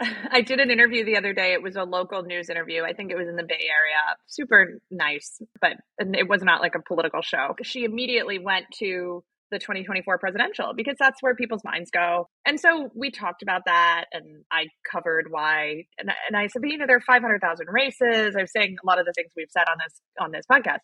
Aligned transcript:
I 0.30 0.42
did 0.42 0.60
an 0.60 0.70
interview 0.70 1.04
the 1.04 1.16
other 1.16 1.32
day. 1.32 1.52
It 1.52 1.62
was 1.62 1.76
a 1.76 1.82
local 1.82 2.22
news 2.22 2.50
interview. 2.50 2.82
I 2.84 2.92
think 2.92 3.10
it 3.10 3.16
was 3.16 3.28
in 3.28 3.36
the 3.36 3.42
Bay 3.42 3.68
Area. 3.68 4.16
Super 4.26 4.78
nice, 4.90 5.40
but 5.60 5.72
it 5.98 6.28
was 6.28 6.42
not 6.42 6.60
like 6.60 6.74
a 6.74 6.82
political 6.82 7.22
show. 7.22 7.54
She 7.62 7.84
immediately 7.84 8.38
went 8.38 8.66
to 8.78 9.24
the 9.50 9.58
2024 9.58 10.18
presidential 10.18 10.72
because 10.76 10.96
that's 10.98 11.22
where 11.22 11.34
people's 11.34 11.64
minds 11.64 11.90
go. 11.90 12.28
And 12.46 12.60
so 12.60 12.90
we 12.94 13.10
talked 13.10 13.42
about 13.42 13.62
that 13.66 14.04
and 14.12 14.44
I 14.52 14.66
covered 14.90 15.28
why 15.30 15.84
and, 15.98 16.10
and 16.28 16.36
I 16.36 16.48
said, 16.48 16.60
but 16.60 16.70
you 16.70 16.76
know, 16.76 16.86
there 16.86 16.96
are 16.96 17.00
500,000 17.00 17.66
races. 17.70 18.36
I 18.36 18.42
was 18.42 18.52
saying 18.54 18.76
a 18.82 18.86
lot 18.86 18.98
of 18.98 19.06
the 19.06 19.12
things 19.16 19.32
we've 19.36 19.50
said 19.50 19.64
on 19.70 19.78
this 19.82 20.00
on 20.20 20.30
this 20.32 20.44
podcast. 20.50 20.80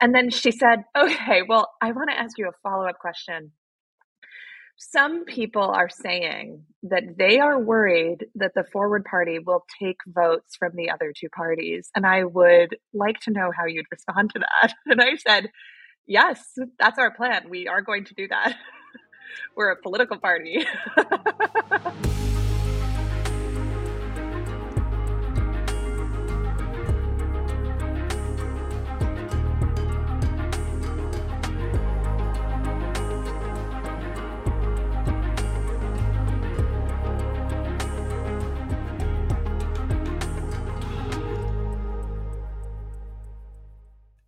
And 0.00 0.14
then 0.14 0.30
she 0.30 0.52
said, 0.52 0.84
"Okay, 0.96 1.42
well, 1.48 1.70
I 1.82 1.90
want 1.90 2.10
to 2.10 2.18
ask 2.18 2.38
you 2.38 2.48
a 2.48 2.52
follow-up 2.62 2.98
question. 3.00 3.50
Some 4.80 5.24
people 5.24 5.62
are 5.62 5.88
saying 5.88 6.64
that 6.84 7.18
they 7.18 7.40
are 7.40 7.58
worried 7.58 8.26
that 8.36 8.52
the 8.54 8.62
Forward 8.62 9.04
Party 9.04 9.40
will 9.40 9.64
take 9.80 9.96
votes 10.06 10.54
from 10.56 10.76
the 10.76 10.90
other 10.90 11.12
two 11.12 11.28
parties. 11.28 11.90
And 11.96 12.06
I 12.06 12.22
would 12.22 12.76
like 12.94 13.18
to 13.22 13.32
know 13.32 13.50
how 13.56 13.66
you'd 13.66 13.86
respond 13.90 14.30
to 14.34 14.38
that. 14.38 14.74
And 14.86 15.02
I 15.02 15.16
said, 15.16 15.50
Yes, 16.06 16.40
that's 16.78 16.98
our 16.98 17.10
plan. 17.10 17.50
We 17.50 17.66
are 17.66 17.82
going 17.82 18.04
to 18.04 18.14
do 18.14 18.28
that. 18.28 18.56
We're 19.56 19.72
a 19.72 19.82
political 19.82 20.18
party. 20.18 20.64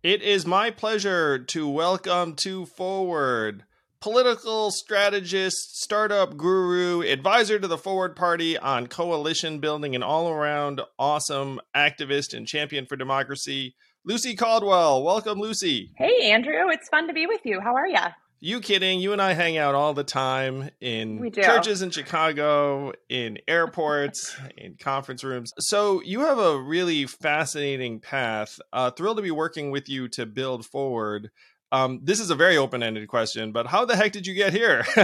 It 0.03 0.23
is 0.23 0.47
my 0.47 0.71
pleasure 0.71 1.37
to 1.37 1.69
welcome 1.69 2.33
to 2.37 2.65
Forward 2.65 3.65
political 3.99 4.71
strategist, 4.71 5.77
startup 5.79 6.35
guru, 6.35 7.01
advisor 7.01 7.59
to 7.59 7.67
the 7.67 7.77
Forward 7.77 8.15
Party 8.15 8.57
on 8.57 8.87
coalition 8.87 9.59
building, 9.59 9.93
and 9.93 10.03
all 10.03 10.27
around 10.27 10.81
awesome 10.97 11.61
activist 11.75 12.33
and 12.33 12.47
champion 12.47 12.87
for 12.87 12.95
democracy, 12.95 13.75
Lucy 14.03 14.35
Caldwell. 14.35 15.03
Welcome, 15.03 15.39
Lucy. 15.39 15.91
Hey, 15.95 16.31
Andrew. 16.31 16.69
It's 16.69 16.89
fun 16.89 17.05
to 17.05 17.13
be 17.13 17.27
with 17.27 17.41
you. 17.43 17.59
How 17.61 17.75
are 17.75 17.87
you? 17.87 17.99
You 18.43 18.59
kidding? 18.59 18.99
You 18.99 19.13
and 19.13 19.21
I 19.21 19.33
hang 19.33 19.59
out 19.59 19.75
all 19.75 19.93
the 19.93 20.03
time 20.03 20.71
in 20.81 21.31
churches 21.31 21.83
in 21.83 21.91
Chicago, 21.91 22.91
in 23.07 23.37
airports, 23.47 24.35
in 24.57 24.77
conference 24.77 25.23
rooms. 25.23 25.53
So 25.59 26.01
you 26.01 26.21
have 26.21 26.39
a 26.39 26.59
really 26.59 27.05
fascinating 27.05 27.99
path. 27.99 28.59
Uh, 28.73 28.89
thrilled 28.89 29.17
to 29.17 29.23
be 29.23 29.29
working 29.29 29.69
with 29.69 29.87
you 29.87 30.07
to 30.09 30.25
build 30.25 30.65
forward. 30.65 31.29
Um, 31.71 31.99
this 32.01 32.19
is 32.19 32.31
a 32.31 32.35
very 32.35 32.57
open-ended 32.57 33.07
question, 33.07 33.51
but 33.51 33.67
how 33.67 33.85
the 33.85 33.95
heck 33.95 34.11
did 34.11 34.25
you 34.25 34.33
get 34.33 34.53
here? 34.53 34.83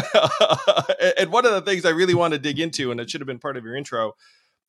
and 1.20 1.32
one 1.32 1.46
of 1.46 1.52
the 1.52 1.62
things 1.64 1.86
I 1.86 1.92
really 1.92 2.16
want 2.16 2.34
to 2.34 2.40
dig 2.40 2.60
into, 2.60 2.90
and 2.90 3.00
it 3.00 3.08
should 3.08 3.22
have 3.22 3.28
been 3.28 3.38
part 3.38 3.56
of 3.56 3.64
your 3.64 3.76
intro, 3.76 4.14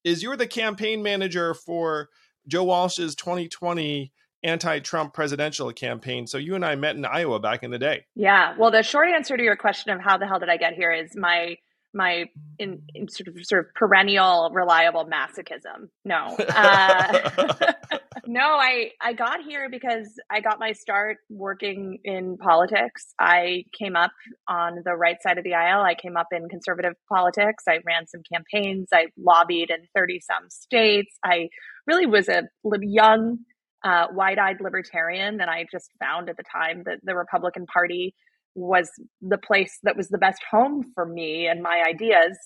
is 0.05 0.23
you're 0.23 0.37
the 0.37 0.47
campaign 0.47 1.03
manager 1.03 1.55
for 1.55 2.11
Joe 2.47 2.65
Walsh's 2.65 3.15
2020 3.15 4.13
anti-Trump 4.43 5.15
presidential 5.15 5.73
campaign. 5.73 6.27
So 6.27 6.39
you 6.39 6.55
and 6.55 6.65
I 6.65 6.75
met 6.77 6.97
in 6.97 7.05
Iowa 7.05 7.41
back 7.41 7.63
in 7.63 7.71
the 7.71 7.79
day. 7.79 8.05
Yeah. 8.15 8.55
Well, 8.59 8.71
the 8.71 8.83
short 8.83 9.09
answer 9.09 9.37
to 9.37 9.43
your 9.43 9.57
question 9.57 9.93
of 9.93 10.01
how 10.01 10.19
the 10.19 10.27
hell 10.27 10.39
did 10.39 10.49
I 10.49 10.57
get 10.57 10.75
here 10.75 10.93
is 10.93 11.17
my 11.17 11.57
my 11.95 12.27
in, 12.59 12.83
in 12.95 13.09
sort 13.09 13.29
of 13.29 13.35
sort 13.47 13.67
of 13.67 13.75
perennial 13.75 14.51
reliable 14.53 15.07
masochism. 15.07 15.89
No. 16.05 16.37
Uh, 16.49 17.73
no, 18.27 18.41
I 18.41 18.91
I 19.01 19.13
got 19.13 19.43
here 19.43 19.69
because 19.71 20.09
I 20.31 20.41
got 20.41 20.59
my 20.59 20.73
start 20.73 21.19
working 21.31 21.99
in 22.05 22.37
politics. 22.37 23.15
I 23.19 23.65
came 23.79 23.97
up 23.97 24.11
on 24.49 24.83
the 24.85 24.95
right 24.95 25.17
side 25.23 25.39
of 25.39 25.45
the 25.45 25.55
aisle. 25.55 25.83
I 25.83 25.95
came 25.95 26.17
up 26.17 26.29
in 26.33 26.49
conservative 26.49 26.95
politics. 27.09 27.65
I 27.69 27.79
ran 27.87 28.07
some 28.07 28.23
campaigns. 28.31 28.89
I 28.93 29.07
lobbied 29.17 29.71
in 29.71 29.87
30 29.95 30.21
some 30.21 30.51
states. 30.51 31.17
I 31.25 31.49
really 31.87 32.07
was 32.07 32.29
a 32.29 32.43
young 32.81 33.39
uh, 33.85 34.07
wide-eyed 34.13 34.61
libertarian 34.61 35.39
that 35.39 35.49
I 35.49 35.67
just 35.71 35.91
found 36.01 36.29
at 36.29 36.37
the 36.37 36.45
time 36.51 36.83
that 36.87 36.99
the 37.03 37.15
Republican 37.15 37.67
Party 37.67 38.15
was 38.55 38.91
the 39.21 39.39
place 39.39 39.79
that 39.85 39.97
was 39.97 40.09
the 40.09 40.19
best 40.19 40.43
home 40.51 40.83
for 40.95 41.07
me 41.07 41.47
and 41.47 41.63
my 41.63 41.83
ideas 41.87 42.37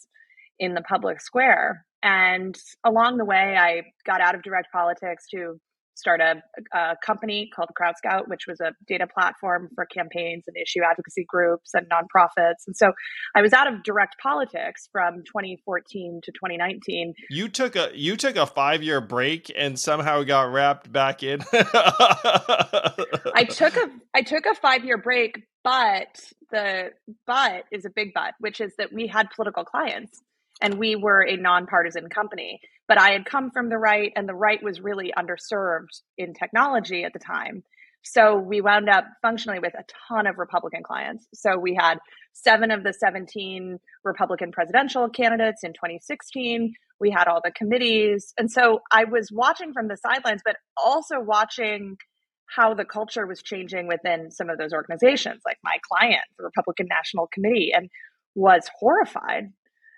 in 0.59 0.75
the 0.75 0.83
public 0.83 1.21
square. 1.21 1.85
And 2.03 2.57
along 2.85 3.17
the 3.17 3.25
way, 3.25 3.57
I 3.59 3.83
got 4.05 4.21
out 4.21 4.35
of 4.35 4.43
direct 4.43 4.69
politics 4.73 5.25
to 5.31 5.59
start 5.95 6.21
a, 6.21 6.43
uh, 6.77 6.93
a, 6.93 6.97
company 7.05 7.51
called 7.55 7.71
Crowdskout, 7.79 8.29
which 8.29 8.47
was 8.47 8.61
a 8.61 8.73
data 8.87 9.07
platform 9.07 9.69
for 9.75 9.87
campaigns 9.87 10.45
and 10.47 10.57
issue 10.57 10.81
advocacy 10.83 11.25
groups 11.29 11.71
and 11.75 11.87
nonprofits. 11.89 12.67
And 12.67 12.77
so 12.77 12.93
I 13.35 13.43
was 13.43 13.53
out 13.53 13.73
of 13.73 13.83
direct 13.83 14.17
politics 14.23 14.89
from 14.93 15.23
2014 15.27 16.21
to 16.25 16.33
2019. 16.33 17.15
You 17.31 17.49
took 17.49 17.77
a 17.77 17.91
you 17.95 18.17
took 18.17 18.37
a 18.37 18.47
five 18.47 18.83
year 18.83 19.01
break 19.01 19.53
and 19.57 19.79
somehow 19.79 20.23
got 20.23 20.53
wrapped 20.53 20.93
back 20.93 21.23
in. 21.23 21.41
I 21.53 23.47
took 23.49 23.77
a 23.77 23.91
I 24.15 24.23
took 24.23 24.47
a 24.47 24.55
five 24.55 24.85
year 24.85 24.99
break, 24.99 25.43
but 25.65 26.09
the 26.51 26.91
but 27.27 27.65
is 27.71 27.85
a 27.85 27.91
big 27.91 28.13
but, 28.15 28.35
which 28.41 28.61
is 28.61 28.73
that 28.79 28.93
we 28.93 29.07
had 29.07 29.29
political 29.31 29.65
clients 29.65 30.21
and 30.61 30.79
we 30.79 30.97
were 30.97 31.27
a 31.27 31.37
nonpartisan 31.37 32.09
company. 32.09 32.61
But 32.93 33.01
I 33.01 33.13
had 33.13 33.25
come 33.25 33.51
from 33.51 33.71
the 33.71 33.79
right, 33.79 34.13
and 34.17 34.29
the 34.29 34.35
right 34.35 34.63
was 34.63 34.83
really 34.83 35.15
underserved 35.17 36.03
in 36.19 36.35
technology 36.35 37.05
at 37.05 37.15
the 37.15 37.19
time. 37.19 37.63
So 38.03 38.37
we 38.37 38.61
wound 38.61 38.91
up 38.91 39.07
functionally 39.23 39.61
with 39.61 39.73
a 39.73 39.85
ton 40.11 40.27
of 40.27 40.37
Republican 40.37 40.83
clients. 40.83 41.27
So 41.33 41.57
we 41.57 41.75
had 41.75 41.97
seven 42.35 42.71
of 42.71 42.85
the 42.85 42.93
17 42.93 43.79
Republican 44.05 44.53
presidential 44.53 45.09
candidates 45.09 45.65
in 45.65 45.73
2016. 45.73 46.75
We 47.01 47.11
had 47.11 47.29
all 47.29 47.41
the 47.43 47.51
committees. 47.53 48.35
And 48.37 48.51
so 48.51 48.81
I 48.93 49.05
was 49.05 49.31
watching 49.33 49.73
from 49.73 49.89
the 49.89 49.97
sidelines, 49.97 50.43
but 50.45 50.57
also 50.77 51.19
watching 51.19 51.97
how 52.45 52.75
the 52.75 52.85
culture 52.85 53.27
was 53.27 53.41
changing 53.41 53.89
within 53.89 54.31
some 54.31 54.51
of 54.51 54.59
those 54.59 54.75
organizations, 54.75 55.41
like 55.47 55.57
my 55.65 55.79
client, 55.91 56.25
the 56.37 56.45
Republican 56.45 56.89
National 56.91 57.27
Committee, 57.33 57.73
and 57.75 57.89
was 58.35 58.69
horrified 58.79 59.51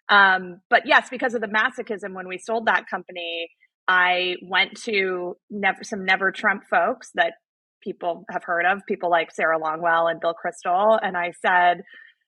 um, 0.09 0.61
but 0.69 0.83
yes, 0.87 1.09
because 1.11 1.35
of 1.35 1.41
the 1.41 1.49
masochism, 1.49 2.15
when 2.15 2.29
we 2.29 2.39
sold 2.39 2.67
that 2.67 2.85
company, 2.89 3.49
I 3.89 4.37
went 4.43 4.81
to 4.83 5.37
never 5.51 5.83
some 5.83 6.05
never 6.05 6.33
Trump 6.33 6.65
folks 6.69 7.11
that 7.15 7.35
people 7.83 8.25
have 8.31 8.45
heard 8.45 8.65
of, 8.65 8.81
people 8.89 9.11
like 9.11 9.31
Sarah 9.31 9.59
Longwell 9.59 10.11
and 10.11 10.21
Bill 10.21 10.35
Kristol, 10.35 10.99
and 11.03 11.17
I 11.17 11.33
said, 11.45 11.83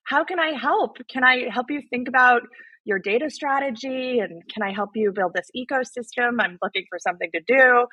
"How 0.04 0.24
can 0.24 0.38
I 0.38 0.52
help? 0.52 0.96
Can 1.08 1.24
I 1.24 1.48
help 1.50 1.66
you 1.70 1.82
think 1.90 2.08
about 2.08 2.42
your 2.84 2.98
data 2.98 3.28
strategy 3.30 4.20
and 4.20 4.42
can 4.52 4.62
I 4.62 4.72
help 4.72 4.90
you 4.94 5.12
build 5.12 5.32
this 5.34 5.50
ecosystem? 5.56 6.36
I'm 6.40 6.58
looking 6.62 6.84
for 6.88 6.98
something 6.98 7.30
to 7.34 7.40
do." 7.46 7.86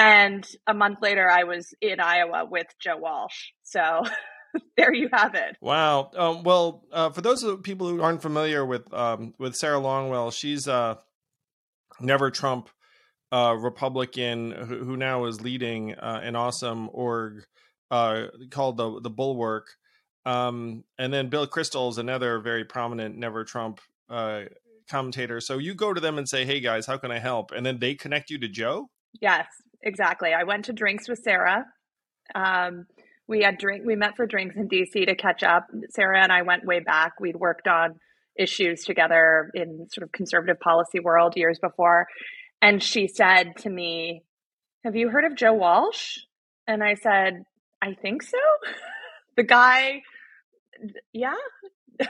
And 0.00 0.46
a 0.68 0.74
month 0.74 0.98
later, 1.02 1.28
I 1.28 1.44
was 1.44 1.74
in 1.80 1.98
Iowa 2.00 2.44
with 2.48 2.68
Joe 2.80 2.98
Walsh. 2.98 3.50
So 3.64 3.80
there 4.76 4.92
you 4.92 5.08
have 5.12 5.34
it. 5.34 5.56
Wow. 5.60 6.10
Um, 6.16 6.42
well, 6.42 6.84
uh, 6.92 7.10
for 7.10 7.20
those 7.20 7.44
people 7.62 7.88
who 7.88 8.02
aren't 8.02 8.22
familiar 8.22 8.64
with 8.64 8.92
um, 8.92 9.34
with 9.38 9.56
Sarah 9.56 9.80
Longwell, 9.80 10.32
she's 10.32 10.66
a 10.66 10.98
never 12.00 12.30
Trump 12.30 12.70
uh, 13.32 13.54
Republican 13.58 14.52
who, 14.52 14.84
who, 14.84 14.96
now 14.96 15.26
is 15.26 15.40
leading 15.40 15.94
uh, 15.94 16.20
an 16.22 16.36
awesome 16.36 16.88
org 16.92 17.44
uh, 17.90 18.26
called 18.50 18.76
the 18.76 19.00
the 19.00 19.10
Bulwark. 19.10 19.68
Um, 20.24 20.84
and 20.98 21.12
then 21.12 21.28
Bill 21.28 21.46
Kristol 21.46 21.90
is 21.90 21.98
another 21.98 22.38
very 22.38 22.64
prominent 22.64 23.16
never 23.16 23.44
Trump 23.44 23.80
uh, 24.10 24.42
commentator. 24.88 25.40
So 25.40 25.58
you 25.58 25.74
go 25.74 25.92
to 25.92 26.00
them 26.00 26.18
and 26.18 26.28
say, 26.28 26.44
"Hey 26.44 26.60
guys, 26.60 26.86
how 26.86 26.96
can 26.96 27.10
I 27.10 27.18
help?" 27.18 27.52
And 27.52 27.64
then 27.64 27.78
they 27.78 27.94
connect 27.94 28.30
you 28.30 28.38
to 28.38 28.48
Joe. 28.48 28.88
Yes, 29.20 29.46
exactly. 29.82 30.32
I 30.32 30.44
went 30.44 30.66
to 30.66 30.72
drinks 30.72 31.08
with 31.08 31.18
Sarah. 31.18 31.66
Um, 32.34 32.86
we 33.28 33.42
had 33.42 33.58
drink 33.58 33.84
we 33.84 33.94
met 33.94 34.16
for 34.16 34.26
drinks 34.26 34.56
in 34.56 34.68
DC 34.68 35.06
to 35.06 35.14
catch 35.14 35.42
up. 35.42 35.66
Sarah 35.90 36.22
and 36.22 36.32
I 36.32 36.42
went 36.42 36.64
way 36.64 36.80
back. 36.80 37.20
We'd 37.20 37.36
worked 37.36 37.68
on 37.68 38.00
issues 38.36 38.84
together 38.84 39.50
in 39.54 39.86
sort 39.92 40.04
of 40.04 40.12
conservative 40.12 40.58
policy 40.60 41.00
world 41.00 41.34
years 41.36 41.58
before. 41.58 42.06
And 42.62 42.82
she 42.82 43.06
said 43.06 43.56
to 43.58 43.70
me, 43.70 44.22
Have 44.84 44.96
you 44.96 45.10
heard 45.10 45.24
of 45.24 45.36
Joe 45.36 45.52
Walsh? 45.52 46.16
And 46.66 46.82
I 46.82 46.94
said, 46.94 47.42
I 47.82 47.94
think 47.94 48.22
so. 48.22 48.38
the 49.36 49.42
guy, 49.42 50.02
yeah. 51.12 51.34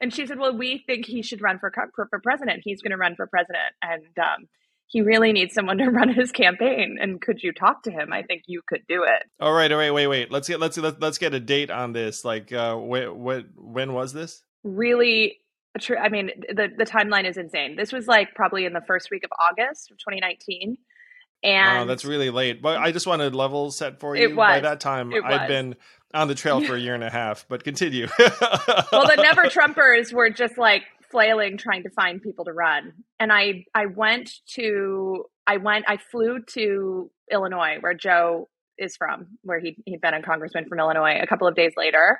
and 0.00 0.14
she 0.14 0.26
said, 0.26 0.38
Well, 0.38 0.56
we 0.56 0.84
think 0.86 1.06
he 1.06 1.22
should 1.22 1.42
run 1.42 1.58
for, 1.58 1.72
for, 1.94 2.20
president. 2.22 2.60
He's 2.64 2.82
going 2.82 2.92
to 2.92 2.96
run 2.96 3.16
for 3.16 3.26
president. 3.26 3.74
And 3.82 4.18
um, 4.18 4.46
he 4.90 5.00
really 5.02 5.32
needs 5.32 5.54
someone 5.54 5.78
to 5.78 5.86
run 5.90 6.08
his 6.08 6.32
campaign 6.32 6.98
and 7.00 7.20
could 7.20 7.42
you 7.42 7.52
talk 7.52 7.82
to 7.82 7.90
him 7.90 8.12
i 8.12 8.22
think 8.22 8.42
you 8.46 8.60
could 8.66 8.82
do 8.88 9.04
it 9.04 9.22
all 9.40 9.52
right 9.52 9.72
all 9.72 9.78
right 9.78 9.92
wait 9.92 10.06
wait 10.06 10.30
let's 10.30 10.48
get 10.48 10.60
let's 10.60 10.76
let's, 10.76 11.00
let's 11.00 11.18
get 11.18 11.34
a 11.34 11.40
date 11.40 11.70
on 11.70 11.92
this 11.92 12.24
like 12.24 12.52
uh 12.52 12.74
what 12.74 13.16
what 13.16 13.44
when 13.56 13.92
was 13.92 14.12
this 14.12 14.42
really 14.62 15.40
true. 15.78 15.96
I 15.96 16.08
mean, 16.08 16.30
the 16.48 16.68
the 16.76 16.84
timeline 16.84 17.28
is 17.28 17.36
insane. 17.36 17.76
This 17.76 17.92
was 17.92 18.06
like 18.06 18.34
probably 18.34 18.64
in 18.64 18.72
the 18.72 18.80
first 18.80 19.10
week 19.10 19.24
of 19.24 19.30
August 19.38 19.90
of 19.90 19.98
2019. 19.98 20.76
And 21.42 21.78
wow, 21.78 21.84
that's 21.86 22.04
really 22.04 22.30
late. 22.30 22.60
But 22.60 22.78
I 22.78 22.92
just 22.92 23.06
wanted 23.06 23.34
level 23.34 23.70
set 23.70 24.00
for 24.00 24.14
you. 24.16 24.34
By 24.34 24.60
that 24.60 24.80
time, 24.80 25.12
I'd 25.24 25.48
been 25.48 25.76
on 26.12 26.28
the 26.28 26.34
trail 26.34 26.60
for 26.60 26.74
a 26.74 26.78
year 26.78 26.94
and 26.94 27.04
a 27.04 27.10
half. 27.10 27.46
But 27.48 27.64
continue. 27.64 28.08
well, 28.18 29.06
the 29.06 29.16
Never 29.22 29.44
Trumpers 29.44 30.12
were 30.12 30.28
just 30.28 30.58
like 30.58 30.82
flailing, 31.10 31.56
trying 31.56 31.82
to 31.82 31.90
find 31.90 32.22
people 32.22 32.44
to 32.44 32.52
run. 32.52 32.92
And 33.18 33.32
I 33.32 33.64
I 33.74 33.86
went 33.86 34.32
to 34.54 35.24
I 35.46 35.56
went 35.58 35.84
I 35.88 35.96
flew 35.96 36.40
to 36.54 37.10
Illinois, 37.30 37.76
where 37.80 37.94
Joe 37.94 38.48
is 38.78 38.96
from, 38.96 39.26
where 39.42 39.60
he 39.60 39.76
he'd 39.86 40.00
been 40.00 40.14
a 40.14 40.22
congressman 40.22 40.68
from 40.68 40.78
Illinois. 40.78 41.18
A 41.20 41.26
couple 41.26 41.46
of 41.46 41.54
days 41.54 41.72
later, 41.76 42.18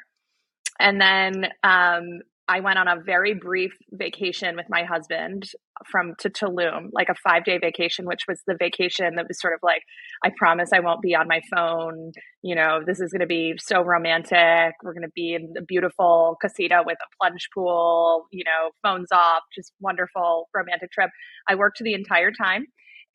and 0.79 1.01
then 1.01 1.49
um, 1.63 2.21
I 2.51 2.59
went 2.59 2.81
on 2.81 2.89
a 2.89 3.01
very 3.01 3.33
brief 3.33 3.73
vacation 3.93 4.57
with 4.57 4.67
my 4.69 4.83
husband 4.83 5.45
from 5.89 6.15
to 6.19 6.29
Tulum, 6.29 6.89
like 6.93 7.09
a 7.09 7.15
five 7.15 7.45
day 7.45 7.59
vacation, 7.59 8.07
which 8.07 8.23
was 8.27 8.43
the 8.45 8.57
vacation 8.59 9.15
that 9.15 9.29
was 9.29 9.41
sort 9.41 9.55
of 9.55 9.61
like, 9.63 9.83
I 10.25 10.31
promise 10.37 10.71
I 10.75 10.81
won't 10.81 11.01
be 11.01 11.15
on 11.15 11.29
my 11.29 11.43
phone. 11.55 12.11
You 12.43 12.57
know, 12.57 12.81
this 12.85 12.99
is 12.99 13.13
going 13.13 13.21
to 13.21 13.27
be 13.29 13.55
so 13.59 13.83
romantic. 13.83 14.75
We're 14.83 14.95
going 14.95 15.07
to 15.07 15.13
be 15.15 15.35
in 15.35 15.55
a 15.57 15.63
beautiful 15.63 16.39
casita 16.41 16.83
with 16.85 16.99
a 17.01 17.17
plunge 17.21 17.49
pool, 17.55 18.27
you 18.33 18.43
know, 18.43 18.71
phones 18.83 19.13
off, 19.13 19.43
just 19.55 19.73
wonderful 19.79 20.49
romantic 20.53 20.91
trip. 20.91 21.11
I 21.49 21.55
worked 21.55 21.79
the 21.79 21.95
entire 21.95 22.33
time 22.33 22.67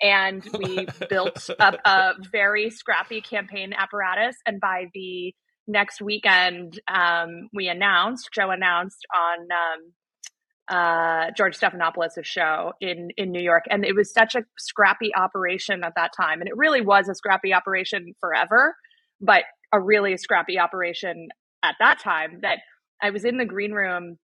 and 0.02 0.48
we 0.58 0.88
built 1.10 1.50
up 1.60 1.76
a 1.84 2.14
very 2.32 2.70
scrappy 2.70 3.20
campaign 3.20 3.74
apparatus. 3.74 4.38
And 4.46 4.62
by 4.62 4.86
the 4.94 5.34
next 5.68 6.02
weekend, 6.02 6.80
um, 6.88 7.50
we 7.54 7.68
announced, 7.68 8.30
Joe 8.34 8.52
announced 8.52 9.06
on 9.14 9.48
um, 9.52 10.78
uh, 10.78 11.32
George 11.36 11.58
Stephanopoulos' 11.58 12.24
show 12.24 12.74
in, 12.82 13.10
in 13.18 13.32
New 13.32 13.42
York. 13.42 13.64
And 13.70 13.86
it 13.86 13.96
was 13.96 14.12
such 14.12 14.36
a 14.36 14.44
scrappy 14.58 15.14
operation 15.16 15.84
at 15.84 15.94
that 15.96 16.12
time. 16.16 16.42
And 16.42 16.48
it 16.48 16.58
really 16.58 16.82
was 16.82 17.08
a 17.08 17.16
scrappy 17.16 17.54
operation 17.54 18.14
forever, 18.20 18.76
but 19.22 19.44
a 19.72 19.80
really 19.80 20.18
scrappy 20.18 20.60
operation 20.60 21.30
at 21.64 21.76
that 21.80 22.00
time 22.00 22.40
that 22.42 22.60
I 23.02 23.10
was 23.10 23.26
in 23.26 23.38
the 23.38 23.46
green 23.46 23.72
room 23.72 24.18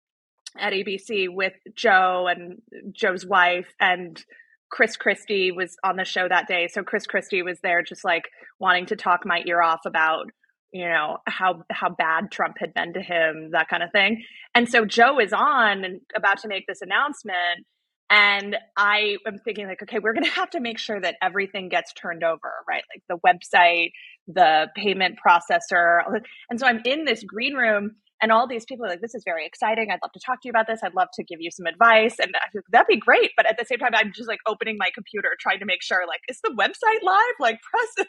at 0.58 0.74
ABC 0.74 1.28
with 1.30 1.54
Joe 1.76 2.28
and 2.28 2.62
Joe's 2.94 3.26
wife 3.26 3.68
and 3.80 4.24
Chris 4.72 4.96
Christie 4.96 5.52
was 5.52 5.76
on 5.84 5.98
the 5.98 6.06
show 6.06 6.28
that 6.28 6.48
day. 6.48 6.68
So 6.68 6.82
Chris 6.84 7.06
Christie 7.06 7.44
was 7.44 7.60
there 7.62 7.84
just 7.84 8.06
like 8.06 8.24
wanting 8.60 8.86
to 8.88 8.96
talk 8.96 9.26
my 9.26 9.44
ear 9.46 9.62
off 9.62 9.82
about 9.86 10.32
you 10.72 10.88
know 10.88 11.18
how 11.28 11.64
how 11.70 11.90
bad 11.90 12.32
Trump 12.32 12.58
had 12.60 12.74
been 12.74 12.94
to 12.94 13.02
him, 13.02 13.52
that 13.52 13.68
kind 13.70 13.84
of 13.84 13.92
thing. 13.92 14.24
And 14.56 14.70
so 14.70 14.86
Joe 14.86 15.20
is 15.20 15.34
on 15.34 15.84
and 15.84 16.02
about 16.16 16.40
to 16.40 16.48
make 16.48 16.66
this 16.68 16.82
announcement, 16.82 17.66
and 18.10 18.58
I 18.78 19.18
am 19.26 19.38
thinking 19.38 19.68
like, 19.68 19.82
okay, 19.84 20.00
we're 20.00 20.14
going 20.14 20.26
to 20.30 20.32
have 20.32 20.52
to 20.52 20.60
make 20.60 20.80
sure 20.80 21.00
that 21.00 21.16
everything 21.22 21.70
gets 21.70 21.94
turned 21.94 22.24
over, 22.24 22.52
right? 22.68 22.84
Like 22.94 23.04
the 23.10 23.18
website, 23.26 23.92
the 24.28 24.68
payment 24.76 25.18
processor, 25.26 26.02
and 26.50 26.60
so 26.60 26.68
I'm 26.68 26.82
in 26.86 27.06
this 27.06 27.24
green 27.24 27.54
room 27.54 27.96
and 28.22 28.32
all 28.32 28.48
these 28.48 28.66
people 28.66 28.86
are 28.86 28.90
like, 28.90 29.02
this 29.02 29.16
is 29.16 29.24
very 29.26 29.46
exciting. 29.46 29.90
I'd 29.90 30.00
love 30.04 30.12
to 30.14 30.20
talk 30.24 30.42
to 30.42 30.48
you 30.48 30.52
about 30.52 30.68
this. 30.68 30.82
I'd 30.84 30.94
love 30.94 31.08
to 31.16 31.24
give 31.24 31.40
you 31.42 31.50
some 31.52 31.66
advice. 31.66 32.18
And 32.20 32.32
I 32.36 32.46
like, 32.54 32.64
that'd 32.72 32.88
be 32.88 32.98
great. 32.98 33.32
But 33.36 33.50
at 33.50 33.58
the 33.58 33.66
same 33.66 33.80
time, 33.80 33.92
I'm 33.96 34.12
just 34.16 34.30
like 34.30 34.40
opening 34.48 34.76
my 34.78 34.90
computer, 34.94 35.30
trying 35.40 35.60
to 35.60 35.66
make 35.66 35.82
sure, 35.82 36.04
like, 36.08 36.22
is 36.30 36.40
the 36.44 36.54
website 36.58 37.04
live? 37.04 37.36
Like, 37.40 37.60
press. 37.98 38.08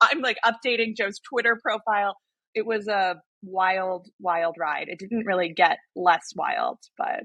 I'm 0.00 0.20
like 0.20 0.38
updating 0.44 0.96
Joe's 0.96 1.20
Twitter 1.20 1.58
profile. 1.62 2.16
It 2.54 2.66
was 2.66 2.88
a 2.88 3.16
wild, 3.42 4.08
wild 4.20 4.56
ride. 4.58 4.86
It 4.88 4.98
didn't 4.98 5.26
really 5.26 5.52
get 5.54 5.78
less 5.94 6.32
wild, 6.34 6.78
but 6.96 7.24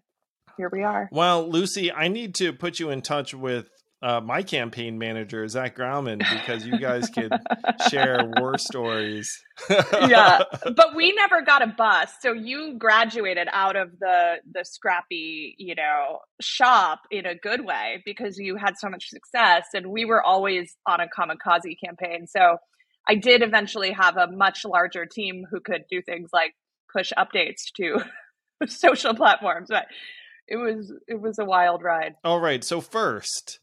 here 0.58 0.70
we 0.72 0.84
are. 0.84 1.08
Well, 1.12 1.48
Lucy, 1.48 1.92
I 1.92 2.08
need 2.08 2.36
to 2.36 2.52
put 2.52 2.80
you 2.80 2.90
in 2.90 3.02
touch 3.02 3.34
with 3.34 3.70
uh, 4.02 4.22
my 4.22 4.44
campaign 4.44 4.98
manager, 5.00 5.48
Zach 5.48 5.76
Graumann, 5.76 6.20
because 6.20 6.66
you 6.66 6.78
guys 6.78 7.10
could 7.10 7.32
share 7.90 8.32
war 8.38 8.58
stories. 8.58 9.44
yeah, 9.70 10.44
but 10.76 10.96
we 10.96 11.14
never 11.14 11.42
got 11.42 11.64
a 11.64 11.68
bus. 11.68 12.12
So 12.22 12.32
you 12.32 12.76
graduated 12.78 13.48
out 13.52 13.76
of 13.76 13.98
the 14.00 14.36
the 14.52 14.64
scrappy, 14.66 15.56
you 15.58 15.74
know, 15.74 16.20
shop 16.40 17.02
in 17.10 17.26
a 17.26 17.36
good 17.36 17.66
way 17.66 18.04
because 18.06 18.38
you 18.38 18.56
had 18.56 18.78
so 18.78 18.90
much 18.90 19.10
success, 19.10 19.66
and 19.74 19.88
we 19.88 20.06
were 20.06 20.24
always 20.24 20.76
on 20.86 21.00
a 21.00 21.08
kamikaze 21.08 21.76
campaign. 21.84 22.28
So 22.28 22.58
I 23.08 23.16
did 23.16 23.42
eventually 23.42 23.92
have 23.94 24.18
a 24.18 24.28
much 24.28 24.64
larger 24.64 25.06
team 25.06 25.46
who 25.50 25.60
could 25.60 25.86
do 25.90 26.02
things 26.04 26.30
like 26.32 26.54
push 26.94 27.12
updates 27.18 27.72
to 27.78 28.04
social 28.68 29.16
platforms, 29.16 29.70
but 29.70 29.86
it 30.48 30.58
was 30.58 30.94
it 31.08 31.20
was 31.20 31.40
a 31.40 31.46
wild 31.46 31.82
ride. 31.82 32.14
All 32.24 32.40
right, 32.40 32.64
so 32.64 32.80
first 32.80 33.60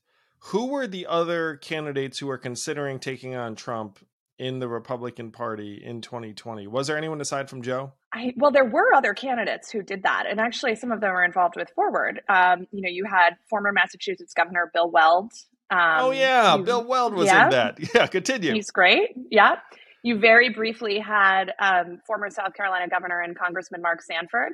who 0.47 0.67
were 0.67 0.87
the 0.87 1.07
other 1.07 1.57
candidates 1.57 2.19
who 2.19 2.27
were 2.27 2.39
considering 2.39 2.99
taking 2.99 3.35
on 3.35 3.55
Trump 3.55 3.99
in 4.39 4.59
the 4.59 4.69
Republican 4.69 5.31
Party 5.31 5.81
in 5.83 6.03
2020? 6.03 6.67
Was 6.67 6.87
there 6.87 6.99
anyone 6.99 7.21
aside 7.21 7.49
from 7.49 7.63
Joe? 7.63 7.93
I, 8.13 8.35
well, 8.37 8.51
there 8.51 8.65
were 8.65 8.93
other 8.95 9.15
candidates 9.15 9.71
who 9.71 9.83
did 9.83 10.03
that, 10.03 10.25
and 10.29 10.39
actually, 10.39 10.75
some 10.77 10.93
of 10.93 11.01
them 11.01 11.13
were 11.13 11.25
involved 11.25 11.55
with 11.57 11.71
Forward. 11.75 12.21
Um, 12.29 12.67
you 12.73 12.83
know, 12.83 12.91
you 12.91 13.05
had 13.11 13.37
former 13.49 13.73
Massachusetts 13.73 14.35
Governor 14.35 14.71
Bill 14.75 14.91
Weld. 14.91 15.33
Um, 15.71 15.79
oh 15.81 16.11
yeah, 16.11 16.59
Bill 16.59 16.85
Weld 16.85 17.15
was 17.15 17.27
yeah, 17.27 17.45
in 17.45 17.51
that. 17.51 17.79
Yeah, 17.95 18.07
continue. 18.07 18.53
He's 18.53 18.71
great. 18.71 19.11
Yeah, 19.31 19.57
you 20.03 20.19
very 20.19 20.51
briefly 20.51 20.99
had 20.99 21.53
um, 21.59 22.01
former 22.07 22.29
South 22.29 22.53
Carolina 22.55 22.87
Governor 22.89 23.21
and 23.21 23.37
Congressman 23.37 23.81
Mark 23.81 24.03
Sanford. 24.03 24.53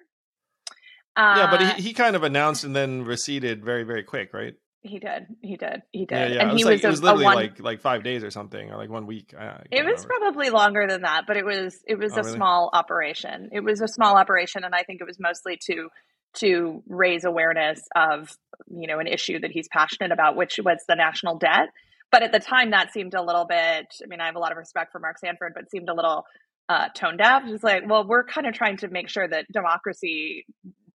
Uh, 1.17 1.35
yeah, 1.37 1.51
but 1.51 1.61
he, 1.61 1.67
uh, 1.67 1.75
he 1.75 1.93
kind 1.93 2.15
of 2.15 2.23
announced 2.23 2.63
and 2.63 2.77
then 2.77 3.05
receded 3.05 3.65
very, 3.65 3.83
very 3.83 4.05
quick, 4.05 4.33
right? 4.33 4.55
He 4.82 4.99
did. 4.99 5.27
He 5.43 5.56
did. 5.56 5.82
He 5.93 6.06
did. 6.06 6.17
Yeah, 6.17 6.27
yeah. 6.29 6.49
And 6.49 6.59
he 6.59 6.65
was, 6.65 6.82
like, 6.82 6.82
was, 6.82 6.85
a, 6.85 6.87
it 6.87 6.91
was 6.91 7.03
literally 7.03 7.25
one... 7.25 7.37
like 7.37 7.61
like 7.61 7.81
five 7.81 8.03
days 8.03 8.25
or 8.25 8.31
something, 8.31 8.71
or 8.71 8.77
like 8.77 8.88
one 8.88 9.06
week. 9.06 9.35
it 9.35 9.85
was 9.85 10.05
remember. 10.05 10.09
probably 10.09 10.50
longer 10.50 10.87
than 10.88 11.03
that, 11.03 11.25
but 11.27 11.37
it 11.37 11.44
was 11.44 11.79
it 11.87 11.99
was 11.99 12.12
oh, 12.12 12.21
a 12.21 12.23
really? 12.23 12.37
small 12.37 12.71
operation. 12.73 13.50
It 13.53 13.61
was 13.61 13.82
a 13.82 13.88
small 13.88 14.17
operation, 14.17 14.65
and 14.65 14.75
I 14.75 14.82
think 14.82 15.03
it 15.03 15.06
was 15.06 15.19
mostly 15.21 15.59
to 15.67 15.88
to 16.32 16.82
raise 16.88 17.25
awareness 17.25 17.82
of 17.94 18.35
you 18.71 18.87
know 18.87 19.00
an 19.00 19.06
issue 19.06 19.38
that 19.41 19.50
he's 19.50 19.69
passionate 19.69 20.12
about, 20.12 20.37
which 20.37 20.59
was 20.65 20.79
the 20.88 20.94
national 20.94 21.37
debt. 21.37 21.69
But 22.11 22.23
at 22.23 22.33
the 22.33 22.41
time, 22.41 22.71
that 22.71 22.93
seemed 22.93 23.15
a 23.15 23.23
little 23.23 23.44
bit. 23.44 23.87
I 24.03 24.06
mean, 24.09 24.21
I 24.21 24.26
have 24.26 24.37
a 24.37 24.41
lot 24.41 24.50
of 24.50 24.59
respect 24.59 24.93
for 24.93 24.99
Mark 24.99 25.19
Sanford, 25.19 25.53
but 25.55 25.71
seemed 25.71 25.88
a 25.88 25.94
little 25.94 26.25
uh, 26.71 26.88
tone 26.94 27.17
deaf. 27.17 27.43
It's 27.47 27.62
like, 27.62 27.83
well, 27.87 28.06
we're 28.06 28.25
kind 28.25 28.47
of 28.47 28.55
trying 28.55 28.79
to 28.79 28.88
make 28.88 29.09
sure 29.09 29.26
that 29.29 29.47
democracy 29.53 30.47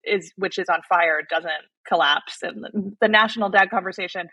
is 0.05 0.31
which 0.37 0.57
is 0.57 0.67
on 0.69 0.81
fire 0.87 1.21
doesn't 1.29 1.51
collapse. 1.87 2.39
And 2.41 2.63
the, 2.63 2.95
the 3.01 3.07
national 3.07 3.49
debt 3.49 3.69
conversation 3.69 4.27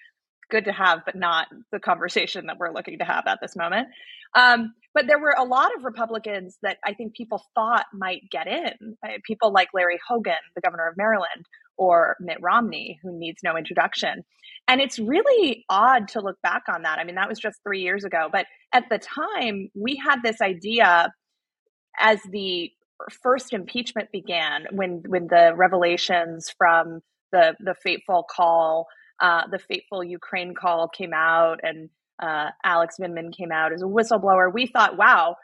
good 0.51 0.65
to 0.67 0.73
have 0.73 1.01
but 1.07 1.17
not 1.17 1.49
the 1.73 1.81
conversation 1.81 2.47
that 2.47 2.59
we're 2.59 2.73
looking 2.73 2.99
to 2.99 3.05
have 3.05 3.25
at 3.27 3.39
this 3.41 3.57
moment. 3.57 3.89
Um, 4.35 4.75
but 4.95 5.07
there 5.07 5.19
were 5.19 5.35
a 5.37 5.45
lot 5.45 5.71
of 5.77 5.85
republicans 5.85 6.59
that 6.63 6.77
i 6.85 6.93
think 6.93 7.15
people 7.15 7.43
thought 7.55 7.87
might 7.93 8.23
get 8.31 8.47
in. 8.47 8.97
Uh, 9.05 9.13
people 9.25 9.53
like 9.53 9.69
larry 9.75 9.99
hogan 10.07 10.35
the 10.55 10.61
governor 10.61 10.87
of 10.89 10.97
maryland 10.97 11.47
or 11.77 12.17
mitt 12.21 12.37
romney 12.41 12.99
who 13.03 13.19
needs 13.19 13.41
no 13.43 13.57
introduction. 13.57 14.23
And 14.69 14.81
it's 14.81 14.99
really 14.99 15.65
odd 15.69 16.09
to 16.09 16.21
look 16.21 16.41
back 16.43 16.63
on 16.73 16.83
that. 16.83 16.99
I 16.99 17.05
mean 17.05 17.17
that 17.17 17.29
was 17.29 17.39
just 17.39 17.59
three 17.65 17.81
years 17.81 18.05
ago. 18.05 18.29
But 18.31 18.47
at 18.73 18.85
the 18.91 18.99
time 18.99 19.71
we 19.75 19.97
had 19.97 20.23
this 20.23 20.41
idea 20.41 21.13
as 21.99 22.21
the 22.31 22.71
first 23.11 23.53
impeachment 23.53 24.11
began 24.13 24.67
when 24.71 25.03
when 25.07 25.27
the 25.29 25.53
revelations 25.57 26.51
from 26.57 27.01
the 27.33 27.55
the 27.61 27.75
fateful 27.75 28.25
call 28.29 28.87
uh, 29.21 29.43
the 29.51 29.59
fateful 29.59 30.03
Ukraine 30.03 30.55
call 30.55 30.89
came 30.89 31.13
out 31.15 31.61
and 31.63 31.89
uh, 32.21 32.51
Alex 32.65 32.97
Vindman 33.01 33.37
came 33.37 33.53
out 33.53 33.73
as 33.73 33.83
a 33.83 33.87
whistleblower. 33.87 34.53
We 34.53 34.67
thought 34.67 34.97
wow 34.97 35.37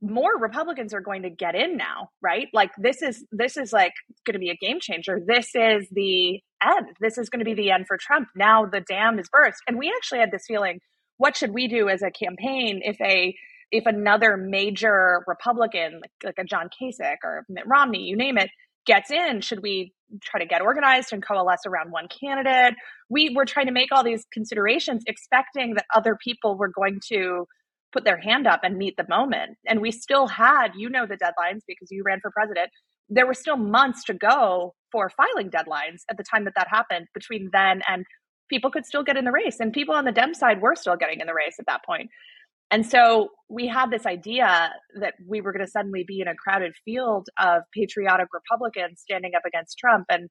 more 0.00 0.38
Republicans 0.38 0.94
are 0.94 1.00
going 1.00 1.22
to 1.22 1.30
get 1.30 1.54
in 1.56 1.76
now 1.76 2.10
right? 2.22 2.48
Like 2.52 2.70
this 2.78 3.02
is 3.02 3.24
this 3.32 3.56
is 3.56 3.72
like 3.72 3.94
going 4.24 4.34
to 4.34 4.38
be 4.38 4.50
a 4.50 4.56
game 4.56 4.78
changer. 4.80 5.20
This 5.24 5.50
is 5.54 5.88
the 5.90 6.40
end. 6.62 6.88
This 7.00 7.18
is 7.18 7.28
going 7.28 7.40
to 7.40 7.44
be 7.44 7.54
the 7.54 7.70
end 7.70 7.86
for 7.86 7.96
Trump. 7.96 8.28
Now 8.36 8.66
the 8.66 8.80
dam 8.80 9.18
is 9.18 9.28
burst. 9.30 9.58
And 9.66 9.78
we 9.78 9.92
actually 9.96 10.20
had 10.20 10.30
this 10.30 10.44
feeling 10.46 10.80
what 11.16 11.36
should 11.36 11.52
we 11.52 11.66
do 11.66 11.88
as 11.88 12.02
a 12.02 12.10
campaign 12.10 12.80
if 12.82 12.96
a 13.00 13.34
if 13.70 13.86
another 13.86 14.36
major 14.36 15.24
Republican, 15.26 16.00
like, 16.00 16.10
like 16.24 16.38
a 16.38 16.44
John 16.44 16.68
Kasich 16.68 17.16
or 17.22 17.44
Mitt 17.48 17.66
Romney, 17.66 18.02
you 18.02 18.16
name 18.16 18.38
it, 18.38 18.50
gets 18.86 19.10
in, 19.10 19.40
should 19.42 19.62
we 19.62 19.92
try 20.22 20.40
to 20.40 20.46
get 20.46 20.62
organized 20.62 21.12
and 21.12 21.22
coalesce 21.22 21.66
around 21.66 21.90
one 21.90 22.08
candidate? 22.08 22.74
We 23.10 23.34
were 23.36 23.44
trying 23.44 23.66
to 23.66 23.72
make 23.72 23.92
all 23.92 24.02
these 24.02 24.26
considerations, 24.32 25.02
expecting 25.06 25.74
that 25.74 25.84
other 25.94 26.16
people 26.22 26.56
were 26.56 26.68
going 26.68 27.00
to 27.08 27.46
put 27.92 28.04
their 28.04 28.18
hand 28.18 28.46
up 28.46 28.60
and 28.62 28.76
meet 28.76 28.96
the 28.96 29.06
moment. 29.08 29.58
And 29.66 29.80
we 29.80 29.90
still 29.90 30.26
had, 30.26 30.68
you 30.76 30.88
know, 30.88 31.06
the 31.06 31.16
deadlines 31.16 31.60
because 31.66 31.88
you 31.90 32.02
ran 32.04 32.20
for 32.20 32.30
president. 32.30 32.70
There 33.10 33.26
were 33.26 33.34
still 33.34 33.56
months 33.56 34.04
to 34.04 34.14
go 34.14 34.74
for 34.92 35.10
filing 35.10 35.50
deadlines 35.50 36.02
at 36.10 36.16
the 36.16 36.24
time 36.24 36.44
that 36.44 36.54
that 36.56 36.68
happened 36.68 37.06
between 37.14 37.50
then 37.52 37.82
and 37.88 38.04
people 38.48 38.70
could 38.70 38.86
still 38.86 39.02
get 39.02 39.16
in 39.16 39.24
the 39.24 39.32
race. 39.32 39.60
And 39.60 39.72
people 39.72 39.94
on 39.94 40.04
the 40.04 40.12
Dem 40.12 40.34
side 40.34 40.60
were 40.60 40.74
still 40.74 40.96
getting 40.96 41.20
in 41.20 41.26
the 41.26 41.34
race 41.34 41.56
at 41.58 41.66
that 41.66 41.84
point. 41.84 42.10
And 42.70 42.86
so 42.86 43.28
we 43.48 43.66
had 43.66 43.90
this 43.90 44.04
idea 44.04 44.70
that 45.00 45.14
we 45.26 45.40
were 45.40 45.52
going 45.52 45.64
to 45.64 45.70
suddenly 45.70 46.04
be 46.06 46.20
in 46.20 46.28
a 46.28 46.34
crowded 46.34 46.74
field 46.84 47.28
of 47.38 47.62
patriotic 47.74 48.28
Republicans 48.32 49.00
standing 49.00 49.32
up 49.34 49.42
against 49.46 49.78
Trump. 49.78 50.06
And 50.10 50.28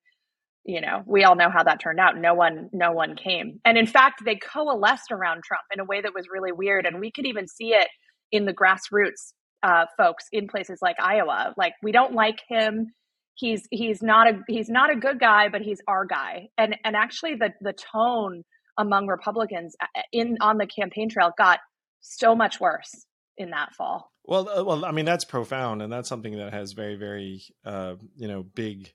you 0.68 0.82
know, 0.82 1.02
we 1.06 1.24
all 1.24 1.36
know 1.36 1.50
how 1.50 1.64
that 1.64 1.80
turned 1.80 2.00
out. 2.00 2.18
No 2.18 2.34
one, 2.34 2.70
no 2.74 2.92
one 2.92 3.16
came. 3.16 3.60
And 3.64 3.78
in 3.78 3.88
fact, 3.88 4.24
they 4.26 4.36
coalesced 4.36 5.12
around 5.12 5.44
Trump 5.44 5.64
in 5.74 5.80
a 5.80 5.86
way 5.86 6.02
that 6.02 6.14
was 6.14 6.28
really 6.32 6.52
weird. 6.52 6.86
And 6.86 7.00
we 7.00 7.10
could 7.10 7.26
even 7.26 7.48
see 7.48 7.70
it 7.70 7.88
in 8.34 8.46
the 8.46 8.54
grassroots 8.54 9.32
uh, 9.64 9.86
folks 9.98 10.26
in 10.32 10.48
places 10.48 10.80
like 10.82 10.98
Iowa. 11.00 11.54
Like 11.58 11.74
we 11.82 11.92
don't 11.92 12.14
like 12.14 12.42
him. 12.50 12.94
He's 13.36 13.64
he's 13.72 14.02
not 14.02 14.28
a 14.28 14.40
he's 14.48 14.70
not 14.70 14.92
a 14.92 14.96
good 14.96 15.20
guy, 15.20 15.50
but 15.50 15.62
he's 15.62 15.80
our 15.88 16.06
guy. 16.06 16.50
And 16.58 16.76
and 16.84 16.96
actually, 16.96 17.36
the 17.36 17.54
the 17.62 17.74
tone 17.74 18.44
among 18.78 19.08
Republicans 19.08 19.76
uh, 19.82 20.02
in 20.12 20.38
on 20.42 20.58
the 20.58 20.68
campaign 20.68 21.10
trail 21.10 21.32
got 21.38 21.60
so 22.00 22.36
much 22.36 22.60
worse 22.60 23.06
in 23.38 23.52
that 23.52 23.74
fall. 23.74 24.12
Well, 24.26 24.50
uh, 24.50 24.64
well, 24.64 24.86
I 24.86 24.92
mean 24.92 25.06
that's 25.06 25.26
profound, 25.26 25.82
and 25.82 25.92
that's 25.92 26.10
something 26.10 26.38
that 26.38 26.54
has 26.54 26.74
very, 26.74 26.96
very, 26.96 27.44
uh, 27.66 27.96
you 28.16 28.28
know, 28.28 28.44
big 28.44 28.94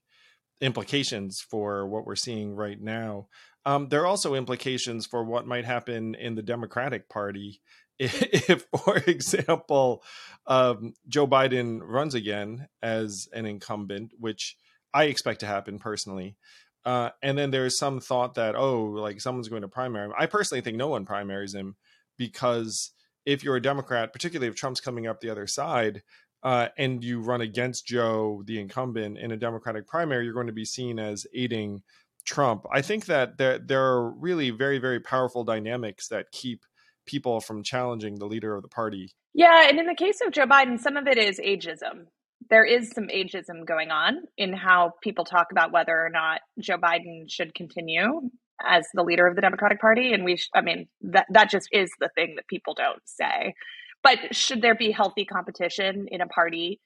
implications 0.60 1.40
for 1.40 1.86
what 1.86 2.06
we're 2.06 2.16
seeing 2.16 2.54
right 2.54 2.80
now. 2.80 3.28
Um, 3.64 3.88
there 3.88 4.02
are 4.02 4.06
also 4.06 4.34
implications 4.34 5.06
for 5.06 5.24
what 5.24 5.46
might 5.46 5.64
happen 5.64 6.14
in 6.14 6.34
the 6.34 6.42
Democratic 6.42 7.08
Party 7.08 7.60
if, 7.98 8.22
if 8.50 8.66
for 8.84 8.96
example, 8.98 10.02
um, 10.46 10.94
Joe 11.08 11.26
Biden 11.26 11.80
runs 11.82 12.14
again 12.14 12.68
as 12.82 13.28
an 13.32 13.46
incumbent, 13.46 14.12
which 14.18 14.56
I 14.92 15.04
expect 15.04 15.40
to 15.40 15.46
happen 15.46 15.78
personally. 15.78 16.36
Uh, 16.84 17.10
and 17.22 17.38
then 17.38 17.52
there's 17.52 17.78
some 17.78 18.00
thought 18.00 18.34
that 18.34 18.56
oh, 18.56 18.84
like 18.84 19.20
someone's 19.20 19.48
going 19.48 19.62
to 19.62 19.68
primary 19.68 20.06
him. 20.06 20.14
I 20.18 20.26
personally 20.26 20.62
think 20.62 20.76
no 20.76 20.88
one 20.88 21.04
primaries 21.04 21.54
him 21.54 21.76
because 22.22 22.92
if 23.26 23.42
you're 23.42 23.56
a 23.56 23.62
Democrat, 23.62 24.12
particularly 24.12 24.48
if 24.48 24.54
Trump's 24.54 24.80
coming 24.80 25.08
up 25.08 25.20
the 25.20 25.30
other 25.30 25.48
side, 25.48 26.02
uh, 26.44 26.68
and 26.78 27.02
you 27.02 27.20
run 27.20 27.40
against 27.40 27.84
Joe, 27.84 28.44
the 28.46 28.60
incumbent, 28.60 29.18
in 29.18 29.32
a 29.32 29.36
Democratic 29.36 29.88
primary, 29.88 30.24
you're 30.24 30.34
going 30.34 30.46
to 30.46 30.52
be 30.52 30.64
seen 30.64 31.00
as 31.00 31.26
aiding 31.34 31.82
Trump. 32.24 32.64
I 32.72 32.80
think 32.80 33.06
that 33.06 33.38
there 33.38 33.58
there 33.58 33.82
are 33.82 34.10
really 34.10 34.50
very 34.50 34.78
very 34.78 35.00
powerful 35.00 35.42
dynamics 35.42 36.06
that 36.08 36.30
keep 36.30 36.64
people 37.06 37.40
from 37.40 37.64
challenging 37.64 38.20
the 38.20 38.26
leader 38.26 38.54
of 38.54 38.62
the 38.62 38.68
party. 38.68 39.12
Yeah, 39.34 39.68
and 39.68 39.80
in 39.80 39.86
the 39.86 39.96
case 39.96 40.20
of 40.24 40.32
Joe 40.32 40.46
Biden, 40.46 40.78
some 40.78 40.96
of 40.96 41.08
it 41.08 41.18
is 41.18 41.40
ageism. 41.40 42.06
There 42.50 42.64
is 42.64 42.92
some 42.92 43.08
ageism 43.08 43.66
going 43.66 43.90
on 43.90 44.22
in 44.36 44.52
how 44.52 44.92
people 45.02 45.24
talk 45.24 45.48
about 45.50 45.72
whether 45.72 45.98
or 45.98 46.10
not 46.10 46.40
Joe 46.60 46.78
Biden 46.78 47.28
should 47.28 47.52
continue 47.52 48.30
as 48.66 48.86
the 48.94 49.02
leader 49.02 49.26
of 49.26 49.36
the 49.36 49.42
Democratic 49.42 49.80
Party. 49.80 50.12
And 50.12 50.24
we, 50.24 50.36
sh- 50.36 50.50
I 50.54 50.60
mean, 50.60 50.88
that 51.02 51.26
that 51.30 51.50
just 51.50 51.68
is 51.72 51.90
the 52.00 52.10
thing 52.14 52.34
that 52.36 52.46
people 52.48 52.74
don't 52.74 53.02
say. 53.04 53.54
But 54.02 54.34
should 54.34 54.62
there 54.62 54.74
be 54.74 54.90
healthy 54.90 55.24
competition 55.24 56.06
in 56.10 56.20
a 56.20 56.26
party 56.26 56.80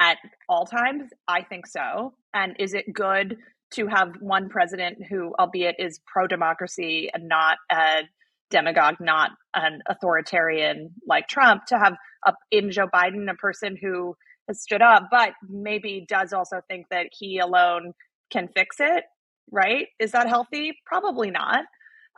at 0.00 0.16
all 0.48 0.66
times? 0.66 1.10
I 1.28 1.42
think 1.42 1.66
so. 1.66 2.14
And 2.34 2.56
is 2.58 2.74
it 2.74 2.92
good 2.92 3.36
to 3.74 3.86
have 3.86 4.14
one 4.20 4.48
president 4.48 4.98
who, 5.08 5.34
albeit 5.38 5.76
is 5.78 6.00
pro 6.06 6.26
democracy 6.26 7.10
and 7.12 7.28
not 7.28 7.58
a 7.70 8.02
demagogue, 8.50 8.96
not 9.00 9.30
an 9.54 9.80
authoritarian 9.86 10.90
like 11.06 11.26
Trump, 11.28 11.64
to 11.66 11.78
have 11.78 11.94
a, 12.26 12.32
in 12.50 12.70
Joe 12.70 12.86
Biden 12.92 13.30
a 13.30 13.34
person 13.34 13.76
who 13.80 14.14
has 14.48 14.60
stood 14.60 14.82
up, 14.82 15.08
but 15.10 15.32
maybe 15.48 16.04
does 16.08 16.32
also 16.32 16.60
think 16.68 16.86
that 16.90 17.08
he 17.12 17.38
alone 17.38 17.92
can 18.30 18.48
fix 18.54 18.76
it. 18.78 19.04
Right? 19.50 19.88
Is 19.98 20.12
that 20.12 20.28
healthy? 20.28 20.74
Probably 20.86 21.30
not. 21.30 21.64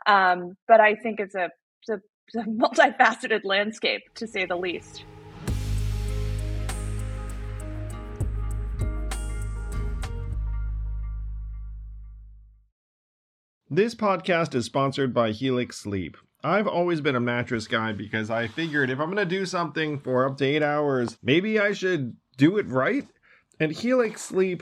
Um, 0.07 0.55
but 0.67 0.79
I 0.79 0.95
think 0.95 1.19
it's 1.19 1.35
a, 1.35 1.49
it's 1.81 1.89
a, 1.89 2.01
it's 2.27 2.35
a 2.35 2.49
multifaceted 2.49 3.41
landscape, 3.43 4.01
to 4.15 4.27
say 4.27 4.45
the 4.45 4.55
least. 4.55 5.03
This 13.69 13.95
podcast 13.95 14.53
is 14.53 14.65
sponsored 14.65 15.13
by 15.13 15.31
Helix 15.31 15.77
Sleep. 15.77 16.17
I've 16.43 16.67
always 16.67 17.01
been 17.01 17.15
a 17.15 17.19
mattress 17.19 17.67
guy 17.67 17.93
because 17.93 18.29
I 18.29 18.47
figured 18.47 18.91
if 18.91 18.99
I'm 18.99 19.07
going 19.07 19.17
to 19.17 19.25
do 19.25 19.47
something 19.47 19.99
for 19.99 20.27
up 20.29 20.37
to 20.37 20.45
eight 20.45 20.61
hours, 20.61 21.17
maybe 21.23 21.59
I 21.59 21.73
should 21.73 22.15
do 22.37 22.57
it 22.57 22.67
right. 22.67 23.07
And 23.59 23.71
Helix 23.71 24.21
Sleep 24.21 24.61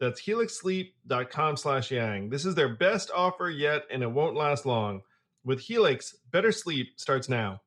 That's 0.00 0.22
helixsleep.com 0.22 1.56
slash 1.58 1.90
yang. 1.90 2.30
This 2.30 2.46
is 2.46 2.54
their 2.54 2.74
best 2.74 3.10
offer 3.14 3.50
yet, 3.50 3.82
and 3.90 4.02
it 4.02 4.10
won't 4.10 4.34
last 4.34 4.64
long. 4.64 5.02
With 5.44 5.60
Helix, 5.60 6.16
better 6.30 6.52
sleep 6.52 6.88
starts 6.96 7.28
now. 7.28 7.60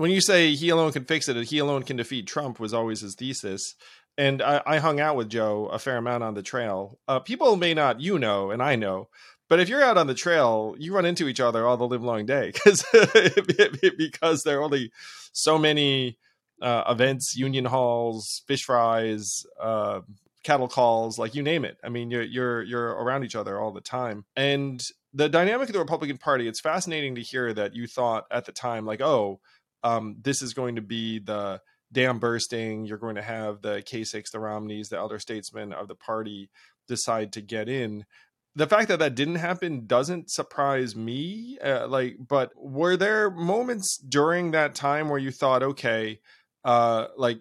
when 0.00 0.10
you 0.10 0.22
say 0.22 0.54
he 0.54 0.70
alone 0.70 0.92
can 0.92 1.04
fix 1.04 1.28
it, 1.28 1.36
he 1.48 1.58
alone 1.58 1.82
can 1.82 1.98
defeat 1.98 2.26
Trump 2.26 2.58
was 2.58 2.72
always 2.72 3.02
his 3.02 3.14
thesis. 3.14 3.74
And 4.16 4.40
I, 4.40 4.62
I 4.64 4.78
hung 4.78 4.98
out 4.98 5.14
with 5.14 5.28
Joe 5.28 5.66
a 5.66 5.78
fair 5.78 5.98
amount 5.98 6.24
on 6.24 6.32
the 6.32 6.42
trail. 6.42 6.98
Uh, 7.06 7.20
people 7.20 7.54
may 7.56 7.74
not, 7.74 8.00
you 8.00 8.18
know, 8.18 8.50
and 8.50 8.62
I 8.62 8.76
know, 8.76 9.10
but 9.50 9.58
if 9.58 9.68
you're 9.68 9.82
out 9.82 9.98
on 9.98 10.06
the 10.06 10.14
trail, 10.14 10.76
you 10.78 10.94
run 10.94 11.04
into 11.04 11.26
each 11.26 11.40
other 11.40 11.66
all 11.66 11.76
the 11.76 11.86
live 11.86 12.04
long 12.04 12.24
day 12.24 12.52
because 12.52 12.84
because 13.98 14.44
there 14.44 14.60
are 14.60 14.62
only 14.62 14.92
so 15.32 15.58
many 15.58 16.16
uh, 16.62 16.84
events, 16.88 17.36
union 17.36 17.64
halls, 17.64 18.42
fish 18.46 18.64
fries, 18.64 19.44
uh, 19.60 20.02
cattle 20.44 20.68
calls, 20.68 21.18
like 21.18 21.34
you 21.34 21.42
name 21.42 21.64
it. 21.64 21.78
I 21.82 21.88
mean, 21.88 22.12
you're 22.12 22.22
you're 22.22 22.62
you're 22.62 22.90
around 22.90 23.24
each 23.24 23.34
other 23.34 23.60
all 23.60 23.72
the 23.72 23.80
time, 23.80 24.24
and 24.36 24.80
the 25.12 25.28
dynamic 25.28 25.68
of 25.68 25.72
the 25.72 25.80
Republican 25.80 26.18
Party. 26.18 26.46
It's 26.46 26.60
fascinating 26.60 27.16
to 27.16 27.20
hear 27.20 27.52
that 27.52 27.74
you 27.74 27.88
thought 27.88 28.26
at 28.30 28.44
the 28.44 28.52
time, 28.52 28.86
like, 28.86 29.00
oh, 29.00 29.40
um, 29.82 30.16
this 30.22 30.42
is 30.42 30.54
going 30.54 30.76
to 30.76 30.82
be 30.82 31.18
the 31.18 31.60
dam 31.90 32.20
bursting. 32.20 32.84
You're 32.84 32.98
going 32.98 33.16
to 33.16 33.22
have 33.22 33.62
the 33.62 33.82
Kasich, 33.82 34.30
the 34.30 34.38
Romneys, 34.38 34.90
the 34.90 34.98
elder 34.98 35.18
statesmen 35.18 35.72
of 35.72 35.88
the 35.88 35.96
party 35.96 36.50
decide 36.86 37.32
to 37.32 37.40
get 37.40 37.68
in. 37.68 38.04
The 38.56 38.66
fact 38.66 38.88
that 38.88 38.98
that 38.98 39.14
didn't 39.14 39.36
happen 39.36 39.86
doesn't 39.86 40.30
surprise 40.30 40.96
me. 40.96 41.58
Uh, 41.64 41.86
like, 41.86 42.16
but 42.18 42.50
were 42.56 42.96
there 42.96 43.30
moments 43.30 43.96
during 43.96 44.50
that 44.50 44.74
time 44.74 45.08
where 45.08 45.20
you 45.20 45.30
thought, 45.30 45.62
okay, 45.62 46.20
uh, 46.64 47.06
like 47.16 47.40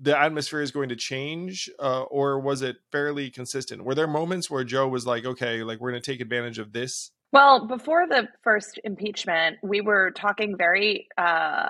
the 0.00 0.18
atmosphere 0.18 0.62
is 0.62 0.70
going 0.70 0.88
to 0.88 0.96
change, 0.96 1.70
uh, 1.78 2.02
or 2.02 2.40
was 2.40 2.62
it 2.62 2.76
fairly 2.90 3.30
consistent? 3.30 3.84
Were 3.84 3.94
there 3.94 4.06
moments 4.06 4.50
where 4.50 4.64
Joe 4.64 4.88
was 4.88 5.06
like, 5.06 5.24
okay, 5.24 5.62
like 5.62 5.80
we're 5.80 5.90
going 5.90 6.02
to 6.02 6.10
take 6.10 6.20
advantage 6.20 6.58
of 6.58 6.72
this 6.72 7.10
well, 7.32 7.66
before 7.66 8.06
the 8.06 8.28
first 8.44 8.78
impeachment, 8.84 9.56
we 9.62 9.80
were 9.80 10.10
talking 10.10 10.54
very 10.58 11.08
uh, 11.16 11.68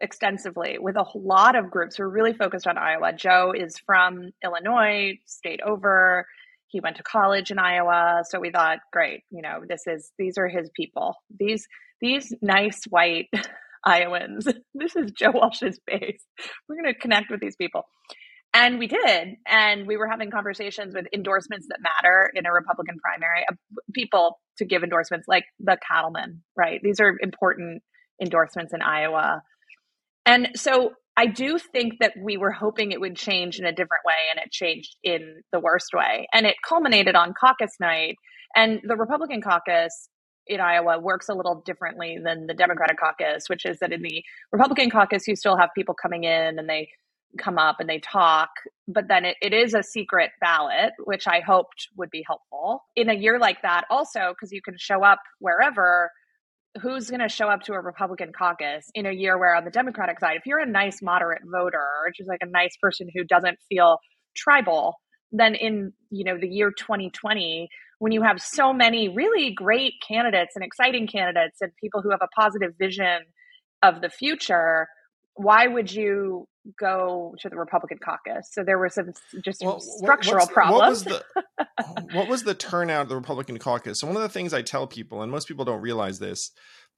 extensively 0.00 0.78
with 0.78 0.96
a 0.96 1.04
lot 1.14 1.56
of 1.56 1.70
groups 1.70 1.96
who 1.96 2.04
are 2.04 2.08
really 2.08 2.32
focused 2.32 2.66
on 2.66 2.78
Iowa. 2.78 3.12
Joe 3.12 3.52
is 3.54 3.76
from 3.84 4.30
Illinois, 4.42 5.18
state 5.26 5.60
over. 5.60 6.26
He 6.70 6.80
went 6.80 6.96
to 6.96 7.02
college 7.02 7.50
in 7.50 7.58
Iowa, 7.58 8.22
so 8.28 8.38
we 8.40 8.50
thought, 8.50 8.78
great, 8.92 9.22
you 9.30 9.42
know, 9.42 9.62
this 9.68 9.82
is 9.86 10.12
these 10.18 10.38
are 10.38 10.48
his 10.48 10.70
people. 10.74 11.16
These 11.36 11.66
these 12.00 12.32
nice 12.40 12.80
white 12.88 13.28
Iowans. 13.84 14.46
This 14.74 14.96
is 14.96 15.12
Joe 15.12 15.32
Walsh's 15.34 15.78
base. 15.86 16.24
We're 16.68 16.80
going 16.80 16.94
to 16.94 16.98
connect 16.98 17.30
with 17.30 17.40
these 17.40 17.56
people. 17.56 17.82
And 18.54 18.78
we 18.78 18.86
did. 18.86 19.36
And 19.46 19.86
we 19.86 19.96
were 19.96 20.08
having 20.08 20.30
conversations 20.30 20.94
with 20.94 21.06
endorsements 21.12 21.66
that 21.68 21.78
matter 21.80 22.30
in 22.34 22.46
a 22.46 22.52
Republican 22.52 22.96
primary, 22.98 23.44
people 23.92 24.40
to 24.58 24.64
give 24.64 24.82
endorsements 24.82 25.28
like 25.28 25.44
the 25.58 25.76
cattlemen, 25.86 26.42
right? 26.56 26.80
These 26.82 27.00
are 27.00 27.14
important 27.20 27.82
endorsements 28.20 28.72
in 28.72 28.80
Iowa. 28.80 29.42
And 30.26 30.50
so 30.54 30.92
I 31.16 31.26
do 31.26 31.58
think 31.58 31.94
that 32.00 32.14
we 32.20 32.36
were 32.36 32.52
hoping 32.52 32.92
it 32.92 33.00
would 33.00 33.16
change 33.16 33.58
in 33.58 33.66
a 33.66 33.72
different 33.72 34.04
way, 34.06 34.14
and 34.30 34.42
it 34.44 34.50
changed 34.50 34.96
in 35.02 35.42
the 35.52 35.60
worst 35.60 35.90
way. 35.94 36.26
And 36.32 36.46
it 36.46 36.56
culminated 36.66 37.14
on 37.14 37.34
caucus 37.38 37.72
night. 37.80 38.16
And 38.56 38.80
the 38.82 38.96
Republican 38.96 39.42
caucus 39.42 40.08
in 40.46 40.60
Iowa 40.60 40.98
works 40.98 41.28
a 41.28 41.34
little 41.34 41.62
differently 41.64 42.18
than 42.22 42.46
the 42.46 42.54
Democratic 42.54 42.98
caucus, 42.98 43.44
which 43.48 43.64
is 43.66 43.78
that 43.80 43.92
in 43.92 44.02
the 44.02 44.22
Republican 44.52 44.90
caucus, 44.90 45.28
you 45.28 45.36
still 45.36 45.56
have 45.56 45.70
people 45.76 45.94
coming 45.94 46.24
in 46.24 46.58
and 46.58 46.68
they 46.68 46.88
come 47.38 47.58
up 47.58 47.76
and 47.78 47.88
they 47.88 48.00
talk, 48.00 48.50
but 48.88 49.06
then 49.08 49.24
it, 49.24 49.36
it 49.40 49.52
is 49.52 49.74
a 49.74 49.82
secret 49.82 50.30
ballot, 50.40 50.92
which 51.04 51.28
I 51.28 51.40
hoped 51.40 51.88
would 51.96 52.10
be 52.10 52.24
helpful. 52.26 52.82
In 52.96 53.08
a 53.08 53.14
year 53.14 53.38
like 53.38 53.62
that, 53.62 53.84
also, 53.90 54.30
because 54.30 54.52
you 54.52 54.60
can 54.62 54.74
show 54.76 55.04
up 55.04 55.20
wherever, 55.38 56.10
who's 56.80 57.10
going 57.10 57.20
to 57.20 57.28
show 57.28 57.48
up 57.48 57.62
to 57.62 57.72
a 57.72 57.80
Republican 57.80 58.32
caucus 58.36 58.86
in 58.94 59.06
a 59.06 59.12
year 59.12 59.38
where 59.38 59.54
on 59.54 59.64
the 59.64 59.70
Democratic 59.70 60.20
side, 60.20 60.36
if 60.36 60.46
you're 60.46 60.60
a 60.60 60.66
nice 60.66 61.02
moderate 61.02 61.42
voter, 61.44 61.78
or 61.78 62.12
just 62.16 62.28
like 62.28 62.40
a 62.42 62.46
nice 62.46 62.76
person 62.80 63.08
who 63.14 63.24
doesn't 63.24 63.58
feel 63.68 63.98
tribal, 64.36 64.94
then 65.32 65.54
in 65.54 65.92
you 66.10 66.24
know 66.24 66.38
the 66.38 66.48
year 66.48 66.70
2020 66.70 67.68
when 67.98 68.12
you 68.12 68.22
have 68.22 68.40
so 68.40 68.72
many 68.72 69.08
really 69.08 69.52
great 69.52 69.94
candidates 70.06 70.56
and 70.56 70.64
exciting 70.64 71.06
candidates 71.06 71.58
and 71.60 71.70
people 71.76 72.02
who 72.02 72.10
have 72.10 72.20
a 72.22 72.28
positive 72.40 72.72
vision 72.78 73.20
of 73.82 74.00
the 74.00 74.08
future 74.08 74.88
why 75.34 75.66
would 75.66 75.92
you 75.92 76.46
go 76.78 77.34
to 77.40 77.48
the 77.48 77.56
Republican 77.56 77.98
caucus? 77.98 78.50
So 78.52 78.62
there 78.64 78.78
were 78.78 78.88
some 78.88 79.12
just 79.42 79.62
well, 79.64 79.80
structural 79.80 80.46
problems. 80.46 81.04
What 81.04 81.24
was, 81.24 81.24
the, 81.58 82.06
what 82.12 82.28
was 82.28 82.42
the 82.42 82.54
turnout 82.54 83.02
of 83.02 83.08
the 83.08 83.16
Republican 83.16 83.58
caucus? 83.58 84.00
So 84.00 84.06
one 84.06 84.16
of 84.16 84.22
the 84.22 84.28
things 84.28 84.52
I 84.52 84.62
tell 84.62 84.86
people, 84.86 85.22
and 85.22 85.30
most 85.30 85.48
people 85.48 85.64
don't 85.64 85.80
realize 85.80 86.18
this, 86.18 86.50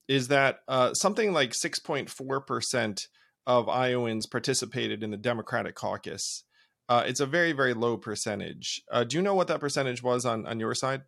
is 0.09 0.29
that 0.29 0.59
uh, 0.69 0.95
something 0.95 1.33
like 1.33 1.51
6.4% 1.51 3.07
of 3.47 3.69
Iowans 3.69 4.27
participated 4.27 5.03
in 5.03 5.11
the 5.11 5.17
Democratic 5.17 5.75
caucus. 5.75 6.45
Uh, 6.89 7.05
it's 7.07 7.21
a 7.21 7.27
very, 7.27 7.53
very 7.53 7.75
low 7.75 7.97
percentage. 7.97 8.83
Uh, 8.91 9.05
do 9.05 9.17
you 9.17 9.23
know 9.23 9.35
what 9.35 9.49
that 9.49 9.61
percentage 9.61 10.03
was 10.03 10.27
on, 10.27 10.47
on 10.47 10.61
your 10.61 10.75
side? 10.75 11.03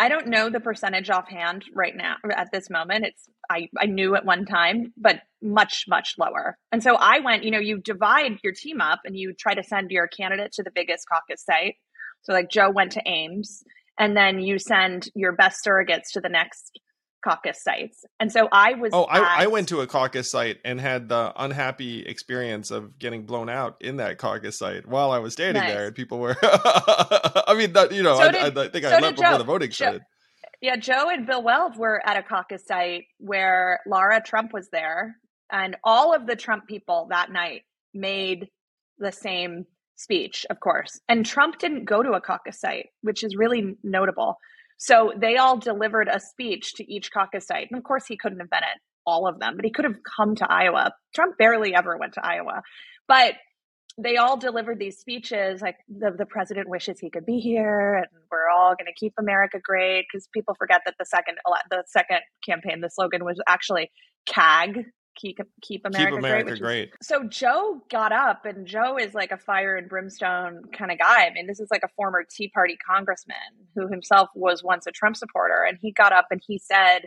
I 0.00 0.08
don't 0.08 0.28
know 0.28 0.48
the 0.48 0.60
percentage 0.60 1.10
offhand 1.10 1.66
right 1.74 1.94
now 1.94 2.16
at 2.34 2.48
this 2.50 2.70
moment. 2.70 3.04
It's 3.04 3.28
I, 3.50 3.68
I 3.78 3.84
knew 3.84 4.16
at 4.16 4.24
one 4.24 4.46
time, 4.46 4.94
but 4.96 5.20
much, 5.42 5.84
much 5.88 6.14
lower. 6.18 6.56
And 6.72 6.82
so 6.82 6.94
I 6.94 7.20
went, 7.20 7.44
you 7.44 7.50
know, 7.50 7.58
you 7.58 7.82
divide 7.84 8.38
your 8.42 8.54
team 8.54 8.80
up 8.80 9.00
and 9.04 9.14
you 9.14 9.34
try 9.38 9.52
to 9.52 9.62
send 9.62 9.90
your 9.90 10.08
candidate 10.08 10.52
to 10.52 10.62
the 10.62 10.70
biggest 10.74 11.04
caucus 11.06 11.44
site. 11.44 11.74
So 12.22 12.32
like 12.32 12.48
Joe 12.48 12.70
went 12.70 12.92
to 12.92 13.02
Ames, 13.06 13.62
and 13.98 14.16
then 14.16 14.40
you 14.40 14.58
send 14.58 15.10
your 15.14 15.32
best 15.32 15.62
surrogates 15.62 16.12
to 16.12 16.22
the 16.22 16.30
next 16.30 16.80
caucus 17.22 17.62
sites. 17.62 18.04
And 18.18 18.30
so 18.32 18.48
I 18.52 18.74
was. 18.74 18.90
Oh, 18.92 19.04
I, 19.04 19.44
I, 19.44 19.46
went 19.46 19.68
to 19.68 19.80
a 19.80 19.86
caucus 19.86 20.30
site 20.30 20.58
and 20.64 20.80
had 20.80 21.08
the 21.08 21.32
unhappy 21.36 22.00
experience 22.00 22.70
of 22.70 22.98
getting 22.98 23.24
blown 23.24 23.48
out 23.48 23.76
in 23.80 23.96
that 23.96 24.18
caucus 24.18 24.58
site 24.58 24.86
while 24.86 25.10
I 25.10 25.18
was 25.18 25.34
standing 25.34 25.62
nice. 25.62 25.72
there, 25.72 25.86
and 25.86 25.94
people 25.94 26.18
were. 26.18 26.36
I 26.42 27.54
mean, 27.56 27.72
that, 27.74 27.92
you 27.92 28.02
know, 28.02 28.16
so 28.16 28.22
I, 28.22 28.30
did, 28.30 28.58
I, 28.58 28.68
think 28.68 28.84
so 28.84 28.90
I 28.90 29.00
left 29.00 29.16
before 29.16 29.38
the 29.38 29.44
voting 29.44 29.70
Joe, 29.70 29.74
started. 29.74 30.02
Yeah, 30.60 30.76
Joe 30.76 31.08
and 31.10 31.26
Bill 31.26 31.42
Weld 31.42 31.76
were 31.76 32.02
at 32.06 32.16
a 32.16 32.22
caucus 32.22 32.66
site 32.66 33.04
where 33.18 33.80
Lara 33.86 34.20
Trump 34.20 34.52
was 34.52 34.68
there, 34.70 35.16
and 35.50 35.76
all 35.84 36.14
of 36.14 36.26
the 36.26 36.36
Trump 36.36 36.66
people 36.66 37.08
that 37.10 37.30
night 37.30 37.62
made 37.94 38.48
the 38.98 39.12
same 39.12 39.64
speech, 39.96 40.46
of 40.50 40.60
course. 40.60 41.00
And 41.08 41.24
Trump 41.24 41.58
didn't 41.58 41.84
go 41.84 42.02
to 42.02 42.12
a 42.12 42.20
caucus 42.20 42.60
site, 42.60 42.86
which 43.02 43.22
is 43.22 43.36
really 43.36 43.76
notable. 43.82 44.36
So 44.80 45.12
they 45.14 45.36
all 45.36 45.58
delivered 45.58 46.08
a 46.08 46.18
speech 46.18 46.72
to 46.74 46.92
each 46.92 47.12
caucus 47.12 47.46
site. 47.46 47.68
And 47.70 47.78
of 47.78 47.84
course, 47.84 48.06
he 48.06 48.16
couldn't 48.16 48.40
have 48.40 48.48
been 48.48 48.64
at 48.64 48.80
all 49.06 49.28
of 49.28 49.38
them, 49.38 49.56
but 49.56 49.66
he 49.66 49.70
could 49.70 49.84
have 49.84 49.98
come 50.16 50.34
to 50.36 50.50
Iowa. 50.50 50.92
Trump 51.14 51.36
barely 51.36 51.74
ever 51.74 51.98
went 51.98 52.14
to 52.14 52.26
Iowa. 52.26 52.62
But 53.06 53.34
they 53.98 54.16
all 54.16 54.38
delivered 54.38 54.78
these 54.78 54.98
speeches 54.98 55.60
like 55.60 55.76
the, 55.88 56.12
the 56.16 56.24
president 56.24 56.68
wishes 56.68 56.98
he 56.98 57.10
could 57.10 57.26
be 57.26 57.40
here 57.40 57.96
and 57.96 58.06
we're 58.30 58.48
all 58.48 58.74
going 58.76 58.86
to 58.86 58.94
keep 58.96 59.12
america 59.18 59.58
great 59.60 60.06
because 60.10 60.28
people 60.32 60.54
forget 60.54 60.80
that 60.86 60.94
the 60.98 61.04
second 61.04 61.36
the 61.70 61.82
second 61.86 62.20
campaign 62.46 62.80
the 62.80 62.88
slogan 62.88 63.24
was 63.24 63.40
actually 63.48 63.90
cag 64.26 64.84
keep 65.16 65.38
keep 65.62 65.84
America, 65.84 66.10
keep 66.10 66.18
America 66.18 66.50
great, 66.50 66.60
great. 66.60 66.88
Is, 67.00 67.08
so 67.08 67.24
Joe 67.24 67.82
got 67.90 68.12
up, 68.12 68.44
and 68.44 68.66
Joe 68.66 68.98
is 68.98 69.14
like 69.14 69.32
a 69.32 69.38
fire 69.38 69.76
and 69.76 69.88
brimstone 69.88 70.64
kind 70.72 70.90
of 70.90 70.98
guy. 70.98 71.26
I 71.26 71.32
mean, 71.32 71.46
this 71.46 71.60
is 71.60 71.68
like 71.70 71.82
a 71.84 71.88
former 71.96 72.24
Tea 72.28 72.48
Party 72.48 72.76
congressman 72.76 73.36
who 73.74 73.88
himself 73.88 74.30
was 74.34 74.62
once 74.62 74.86
a 74.86 74.90
Trump 74.90 75.16
supporter, 75.16 75.64
and 75.68 75.78
he 75.80 75.92
got 75.92 76.12
up 76.12 76.26
and 76.30 76.42
he 76.46 76.58
said. 76.58 77.06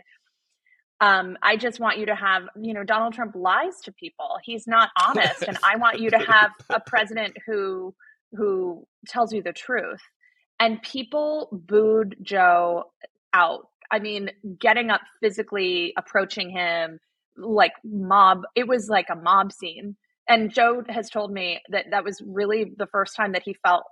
Um, 1.00 1.36
I 1.42 1.56
just 1.56 1.80
want 1.80 1.98
you 1.98 2.06
to 2.06 2.14
have, 2.14 2.44
you 2.58 2.72
know, 2.72 2.84
Donald 2.84 3.14
Trump 3.14 3.34
lies 3.34 3.80
to 3.82 3.92
people. 3.92 4.38
He's 4.42 4.66
not 4.66 4.90
honest, 5.04 5.42
and 5.42 5.58
I 5.62 5.76
want 5.76 5.98
you 5.98 6.08
to 6.10 6.18
have 6.18 6.52
a 6.70 6.80
president 6.86 7.36
who 7.44 7.94
who 8.32 8.86
tells 9.08 9.32
you 9.32 9.42
the 9.42 9.52
truth. 9.52 10.00
And 10.60 10.80
people 10.82 11.48
booed 11.52 12.16
Joe 12.22 12.84
out. 13.32 13.68
I 13.90 13.98
mean, 13.98 14.30
getting 14.58 14.90
up 14.90 15.02
physically, 15.20 15.92
approaching 15.96 16.50
him, 16.50 17.00
like 17.36 17.72
mob 17.84 18.42
it 18.54 18.68
was 18.68 18.88
like 18.88 19.06
a 19.10 19.16
mob 19.16 19.52
scene. 19.52 19.96
And 20.28 20.52
joe 20.52 20.82
has 20.88 21.10
told 21.10 21.32
me 21.32 21.60
that 21.70 21.86
that 21.90 22.04
was 22.04 22.22
really 22.26 22.72
the 22.76 22.86
first 22.86 23.16
time 23.16 23.32
that 23.32 23.42
he 23.44 23.56
felt 23.66 23.84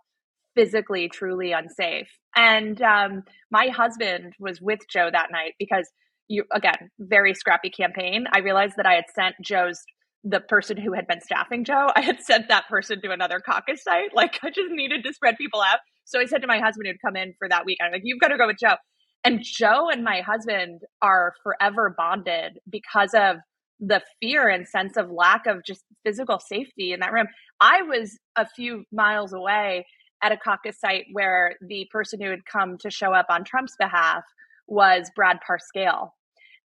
physically 0.55 1.09
truly 1.09 1.53
unsafe. 1.53 2.09
And 2.37 2.81
um, 2.83 3.23
my 3.51 3.69
husband 3.69 4.35
was 4.39 4.61
with 4.61 4.81
joe 4.91 5.11
that 5.13 5.31
night 5.33 5.55
because 5.59 5.91
you 6.29 6.45
again 6.53 6.91
very 6.99 7.35
scrappy 7.35 7.71
campaign. 7.71 8.27
I 8.33 8.39
realized 8.39 8.75
that 8.77 8.87
i 8.87 8.95
had 8.95 9.05
sent 9.15 9.35
joe's 9.43 9.81
the 10.25 10.41
person 10.41 10.77
who 10.77 10.93
had 10.93 11.09
been 11.09 11.21
staffing 11.21 11.65
joe 11.65 11.89
i 11.97 12.01
had 12.01 12.21
sent 12.21 12.49
that 12.49 12.69
person 12.69 13.01
to 13.03 13.11
another 13.11 13.41
caucus 13.41 13.83
site. 13.83 14.15
Like 14.15 14.39
i 14.43 14.49
just 14.49 14.71
needed 14.71 15.05
to 15.05 15.13
spread 15.13 15.37
people 15.37 15.61
out. 15.61 15.81
So 16.05 16.21
i 16.21 16.27
said 16.27 16.43
to 16.43 16.47
my 16.47 16.59
husband 16.59 16.87
who'd 16.87 17.03
come 17.05 17.17
in 17.17 17.35
for 17.39 17.49
that 17.49 17.65
week 17.65 17.79
i'm 17.83 17.93
like 17.93 18.03
you've 18.05 18.21
got 18.21 18.29
to 18.29 18.39
go 18.39 18.47
with 18.47 18.59
joe 18.61 18.77
and 19.25 19.41
Joe 19.43 19.89
and 19.91 20.03
my 20.03 20.21
husband 20.21 20.83
are 21.01 21.35
forever 21.43 21.95
bonded 21.97 22.59
because 22.69 23.15
of 23.15 23.37
the 23.79 24.03
fear 24.21 24.49
and 24.49 24.67
sense 24.67 24.97
of 24.97 25.11
lack 25.11 25.47
of 25.47 25.65
just 25.65 25.85
physical 26.05 26.39
safety 26.39 26.93
in 26.93 27.01
that 27.01 27.13
room. 27.13 27.27
I 27.61 27.83
was 27.83 28.19
a 28.37 28.47
few 28.47 28.85
miles 28.93 29.33
away 29.33 29.87
at 30.23 30.33
a 30.33 30.37
caucus 30.37 30.79
site 30.79 31.07
where 31.13 31.57
the 31.61 31.89
person 31.91 32.21
who 32.21 32.31
had 32.31 32.47
come 32.47 32.79
to 32.79 32.91
show 32.91 33.13
up 33.13 33.27
on 33.29 33.45
Trump's 33.45 33.77
behalf 33.77 34.23
was 34.69 35.11
Brad 35.17 35.39
Parscale. 35.47 36.11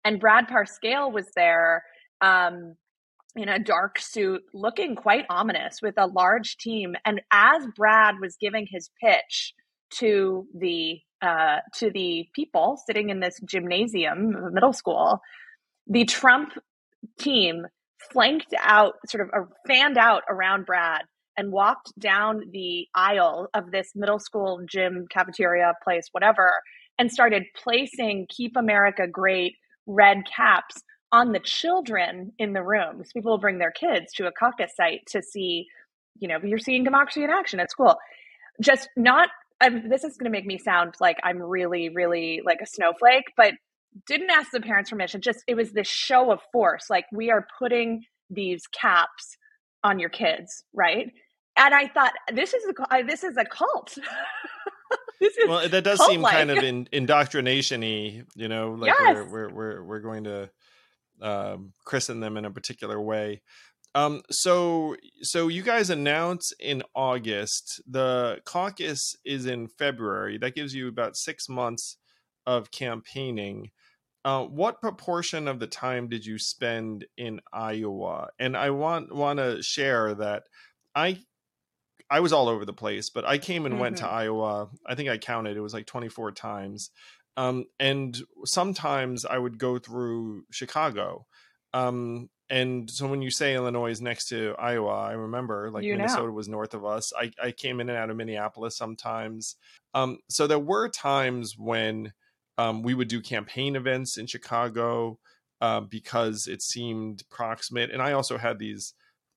And 0.03 0.19
Brad 0.19 0.47
Parscale 0.47 1.11
was 1.11 1.27
there 1.35 1.83
um, 2.21 2.75
in 3.35 3.49
a 3.49 3.59
dark 3.59 3.97
suit, 3.99 4.41
looking 4.53 4.95
quite 4.95 5.25
ominous 5.29 5.81
with 5.81 5.95
a 5.97 6.07
large 6.07 6.57
team. 6.57 6.95
And 7.05 7.21
as 7.31 7.65
Brad 7.75 8.15
was 8.21 8.37
giving 8.39 8.67
his 8.69 8.89
pitch 9.01 9.53
to 9.99 10.45
the 10.57 10.99
uh, 11.25 11.61
to 11.73 11.89
the 11.89 12.27
people 12.33 12.77
sitting 12.85 13.09
in 13.09 13.19
this 13.19 13.39
gymnasium, 13.43 14.53
middle 14.53 14.73
school, 14.73 15.21
the 15.87 16.05
Trump 16.05 16.51
team 17.19 17.65
flanked 18.11 18.53
out, 18.59 18.93
sort 19.07 19.27
of 19.27 19.29
uh, 19.33 19.45
fanned 19.67 19.97
out 19.97 20.23
around 20.29 20.65
Brad 20.65 21.01
and 21.37 21.51
walked 21.51 21.97
down 21.99 22.41
the 22.51 22.87
aisle 22.93 23.49
of 23.53 23.71
this 23.71 23.91
middle 23.95 24.19
school 24.19 24.61
gym, 24.69 25.05
cafeteria 25.09 25.73
place, 25.83 26.07
whatever, 26.11 26.51
and 26.97 27.11
started 27.11 27.43
placing 27.61 28.27
Keep 28.29 28.55
America 28.55 29.07
Great 29.07 29.55
red 29.85 30.19
caps 30.33 30.81
on 31.11 31.31
the 31.31 31.39
children 31.39 32.31
in 32.37 32.53
the 32.53 32.63
room. 32.63 33.03
So 33.03 33.11
people 33.13 33.31
will 33.31 33.39
bring 33.39 33.59
their 33.59 33.71
kids 33.71 34.13
to 34.15 34.27
a 34.27 34.31
caucus 34.31 34.75
site 34.75 35.01
to 35.07 35.21
see, 35.21 35.65
you 36.19 36.27
know, 36.27 36.37
you're 36.43 36.57
seeing 36.59 36.83
democracy 36.83 37.23
in 37.23 37.29
action 37.29 37.59
at 37.59 37.71
school. 37.71 37.95
Just 38.61 38.89
not 38.95 39.29
I'm, 39.61 39.89
this 39.89 40.03
is 40.03 40.17
going 40.17 40.31
to 40.31 40.37
make 40.37 40.45
me 40.45 40.57
sound 40.57 40.95
like 40.99 41.17
I'm 41.23 41.41
really, 41.41 41.89
really 41.89 42.41
like 42.45 42.59
a 42.61 42.65
snowflake, 42.65 43.25
but 43.37 43.53
didn't 44.07 44.29
ask 44.29 44.51
the 44.51 44.59
parents' 44.59 44.89
permission. 44.89 45.21
Just 45.21 45.43
it 45.47 45.55
was 45.55 45.71
this 45.71 45.87
show 45.87 46.31
of 46.31 46.39
force. 46.51 46.89
Like 46.89 47.05
we 47.11 47.31
are 47.31 47.47
putting 47.59 48.03
these 48.29 48.67
caps 48.67 49.37
on 49.83 49.99
your 49.99 50.09
kids, 50.09 50.63
right? 50.73 51.11
And 51.57 51.73
I 51.73 51.87
thought 51.87 52.11
this 52.33 52.53
is 52.53 52.65
a 52.65 53.03
this 53.03 53.23
is 53.23 53.37
a 53.37 53.45
cult. 53.45 53.97
this 55.21 55.37
is 55.37 55.47
well, 55.47 55.67
that 55.69 55.83
does 55.83 56.05
seem 56.05 56.21
kind 56.23 56.51
of 56.51 56.57
in, 56.57 56.89
indoctrination-y, 56.91 58.23
you 58.35 58.47
know, 58.47 58.71
like 58.71 58.93
yes. 58.99 59.15
we're, 59.15 59.25
we're 59.25 59.49
we're 59.53 59.83
we're 59.83 59.99
going 59.99 60.25
to 60.25 60.49
um, 61.21 61.71
christen 61.85 62.19
them 62.19 62.35
in 62.35 62.45
a 62.45 62.51
particular 62.51 62.99
way. 62.99 63.41
Um, 63.95 64.21
so 64.29 64.97
so 65.21 65.47
you 65.47 65.63
guys 65.63 65.89
announce 65.89 66.51
in 66.59 66.83
August. 66.93 67.81
The 67.87 68.41
caucus 68.43 69.15
is 69.23 69.45
in 69.45 69.69
February. 69.69 70.37
That 70.37 70.53
gives 70.53 70.75
you 70.75 70.89
about 70.89 71.15
six 71.15 71.47
months 71.47 71.97
of 72.45 72.71
campaigning. 72.71 73.71
Uh, 74.25 74.43
what 74.43 74.81
proportion 74.81 75.47
of 75.47 75.59
the 75.59 75.67
time 75.67 76.09
did 76.09 76.25
you 76.25 76.37
spend 76.37 77.05
in 77.15 77.39
Iowa? 77.53 78.27
And 78.37 78.57
I 78.57 78.71
want 78.71 79.15
want 79.15 79.39
to 79.39 79.63
share 79.63 80.13
that 80.15 80.43
I 80.93 81.19
I 82.09 82.19
was 82.19 82.33
all 82.33 82.49
over 82.49 82.65
the 82.65 82.73
place, 82.73 83.09
but 83.09 83.25
I 83.25 83.37
came 83.37 83.65
and 83.65 83.75
mm-hmm. 83.75 83.81
went 83.81 83.97
to 83.97 84.03
mm-hmm. 84.03 84.13
Iowa. 84.13 84.69
I 84.85 84.95
think 84.95 85.09
I 85.09 85.17
counted; 85.17 85.55
it 85.55 85.61
was 85.61 85.73
like 85.73 85.85
twenty 85.85 86.09
four 86.09 86.33
times. 86.33 86.91
Um, 87.37 87.65
and 87.79 88.17
sometimes 88.45 89.25
I 89.25 89.37
would 89.37 89.57
go 89.57 89.79
through 89.79 90.43
Chicago. 90.51 91.25
Um, 91.73 92.29
and 92.49 92.89
so 92.89 93.07
when 93.07 93.21
you 93.21 93.31
say 93.31 93.55
Illinois 93.55 93.91
is 93.91 94.01
next 94.01 94.29
to 94.29 94.55
Iowa, 94.59 94.93
I 94.93 95.13
remember 95.13 95.71
like 95.71 95.83
you 95.83 95.95
Minnesota 95.95 96.27
know. 96.27 96.33
was 96.33 96.47
north 96.47 96.73
of 96.73 96.85
us. 96.85 97.11
I, 97.17 97.31
I 97.41 97.51
came 97.51 97.79
in 97.79 97.89
and 97.89 97.97
out 97.97 98.09
of 98.09 98.17
Minneapolis 98.17 98.77
sometimes. 98.77 99.55
Um, 99.93 100.19
so 100.29 100.45
there 100.45 100.59
were 100.59 100.87
times 100.89 101.57
when 101.57 102.13
um, 102.57 102.83
we 102.83 102.93
would 102.93 103.07
do 103.07 103.21
campaign 103.21 103.75
events 103.75 104.17
in 104.17 104.27
Chicago 104.27 105.17
uh, 105.61 105.81
because 105.81 106.47
it 106.47 106.61
seemed 106.61 107.23
proximate. 107.29 107.89
And 107.89 108.01
I 108.01 108.11
also 108.11 108.37
had 108.37 108.59
these 108.59 108.93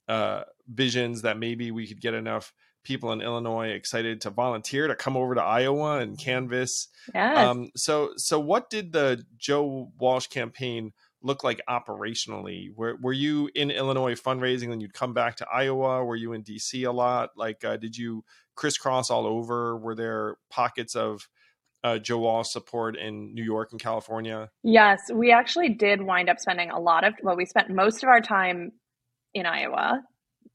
uh, 0.09 0.43
visions 0.69 1.23
that 1.23 1.39
maybe 1.39 1.71
we 1.71 1.87
could 1.87 2.01
get 2.01 2.15
enough 2.15 2.53
people 2.85 3.13
in 3.13 3.21
Illinois 3.21 3.69
excited 3.69 4.21
to 4.23 4.31
volunteer 4.31 4.87
to 4.87 4.95
come 4.95 5.17
over 5.17 5.35
to 5.35 5.43
Iowa 5.43 5.99
and 5.99 6.19
canvas. 6.19 6.89
Yes. 7.15 7.39
Um, 7.39 7.71
so, 7.75 8.11
so 8.17 8.39
what 8.39 8.71
did 8.71 8.93
the 8.93 9.25
Joe 9.37 9.93
Walsh 9.99 10.27
campaign 10.27 10.93
look 11.23 11.45
like 11.45 11.61
operationally? 11.69 12.75
Were 12.75 12.97
were 13.01 13.13
you 13.13 13.51
in 13.55 13.71
Illinois 13.71 14.15
fundraising, 14.15 14.73
and 14.73 14.81
you'd 14.81 14.95
come 14.95 15.15
back 15.15 15.37
to 15.37 15.47
Iowa? 15.53 16.05
Were 16.05 16.17
you 16.17 16.33
in 16.33 16.43
DC 16.43 16.87
a 16.87 16.93
lot? 16.93 17.31
Like, 17.37 17.65
uh, 17.65 17.77
did 17.77 17.97
you 17.97 18.25
crisscross 18.55 19.11
all 19.11 19.27
over? 19.27 19.77
Were 19.77 19.95
there 19.95 20.37
pockets 20.51 20.95
of 20.95 21.29
uh, 21.85 21.99
Joe 21.99 22.19
Walsh 22.19 22.49
support 22.49 22.97
in 22.97 23.35
New 23.35 23.45
York 23.45 23.69
and 23.73 23.81
California? 23.81 24.51
Yes, 24.63 25.01
we 25.13 25.33
actually 25.33 25.71
did 25.71 26.03
wind 26.03 26.29
up 26.29 26.39
spending 26.39 26.71
a 26.71 26.79
lot 26.79 27.05
of. 27.05 27.15
Well, 27.23 27.37
we 27.37 27.47
spent 27.47 27.71
most 27.71 28.03
of 28.03 28.09
our 28.09 28.21
time 28.21 28.73
in 29.35 29.47
Iowa, 29.47 30.01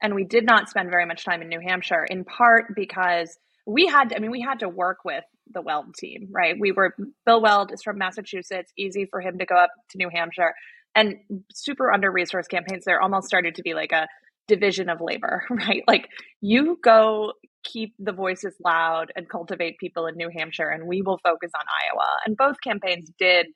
and 0.02 0.15
we 0.15 0.26
did 0.26 0.45
not 0.45 0.69
spend 0.69 0.89
very 0.89 1.06
much 1.06 1.26
time 1.26 1.41
in 1.41 1.49
New 1.49 1.62
Hampshire. 1.62 2.06
In 2.10 2.23
part 2.23 2.76
because 2.76 3.38
we 3.65 3.88
had. 3.88 4.10
To, 4.10 4.15
I 4.15 4.19
mean, 4.19 4.32
we 4.32 4.41
had 4.41 4.60
to 4.60 4.69
work 4.69 4.99
with 5.06 5.23
the 5.52 5.62
Weld 5.62 5.96
team, 5.96 6.30
right? 6.32 6.56
We 6.60 6.72
were 6.72 6.96
Bill 7.26 7.42
Weld 7.42 7.72
is 7.72 7.82
from 7.84 7.98
Massachusetts, 7.98 8.72
easy 8.78 9.06
for 9.06 9.22
him 9.22 9.38
to 9.40 9.46
go 9.46 9.56
up 9.56 9.72
to 9.92 9.98
New 9.98 10.10
Hampshire. 10.14 10.54
And 10.96 11.16
super 11.52 11.92
under 11.92 12.12
resourced 12.12 12.50
campaigns, 12.50 12.86
there 12.86 13.02
almost 13.02 13.28
started 13.28 13.56
to 13.56 13.64
be 13.64 13.74
like 13.74 13.92
a 13.92 14.08
division 14.48 14.90
of 14.90 15.00
labor, 15.02 15.44
right? 15.50 15.84
Like 15.88 16.08
you 16.42 16.78
go 16.84 17.34
keep 17.64 17.94
the 17.98 18.12
voices 18.12 18.56
loud 18.64 19.12
and 19.16 19.30
cultivate 19.30 19.78
people 19.80 20.06
in 20.06 20.16
New 20.16 20.30
Hampshire, 20.36 20.70
and 20.70 20.88
we 20.88 21.02
will 21.02 21.20
focus 21.24 21.52
on 21.56 21.66
Iowa. 21.86 22.08
And 22.26 22.38
both 22.38 22.58
campaigns 22.64 23.10
did 23.18 23.48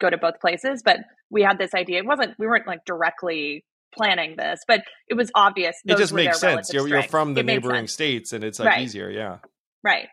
go 0.00 0.10
to 0.10 0.18
both 0.18 0.40
places, 0.40 0.82
but 0.84 0.98
we 1.30 1.42
had 1.42 1.58
this 1.58 1.74
idea. 1.74 1.98
It 1.98 2.06
wasn't, 2.06 2.34
we 2.38 2.46
weren't 2.46 2.66
like 2.66 2.84
directly 2.84 3.64
planning 3.94 4.36
this, 4.36 4.60
but 4.68 4.82
it 5.08 5.14
was 5.14 5.30
obvious. 5.34 5.76
It 5.84 5.96
just 5.96 6.12
makes 6.12 6.38
sense. 6.38 6.72
You're, 6.72 6.86
you're, 6.86 7.02
from 7.02 7.34
the 7.34 7.40
it 7.40 7.46
neighboring 7.46 7.88
states, 7.88 8.32
and 8.32 8.44
it's 8.44 8.58
like 8.58 8.68
right. 8.68 8.82
easier. 8.82 9.10
Yeah. 9.10 9.38
Right. 9.82 10.08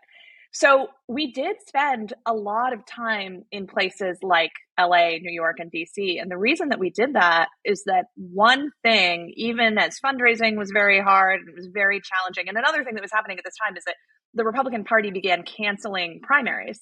So 0.53 0.87
we 1.07 1.31
did 1.31 1.55
spend 1.67 2.13
a 2.27 2.33
lot 2.33 2.73
of 2.73 2.85
time 2.85 3.43
in 3.51 3.65
places 3.65 4.19
like 4.21 4.51
LA, 4.79 5.17
New 5.19 5.33
York, 5.33 5.57
and 5.59 5.71
DC. 5.71 6.21
And 6.21 6.29
the 6.29 6.37
reason 6.37 6.69
that 6.69 6.79
we 6.79 6.91
did 6.91 7.13
that 7.15 7.47
is 7.65 7.83
that 7.85 8.05
one 8.15 8.69
thing, 8.83 9.33
even 9.35 9.79
as 9.79 9.99
fundraising 9.99 10.55
was 10.55 10.69
very 10.71 11.01
hard, 11.01 11.41
it 11.47 11.55
was 11.55 11.69
very 11.73 12.01
challenging. 12.01 12.49
And 12.49 12.57
another 12.57 12.83
thing 12.83 12.93
that 12.93 13.01
was 13.01 13.11
happening 13.11 13.39
at 13.39 13.43
this 13.43 13.55
time 13.61 13.75
is 13.75 13.83
that 13.85 13.95
the 14.35 14.43
Republican 14.43 14.83
Party 14.83 15.09
began 15.09 15.41
canceling 15.41 16.19
primaries. 16.21 16.79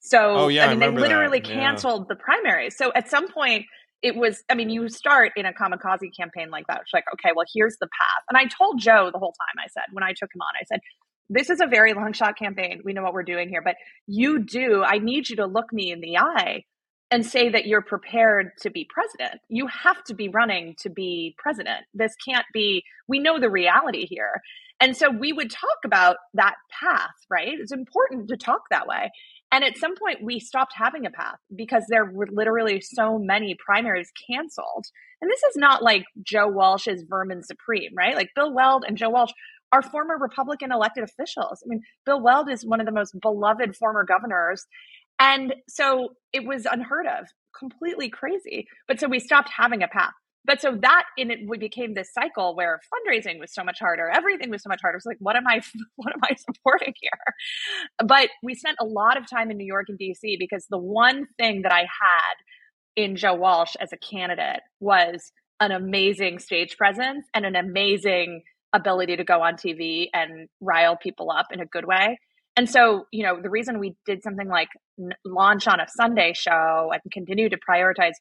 So, 0.00 0.34
oh, 0.36 0.48
yeah, 0.48 0.66
I 0.66 0.74
mean, 0.74 0.82
I 0.82 0.90
they 0.90 1.00
literally 1.00 1.40
that. 1.40 1.48
canceled 1.48 2.02
yeah. 2.02 2.14
the 2.14 2.16
primaries. 2.16 2.76
So 2.76 2.92
at 2.94 3.08
some 3.08 3.32
point, 3.32 3.64
it 4.02 4.16
was, 4.16 4.42
I 4.50 4.54
mean, 4.54 4.68
you 4.68 4.88
start 4.90 5.32
in 5.36 5.46
a 5.46 5.52
kamikaze 5.52 6.10
campaign 6.18 6.50
like 6.50 6.66
that. 6.66 6.80
It's 6.82 6.92
like, 6.92 7.04
okay, 7.14 7.30
well, 7.34 7.46
here's 7.54 7.76
the 7.80 7.86
path. 7.86 8.24
And 8.28 8.36
I 8.36 8.46
told 8.46 8.80
Joe 8.80 9.10
the 9.12 9.18
whole 9.18 9.32
time, 9.32 9.64
I 9.64 9.68
said, 9.72 9.84
when 9.92 10.02
I 10.02 10.10
took 10.10 10.28
him 10.34 10.42
on, 10.42 10.52
I 10.60 10.64
said, 10.66 10.80
this 11.28 11.50
is 11.50 11.60
a 11.60 11.66
very 11.66 11.94
long 11.94 12.12
shot 12.12 12.38
campaign. 12.38 12.80
We 12.84 12.92
know 12.92 13.02
what 13.02 13.14
we're 13.14 13.22
doing 13.22 13.48
here, 13.48 13.62
but 13.62 13.76
you 14.06 14.44
do, 14.44 14.82
I 14.82 14.98
need 14.98 15.28
you 15.28 15.36
to 15.36 15.46
look 15.46 15.72
me 15.72 15.90
in 15.90 16.00
the 16.00 16.18
eye 16.18 16.64
and 17.10 17.26
say 17.26 17.50
that 17.50 17.66
you're 17.66 17.82
prepared 17.82 18.52
to 18.62 18.70
be 18.70 18.88
president. 18.88 19.40
You 19.48 19.66
have 19.66 20.02
to 20.04 20.14
be 20.14 20.28
running 20.28 20.74
to 20.80 20.88
be 20.88 21.34
president. 21.38 21.84
This 21.92 22.14
can't 22.26 22.46
be, 22.54 22.84
we 23.06 23.18
know 23.18 23.38
the 23.38 23.50
reality 23.50 24.06
here. 24.06 24.40
And 24.80 24.96
so 24.96 25.10
we 25.10 25.32
would 25.32 25.50
talk 25.50 25.78
about 25.84 26.16
that 26.34 26.54
path, 26.70 27.14
right? 27.30 27.52
It's 27.52 27.70
important 27.70 28.28
to 28.28 28.36
talk 28.36 28.62
that 28.70 28.86
way. 28.86 29.10
And 29.52 29.62
at 29.62 29.76
some 29.76 29.94
point, 29.94 30.24
we 30.24 30.40
stopped 30.40 30.72
having 30.74 31.04
a 31.04 31.10
path 31.10 31.36
because 31.54 31.84
there 31.88 32.06
were 32.06 32.26
literally 32.32 32.80
so 32.80 33.18
many 33.18 33.54
primaries 33.64 34.10
canceled. 34.26 34.86
And 35.20 35.30
this 35.30 35.42
is 35.50 35.56
not 35.56 35.82
like 35.82 36.04
Joe 36.22 36.48
Walsh's 36.48 37.04
Vermin 37.08 37.42
Supreme, 37.42 37.92
right? 37.94 38.16
Like 38.16 38.30
Bill 38.34 38.52
Weld 38.52 38.84
and 38.88 38.96
Joe 38.96 39.10
Walsh 39.10 39.32
are 39.72 39.82
former 39.82 40.16
Republican 40.18 40.70
elected 40.70 41.04
officials. 41.04 41.62
I 41.64 41.66
mean, 41.66 41.82
Bill 42.04 42.22
Weld 42.22 42.50
is 42.50 42.64
one 42.64 42.80
of 42.80 42.86
the 42.86 42.92
most 42.92 43.18
beloved 43.20 43.74
former 43.76 44.04
governors. 44.04 44.66
And 45.18 45.54
so 45.68 46.10
it 46.32 46.44
was 46.44 46.66
unheard 46.66 47.06
of, 47.06 47.26
completely 47.58 48.10
crazy. 48.10 48.66
But 48.86 49.00
so 49.00 49.08
we 49.08 49.18
stopped 49.18 49.50
having 49.56 49.82
a 49.82 49.88
path. 49.88 50.12
But 50.44 50.60
so 50.60 50.76
that 50.82 51.04
in 51.16 51.30
it 51.30 51.38
we 51.46 51.56
became 51.56 51.94
this 51.94 52.12
cycle 52.12 52.56
where 52.56 52.80
fundraising 52.92 53.38
was 53.38 53.54
so 53.54 53.62
much 53.62 53.78
harder, 53.78 54.10
everything 54.10 54.50
was 54.50 54.62
so 54.62 54.68
much 54.68 54.80
harder. 54.82 54.96
It's 54.96 55.06
like, 55.06 55.18
what 55.20 55.36
am 55.36 55.46
I 55.46 55.60
what 55.96 56.12
am 56.12 56.20
I 56.24 56.34
supporting 56.34 56.94
here? 57.00 57.10
But 58.04 58.30
we 58.42 58.54
spent 58.54 58.78
a 58.80 58.84
lot 58.84 59.16
of 59.16 59.30
time 59.30 59.50
in 59.50 59.56
New 59.56 59.66
York 59.66 59.86
and 59.88 59.98
DC 59.98 60.36
because 60.38 60.66
the 60.68 60.78
one 60.78 61.26
thing 61.38 61.62
that 61.62 61.72
I 61.72 61.80
had 61.80 62.34
in 62.96 63.16
Joe 63.16 63.34
Walsh 63.34 63.74
as 63.80 63.92
a 63.92 63.96
candidate 63.96 64.62
was 64.80 65.32
an 65.60 65.70
amazing 65.70 66.40
stage 66.40 66.76
presence 66.76 67.24
and 67.34 67.46
an 67.46 67.54
amazing 67.54 68.42
ability 68.72 69.16
to 69.16 69.24
go 69.24 69.42
on 69.42 69.54
TV 69.54 70.08
and 70.12 70.48
rile 70.60 70.96
people 70.96 71.30
up 71.30 71.46
in 71.52 71.60
a 71.60 71.66
good 71.66 71.84
way. 71.84 72.18
And 72.56 72.68
so, 72.68 73.06
you 73.10 73.22
know, 73.22 73.40
the 73.40 73.50
reason 73.50 73.78
we 73.78 73.96
did 74.04 74.22
something 74.22 74.48
like 74.48 74.68
n- 74.98 75.14
launch 75.24 75.66
on 75.66 75.80
a 75.80 75.86
Sunday 75.88 76.32
show 76.34 76.90
and 76.92 77.00
continue 77.10 77.48
to 77.48 77.56
prioritize 77.56 78.12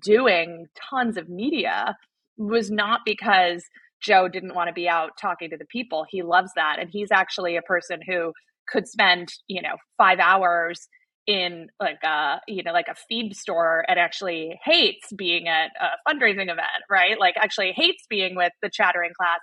doing 0.00 0.66
tons 0.90 1.16
of 1.16 1.28
media 1.28 1.96
was 2.36 2.70
not 2.70 3.00
because 3.04 3.64
Joe 4.00 4.28
didn't 4.28 4.54
want 4.54 4.68
to 4.68 4.72
be 4.72 4.88
out 4.88 5.10
talking 5.20 5.50
to 5.50 5.56
the 5.56 5.66
people. 5.66 6.06
He 6.08 6.22
loves 6.22 6.52
that. 6.54 6.76
And 6.78 6.88
he's 6.90 7.10
actually 7.12 7.56
a 7.56 7.62
person 7.62 8.00
who 8.06 8.32
could 8.68 8.86
spend, 8.86 9.32
you 9.48 9.60
know, 9.60 9.76
five 9.98 10.20
hours 10.20 10.88
in 11.26 11.68
like 11.78 12.02
a 12.02 12.40
you 12.48 12.62
know 12.62 12.72
like 12.72 12.88
a 12.88 12.94
feed 13.08 13.36
store 13.36 13.84
and 13.88 13.98
actually 13.98 14.58
hates 14.64 15.12
being 15.16 15.48
at 15.48 15.70
a 15.78 16.10
fundraising 16.10 16.50
event 16.50 16.82
right 16.88 17.20
like 17.20 17.34
actually 17.36 17.72
hates 17.76 18.04
being 18.08 18.34
with 18.34 18.52
the 18.62 18.70
chattering 18.72 19.12
class 19.16 19.38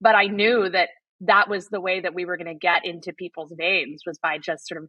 but 0.00 0.14
I 0.14 0.26
knew 0.26 0.68
that 0.70 0.88
that 1.20 1.48
was 1.48 1.68
the 1.68 1.80
way 1.80 2.00
that 2.00 2.14
we 2.14 2.24
were 2.24 2.36
going 2.36 2.46
to 2.46 2.54
get 2.54 2.84
into 2.84 3.12
people's 3.12 3.52
veins 3.56 4.02
was 4.06 4.18
by 4.18 4.38
just 4.38 4.66
sort 4.66 4.82
of 4.82 4.88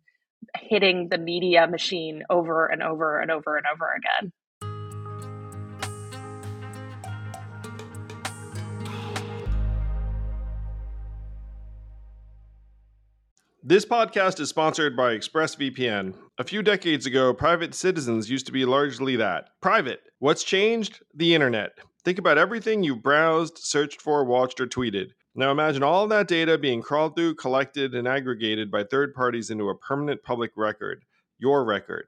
hitting 0.58 1.10
the 1.10 1.18
media 1.18 1.68
machine 1.68 2.24
over 2.30 2.68
and 2.68 2.82
over 2.82 3.20
and 3.20 3.30
over 3.30 3.58
and 3.58 3.66
over 3.72 3.94
again. 3.94 4.32
This 13.64 13.86
podcast 13.86 14.40
is 14.40 14.50
sponsored 14.50 14.98
by 14.98 15.16
ExpressVPN. 15.16 16.16
A 16.40 16.44
few 16.44 16.64
decades 16.64 17.06
ago, 17.06 17.32
private 17.32 17.76
citizens 17.76 18.28
used 18.30 18.48
to 18.48 18.52
be 18.52 18.66
largely 18.66 19.16
that 19.18 19.50
private. 19.62 20.00
What's 20.18 20.44
changed? 20.44 21.04
The 21.14 21.36
internet. 21.36 21.74
Think 22.04 22.18
about 22.18 22.40
everything 22.40 22.82
you 22.82 22.96
browsed, 22.96 23.60
searched 23.60 24.02
for, 24.02 24.24
watched, 24.26 24.60
or 24.60 24.66
tweeted. 24.66 25.12
Now 25.36 25.52
imagine 25.52 25.84
all 25.84 26.08
that 26.08 26.28
data 26.28 26.58
being 26.58 26.82
crawled 26.82 27.16
through, 27.16 27.36
collected, 27.36 27.94
and 27.94 28.08
aggregated 28.08 28.72
by 28.72 28.84
third 28.84 29.14
parties 29.14 29.52
into 29.52 29.70
a 29.70 29.78
permanent 29.78 30.24
public 30.24 30.52
record, 30.56 31.06
your 31.38 31.64
record. 31.64 32.08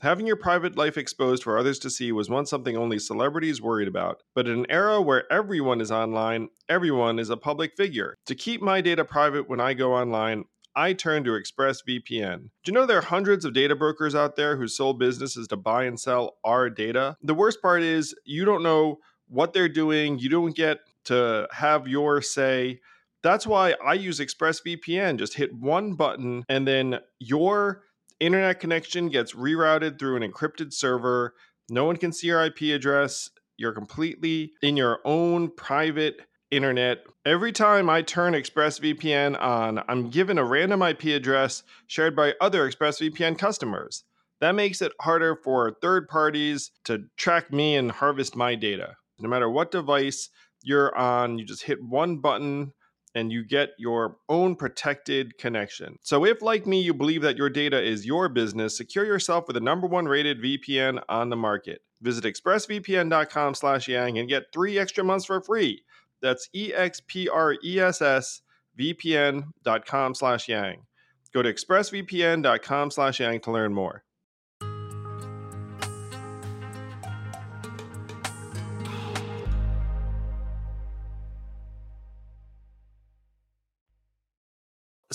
Having 0.00 0.26
your 0.26 0.36
private 0.36 0.76
life 0.76 0.98
exposed 0.98 1.42
for 1.42 1.56
others 1.56 1.78
to 1.80 1.90
see 1.90 2.12
was 2.12 2.28
once 2.28 2.50
something 2.50 2.76
only 2.76 2.98
celebrities 2.98 3.62
worried 3.62 3.88
about. 3.88 4.22
But 4.34 4.48
in 4.48 4.60
an 4.60 4.66
era 4.70 5.00
where 5.00 5.32
everyone 5.32 5.80
is 5.80 5.90
online, 5.90 6.48
everyone 6.68 7.18
is 7.18 7.30
a 7.30 7.36
public 7.36 7.76
figure. 7.76 8.16
To 8.26 8.34
keep 8.34 8.60
my 8.60 8.80
data 8.80 9.04
private 9.04 9.48
when 9.48 9.60
I 9.60 9.74
go 9.74 9.94
online, 9.94 10.44
I 10.76 10.92
turn 10.92 11.24
to 11.24 11.30
ExpressVPN. 11.30 12.38
Do 12.38 12.48
you 12.66 12.72
know 12.72 12.86
there 12.86 12.98
are 12.98 13.02
hundreds 13.02 13.44
of 13.44 13.54
data 13.54 13.74
brokers 13.74 14.14
out 14.14 14.36
there 14.36 14.56
whose 14.56 14.76
sole 14.76 14.94
business 14.94 15.36
is 15.36 15.48
to 15.48 15.56
buy 15.56 15.84
and 15.84 15.98
sell 15.98 16.36
our 16.44 16.70
data? 16.70 17.16
The 17.20 17.34
worst 17.34 17.60
part 17.60 17.82
is 17.82 18.14
you 18.24 18.44
don't 18.44 18.62
know 18.62 18.98
what 19.28 19.52
they're 19.52 19.68
doing. 19.68 20.18
You 20.18 20.28
don't 20.28 20.56
get 20.56 20.78
to 21.04 21.48
have 21.52 21.88
your 21.88 22.20
say. 22.22 22.80
That's 23.22 23.46
why 23.46 23.74
I 23.84 23.94
use 23.94 24.20
ExpressVPN. 24.20 25.18
Just 25.18 25.34
hit 25.34 25.54
one 25.54 25.94
button 25.94 26.44
and 26.48 26.66
then 26.66 27.00
your 27.18 27.82
internet 28.20 28.60
connection 28.60 29.08
gets 29.08 29.34
rerouted 29.34 29.98
through 29.98 30.16
an 30.16 30.32
encrypted 30.32 30.72
server. 30.72 31.34
No 31.68 31.84
one 31.84 31.96
can 31.96 32.12
see 32.12 32.28
your 32.28 32.44
IP 32.44 32.62
address. 32.74 33.30
You're 33.56 33.72
completely 33.72 34.52
in 34.62 34.76
your 34.76 35.00
own 35.04 35.50
private 35.50 36.20
internet. 36.50 37.04
Every 37.26 37.52
time 37.52 37.90
I 37.90 38.02
turn 38.02 38.34
ExpressVPN 38.34 39.40
on, 39.40 39.82
I'm 39.88 40.10
given 40.10 40.38
a 40.38 40.44
random 40.44 40.82
IP 40.82 41.04
address 41.06 41.62
shared 41.86 42.16
by 42.16 42.34
other 42.40 42.70
ExpressVPN 42.70 43.38
customers. 43.38 44.04
That 44.40 44.54
makes 44.54 44.80
it 44.80 44.92
harder 45.00 45.36
for 45.36 45.76
third 45.82 46.08
parties 46.08 46.70
to 46.84 47.04
track 47.16 47.52
me 47.52 47.74
and 47.74 47.90
harvest 47.90 48.36
my 48.36 48.54
data. 48.54 48.96
No 49.18 49.28
matter 49.28 49.48
what 49.50 49.70
device 49.70 50.30
you're 50.62 50.96
on, 50.96 51.38
you 51.38 51.44
just 51.44 51.62
hit 51.62 51.82
one 51.82 52.18
button 52.18 52.72
and 53.14 53.32
you 53.32 53.44
get 53.44 53.70
your 53.78 54.16
own 54.28 54.54
protected 54.54 55.38
connection. 55.38 55.96
So, 56.02 56.24
if 56.24 56.42
like 56.42 56.66
me, 56.66 56.82
you 56.82 56.94
believe 56.94 57.22
that 57.22 57.36
your 57.36 57.50
data 57.50 57.82
is 57.82 58.06
your 58.06 58.28
business, 58.28 58.76
secure 58.76 59.04
yourself 59.04 59.46
with 59.46 59.54
the 59.54 59.60
number 59.60 59.86
one 59.86 60.06
rated 60.06 60.42
VPN 60.42 61.02
on 61.08 61.30
the 61.30 61.36
market. 61.36 61.80
Visit 62.00 62.24
expressvpn.com 62.24 63.54
slash 63.54 63.88
yang 63.88 64.18
and 64.18 64.28
get 64.28 64.52
three 64.52 64.78
extra 64.78 65.02
months 65.02 65.24
for 65.24 65.40
free. 65.40 65.82
That's 66.20 66.48
E-X-P-R-E-S-S 66.52 68.42
vpn.com 68.78 70.14
slash 70.14 70.48
yang. 70.48 70.86
Go 71.34 71.42
to 71.42 71.52
expressvpn.com 71.52 72.90
slash 72.90 73.20
yang 73.20 73.40
to 73.40 73.50
learn 73.50 73.74
more. 73.74 74.04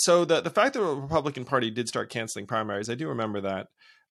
So 0.03 0.25
the 0.25 0.41
the 0.41 0.49
fact 0.49 0.73
that 0.73 0.81
the 0.81 0.95
Republican 0.95 1.45
Party 1.45 1.71
did 1.71 1.87
start 1.87 2.09
canceling 2.09 2.45
primaries, 2.45 2.89
I 2.89 2.95
do 2.95 3.07
remember 3.07 3.39
that. 3.39 3.67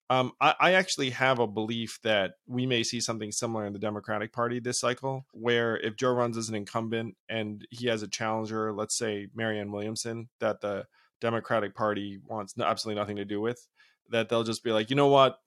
Um, 0.09 0.33
I, 0.41 0.55
I, 0.59 0.73
actually 0.73 1.11
have 1.11 1.39
a 1.39 1.47
belief 1.47 1.99
that 2.03 2.33
we 2.47 2.67
may 2.67 2.83
see 2.83 2.99
something 2.99 3.31
similar 3.31 3.67
in 3.67 3.75
the 3.75 3.79
Democratic 3.79 4.33
Party 4.33 4.59
this 4.59 4.81
cycle, 4.81 5.27
where 5.33 5.77
if 5.77 5.97
Joe 5.97 6.13
runs 6.13 6.39
as 6.39 6.49
an 6.49 6.55
incumbent 6.55 7.17
and 7.29 7.67
he 7.71 7.89
has 7.89 8.03
a 8.03 8.09
challenger, 8.09 8.73
let's 8.73 8.97
say 8.97 9.29
Marianne 9.35 9.71
Williamson, 9.71 10.29
that 10.41 10.63
the 10.63 10.87
Democratic 11.21 11.75
Party 11.75 12.19
wants 12.27 12.55
absolutely 12.59 13.01
nothing 13.01 13.17
to 13.17 13.25
do 13.25 13.41
with, 13.41 13.67
that 14.11 14.29
they'll 14.29 14.45
just 14.45 14.65
be 14.65 14.73
like, 14.73 14.89
you 14.89 14.97
know 14.97 15.09
what, 15.09 15.39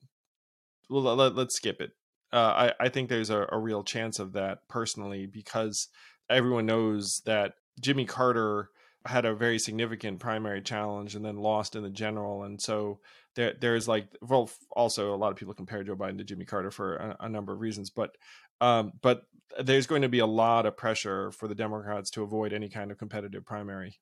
well, 0.90 1.16
let, 1.16 1.38
us 1.38 1.54
skip 1.54 1.82
it. 1.82 1.92
Uh, 2.32 2.70
I, 2.80 2.86
I 2.86 2.90
think 2.90 3.10
there's 3.10 3.32
a, 3.32 3.48
a 3.52 3.60
real 3.60 3.84
chance 3.84 4.20
of 4.20 4.34
that 4.34 4.68
personally 4.70 5.26
because 5.26 5.90
everyone 6.30 6.66
knows 6.66 7.22
that 7.26 7.54
Jimmy 7.82 8.06
Carter 8.06 8.70
had 9.06 9.26
a 9.26 9.36
very 9.36 9.60
significant 9.60 10.20
primary 10.20 10.62
challenge 10.62 11.16
and 11.16 11.24
then 11.24 11.38
lost 11.38 11.76
in 11.76 11.84
the 11.84 11.90
general, 11.90 12.44
and 12.44 12.62
so 12.62 13.00
there 13.36 13.54
there's 13.60 13.88
like 13.88 14.08
well 14.22 14.50
also 14.72 15.14
a 15.14 15.18
lot 15.18 15.32
of 15.32 15.38
people 15.38 15.54
compare 15.54 15.84
Joe 15.84 15.96
Biden 15.96 16.18
to 16.18 16.24
Jimmy 16.24 16.46
Carter 16.46 16.72
for 16.72 16.96
a, 16.96 17.18
a 17.22 17.30
number 17.30 17.54
of 17.54 17.60
reasons, 17.60 17.90
but 17.90 18.16
um, 18.62 18.94
but 19.02 19.24
there's 19.62 19.88
going 19.88 20.02
to 20.02 20.10
be 20.10 20.20
a 20.20 20.26
lot 20.26 20.66
of 20.66 20.78
pressure 20.78 21.32
for 21.32 21.48
the 21.48 21.56
Democrats 21.56 22.10
to 22.12 22.24
avoid 22.24 22.54
any 22.54 22.70
kind 22.70 22.92
of 22.92 22.98
competitive 22.98 23.46
primary. 23.46 24.00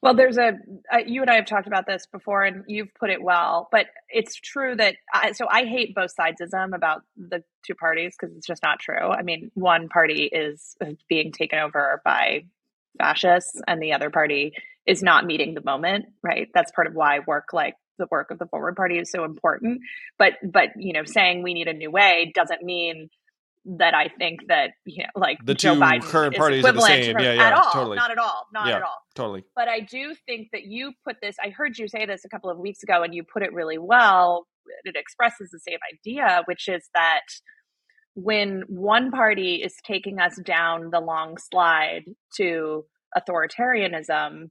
Well, 0.00 0.14
there's 0.14 0.38
a, 0.38 0.58
a, 0.90 1.06
you 1.06 1.22
and 1.22 1.30
I 1.30 1.34
have 1.34 1.46
talked 1.46 1.66
about 1.66 1.86
this 1.86 2.06
before, 2.06 2.42
and 2.42 2.64
you've 2.68 2.94
put 2.94 3.10
it 3.10 3.22
well. 3.22 3.68
But 3.70 3.86
it's 4.08 4.34
true 4.34 4.76
that 4.76 4.96
I, 5.12 5.32
so 5.32 5.46
I 5.48 5.64
hate 5.64 5.94
both 5.94 6.14
sidesism 6.16 6.74
about 6.74 7.02
the 7.16 7.42
two 7.66 7.74
parties 7.74 8.14
because 8.18 8.34
it's 8.36 8.46
just 8.46 8.62
not 8.62 8.80
true. 8.80 9.10
I 9.10 9.22
mean, 9.22 9.50
one 9.54 9.88
party 9.88 10.24
is 10.24 10.76
being 11.08 11.32
taken 11.32 11.58
over 11.58 12.00
by 12.04 12.44
fascists, 12.98 13.60
and 13.66 13.82
the 13.82 13.92
other 13.92 14.10
party 14.10 14.52
is 14.86 15.02
not 15.02 15.24
meeting 15.26 15.54
the 15.54 15.62
moment. 15.64 16.06
Right? 16.22 16.48
That's 16.54 16.72
part 16.72 16.86
of 16.86 16.94
why 16.94 17.20
work 17.26 17.48
like 17.52 17.74
the 17.98 18.06
work 18.10 18.30
of 18.30 18.40
the 18.40 18.46
forward 18.46 18.74
party 18.74 18.98
is 18.98 19.08
so 19.08 19.22
important 19.22 19.80
but 20.18 20.32
but 20.42 20.70
you 20.76 20.92
know 20.92 21.04
saying 21.04 21.44
we 21.44 21.54
need 21.54 21.68
a 21.68 21.72
new 21.72 21.92
way 21.92 22.32
doesn't 22.34 22.60
mean 22.60 23.08
that 23.64 23.94
I 23.94 24.08
think 24.08 24.40
that 24.48 24.72
you 24.84 25.04
know, 25.04 25.08
like 25.16 25.38
the 25.44 25.54
Joe 25.54 25.74
two 25.74 25.80
Biden 25.80 26.02
current 26.02 26.36
parties 26.36 26.64
are 26.64 26.72
the 26.72 26.80
same. 26.80 27.18
Yeah, 27.18 27.32
yeah, 27.32 27.46
at 27.46 27.52
all, 27.54 27.72
totally. 27.72 27.96
Not 27.96 28.10
at 28.10 28.18
all. 28.18 28.46
Not 28.52 28.66
yeah, 28.68 28.76
at 28.76 28.82
all. 28.82 29.02
Totally. 29.14 29.44
But 29.56 29.68
I 29.68 29.80
do 29.80 30.14
think 30.26 30.48
that 30.52 30.64
you 30.64 30.92
put 31.06 31.16
this. 31.22 31.36
I 31.42 31.50
heard 31.50 31.78
you 31.78 31.88
say 31.88 32.06
this 32.06 32.24
a 32.24 32.28
couple 32.28 32.50
of 32.50 32.58
weeks 32.58 32.82
ago, 32.82 33.02
and 33.02 33.14
you 33.14 33.24
put 33.24 33.42
it 33.42 33.52
really 33.52 33.78
well. 33.78 34.46
It 34.84 34.96
expresses 34.96 35.50
the 35.50 35.60
same 35.60 35.78
idea, 35.92 36.42
which 36.46 36.68
is 36.68 36.88
that 36.94 37.22
when 38.14 38.62
one 38.68 39.10
party 39.10 39.56
is 39.56 39.74
taking 39.84 40.20
us 40.20 40.38
down 40.44 40.90
the 40.90 41.00
long 41.00 41.36
slide 41.38 42.04
to 42.36 42.84
authoritarianism, 43.16 44.50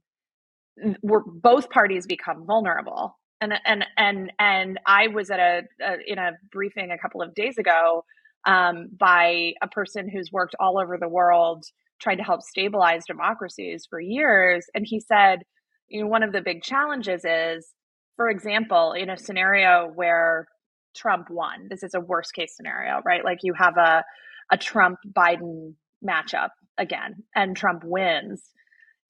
we're, 1.02 1.22
both 1.26 1.70
parties 1.70 2.06
become 2.06 2.46
vulnerable. 2.46 3.18
And 3.40 3.54
and 3.64 3.84
and 3.96 4.32
and 4.38 4.80
I 4.86 5.08
was 5.08 5.30
at 5.30 5.40
a, 5.40 5.62
a 5.82 5.96
in 6.06 6.18
a 6.18 6.32
briefing 6.52 6.90
a 6.90 6.98
couple 6.98 7.20
of 7.20 7.34
days 7.34 7.58
ago 7.58 8.04
um, 8.46 8.88
by 8.98 9.52
a 9.60 9.68
person 9.68 10.08
who's 10.08 10.30
worked 10.32 10.54
all 10.60 10.78
over 10.78 10.96
the 10.98 11.08
world 11.08 11.64
trying 12.00 12.18
to 12.18 12.22
help 12.22 12.42
stabilize 12.42 13.04
democracies 13.06 13.86
for 13.88 14.00
years, 14.00 14.66
and 14.74 14.86
he 14.86 15.00
said, 15.00 15.40
you 15.88 16.02
know, 16.02 16.06
one 16.06 16.22
of 16.22 16.32
the 16.32 16.40
big 16.40 16.62
challenges 16.62 17.24
is, 17.24 17.68
for 18.16 18.28
example, 18.28 18.92
in 18.92 19.10
a 19.10 19.16
scenario 19.16 19.90
where 19.94 20.46
Trump 20.94 21.28
won, 21.30 21.68
this 21.68 21.82
is 21.82 21.94
a 21.94 22.00
worst 22.00 22.34
case 22.34 22.54
scenario, 22.56 23.00
right? 23.04 23.24
Like 23.24 23.38
you 23.42 23.54
have 23.54 23.76
a 23.76 24.04
a 24.52 24.58
Trump 24.58 24.98
Biden 25.10 25.74
matchup 26.06 26.50
again, 26.78 27.22
and 27.34 27.56
Trump 27.56 27.82
wins 27.84 28.50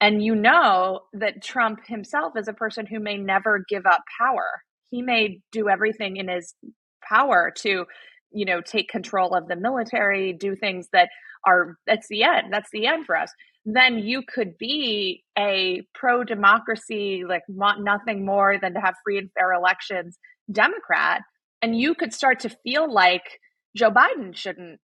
and 0.00 0.22
you 0.22 0.34
know 0.34 1.00
that 1.14 1.42
Trump 1.42 1.80
himself 1.86 2.34
is 2.36 2.48
a 2.48 2.52
person 2.52 2.86
who 2.86 3.00
may 3.00 3.16
never 3.16 3.64
give 3.68 3.86
up 3.86 4.02
power. 4.20 4.62
He 4.90 5.02
may 5.02 5.40
do 5.52 5.68
everything 5.68 6.18
in 6.18 6.28
his 6.28 6.54
power 7.02 7.52
to, 7.58 7.86
you 8.30 8.44
know, 8.44 8.60
take 8.60 8.88
control 8.88 9.34
of 9.34 9.48
the 9.48 9.56
military, 9.56 10.32
do 10.32 10.56
things 10.56 10.88
that 10.92 11.08
are, 11.46 11.76
that's 11.86 12.08
the 12.08 12.22
end. 12.22 12.52
That's 12.52 12.68
the 12.70 12.86
end 12.86 13.06
for 13.06 13.16
us. 13.16 13.30
Then 13.64 13.98
you 13.98 14.22
could 14.28 14.58
be 14.58 15.24
a 15.38 15.82
pro 15.94 16.22
democracy, 16.22 17.22
like 17.26 17.42
want 17.48 17.82
nothing 17.82 18.26
more 18.26 18.58
than 18.60 18.74
to 18.74 18.80
have 18.80 18.94
free 19.04 19.16
and 19.16 19.30
fair 19.32 19.52
elections 19.52 20.18
Democrat. 20.52 21.22
And 21.64 21.80
you 21.80 21.94
could 21.94 22.12
start 22.12 22.40
to 22.40 22.50
feel 22.50 22.92
like 22.92 23.40
Joe 23.74 23.90
Biden 23.90 24.36
shouldn't 24.36 24.80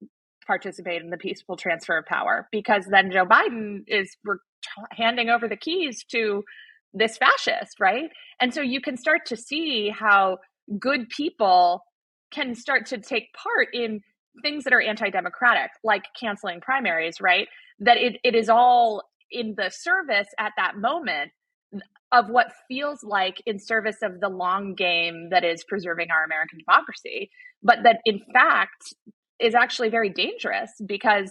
participate 0.46 1.00
in 1.00 1.08
the 1.08 1.16
peaceful 1.16 1.56
transfer 1.56 1.96
of 1.96 2.04
power 2.04 2.48
because 2.52 2.84
then 2.90 3.10
Joe 3.10 3.24
Biden 3.24 3.84
is 3.86 4.14
handing 4.90 5.30
over 5.30 5.48
the 5.48 5.56
keys 5.56 6.04
to 6.10 6.44
this 6.92 7.16
fascist, 7.16 7.80
right? 7.80 8.10
And 8.42 8.52
so 8.52 8.60
you 8.60 8.82
can 8.82 8.98
start 8.98 9.24
to 9.28 9.38
see 9.38 9.88
how 9.88 10.36
good 10.78 11.08
people 11.08 11.80
can 12.30 12.54
start 12.54 12.84
to 12.88 12.98
take 12.98 13.32
part 13.32 13.68
in 13.72 14.02
things 14.42 14.64
that 14.64 14.74
are 14.74 14.82
anti-democratic, 14.82 15.70
like 15.82 16.02
canceling 16.20 16.60
primaries, 16.60 17.22
right? 17.22 17.48
That 17.78 17.96
it, 17.96 18.20
it 18.22 18.34
is 18.34 18.50
all 18.50 19.02
in 19.30 19.54
the 19.56 19.70
service 19.70 20.28
at 20.38 20.52
that 20.58 20.76
moment 20.76 21.32
of 22.12 22.28
what 22.28 22.52
feels 22.68 23.02
like 23.02 23.42
in 23.46 23.58
service 23.58 23.96
of 24.02 24.20
the 24.20 24.28
long 24.28 24.74
game 24.74 25.28
that 25.30 25.44
is 25.44 25.64
preserving 25.64 26.08
our 26.10 26.24
American 26.24 26.58
democracy, 26.58 27.30
but 27.62 27.78
that 27.82 27.98
in 28.04 28.20
fact 28.32 28.94
is 29.40 29.54
actually 29.54 29.88
very 29.90 30.08
dangerous 30.08 30.70
because 30.86 31.30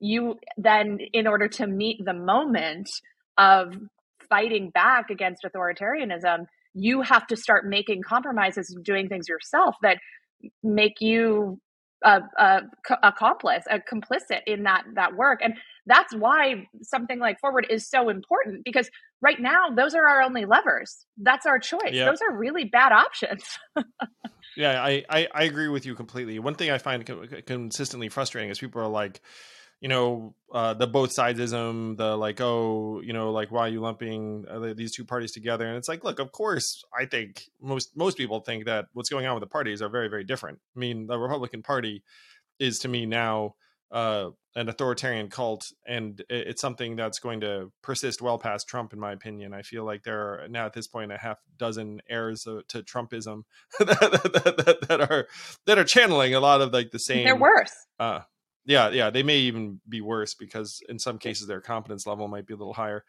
you 0.00 0.36
then, 0.58 0.98
in 1.12 1.26
order 1.26 1.48
to 1.48 1.66
meet 1.66 2.04
the 2.04 2.12
moment 2.12 2.90
of 3.38 3.74
fighting 4.28 4.70
back 4.70 5.10
against 5.10 5.44
authoritarianism, 5.44 6.46
you 6.74 7.00
have 7.00 7.26
to 7.28 7.36
start 7.36 7.64
making 7.66 8.02
compromises 8.06 8.70
and 8.74 8.84
doing 8.84 9.08
things 9.08 9.28
yourself 9.28 9.76
that 9.82 9.98
make 10.62 11.00
you 11.00 11.58
a, 12.04 12.20
a, 12.38 12.60
accomplice, 13.02 13.64
a 13.70 13.78
complicit 13.78 14.40
in 14.46 14.64
that 14.64 14.84
that 14.94 15.16
work, 15.16 15.40
and 15.42 15.54
that's 15.86 16.14
why 16.14 16.66
something 16.82 17.18
like 17.18 17.38
Forward 17.40 17.66
is 17.70 17.88
so 17.88 18.08
important 18.08 18.64
because 18.64 18.90
right 19.22 19.40
now 19.40 19.70
those 19.74 19.94
are 19.94 20.06
our 20.06 20.22
only 20.22 20.44
levers. 20.44 21.04
That's 21.16 21.46
our 21.46 21.58
choice. 21.58 21.94
Those 21.94 22.20
are 22.22 22.36
really 22.36 22.64
bad 22.64 22.92
options. 22.92 23.44
yeah, 24.56 24.82
I, 24.82 25.04
I, 25.08 25.28
I 25.32 25.42
agree 25.44 25.68
with 25.68 25.86
you 25.86 25.94
completely. 25.94 26.38
One 26.38 26.54
thing 26.54 26.70
I 26.70 26.78
find 26.78 27.04
consistently 27.46 28.08
frustrating 28.08 28.50
is 28.50 28.58
people 28.58 28.82
are 28.82 28.88
like, 28.88 29.20
you 29.80 29.88
know 29.88 30.34
uh, 30.52 30.74
the 30.74 30.86
both 30.86 31.14
sidesism 31.14 31.96
the 31.96 32.16
like 32.16 32.40
oh 32.40 33.00
you 33.04 33.12
know 33.12 33.30
like 33.30 33.50
why 33.50 33.66
are 33.66 33.68
you 33.68 33.80
lumping 33.80 34.44
uh, 34.50 34.72
these 34.74 34.94
two 34.94 35.04
parties 35.04 35.32
together? 35.32 35.66
And 35.66 35.76
it's 35.76 35.88
like 35.88 36.04
look 36.04 36.18
of 36.18 36.32
course 36.32 36.82
i 36.98 37.04
think 37.04 37.42
most 37.60 37.96
most 37.96 38.16
people 38.16 38.40
think 38.40 38.64
that 38.66 38.86
what's 38.92 39.08
going 39.08 39.26
on 39.26 39.34
with 39.34 39.42
the 39.42 39.48
parties 39.48 39.82
are 39.82 39.88
very 39.88 40.08
very 40.08 40.24
different. 40.24 40.58
I 40.76 40.78
mean 40.78 41.06
the 41.06 41.18
republican 41.18 41.62
party 41.62 42.02
is 42.58 42.78
to 42.80 42.88
me 42.88 43.06
now 43.06 43.54
uh, 43.92 44.30
an 44.56 44.68
authoritarian 44.68 45.28
cult 45.28 45.72
and 45.86 46.24
it's 46.28 46.60
something 46.60 46.96
that's 46.96 47.20
going 47.20 47.40
to 47.40 47.70
persist 47.82 48.20
well 48.20 48.38
past 48.38 48.66
trump 48.66 48.92
in 48.92 48.98
my 48.98 49.12
opinion. 49.12 49.52
I 49.52 49.62
feel 49.62 49.84
like 49.84 50.02
there 50.02 50.42
are 50.44 50.48
now 50.48 50.66
at 50.66 50.72
this 50.72 50.88
point 50.88 51.12
a 51.12 51.18
half 51.18 51.38
dozen 51.58 52.00
heirs 52.08 52.42
to 52.44 52.82
trumpism 52.82 53.42
that, 53.78 54.00
that, 54.00 54.56
that, 54.64 54.88
that, 54.88 55.00
are 55.10 55.28
that 55.66 55.78
are 55.78 55.84
channeling 55.84 56.34
a 56.34 56.40
lot 56.40 56.62
of 56.62 56.72
like 56.72 56.90
the 56.90 56.98
same 56.98 57.24
they're 57.24 57.36
worse. 57.36 57.72
uh 58.00 58.20
yeah 58.66 58.90
yeah 58.90 59.10
they 59.10 59.22
may 59.22 59.38
even 59.38 59.80
be 59.88 60.00
worse 60.00 60.34
because 60.34 60.80
in 60.88 60.98
some 60.98 61.18
cases 61.18 61.46
their 61.46 61.60
competence 61.60 62.06
level 62.06 62.28
might 62.28 62.46
be 62.46 62.54
a 62.54 62.56
little 62.56 62.74
higher. 62.74 63.04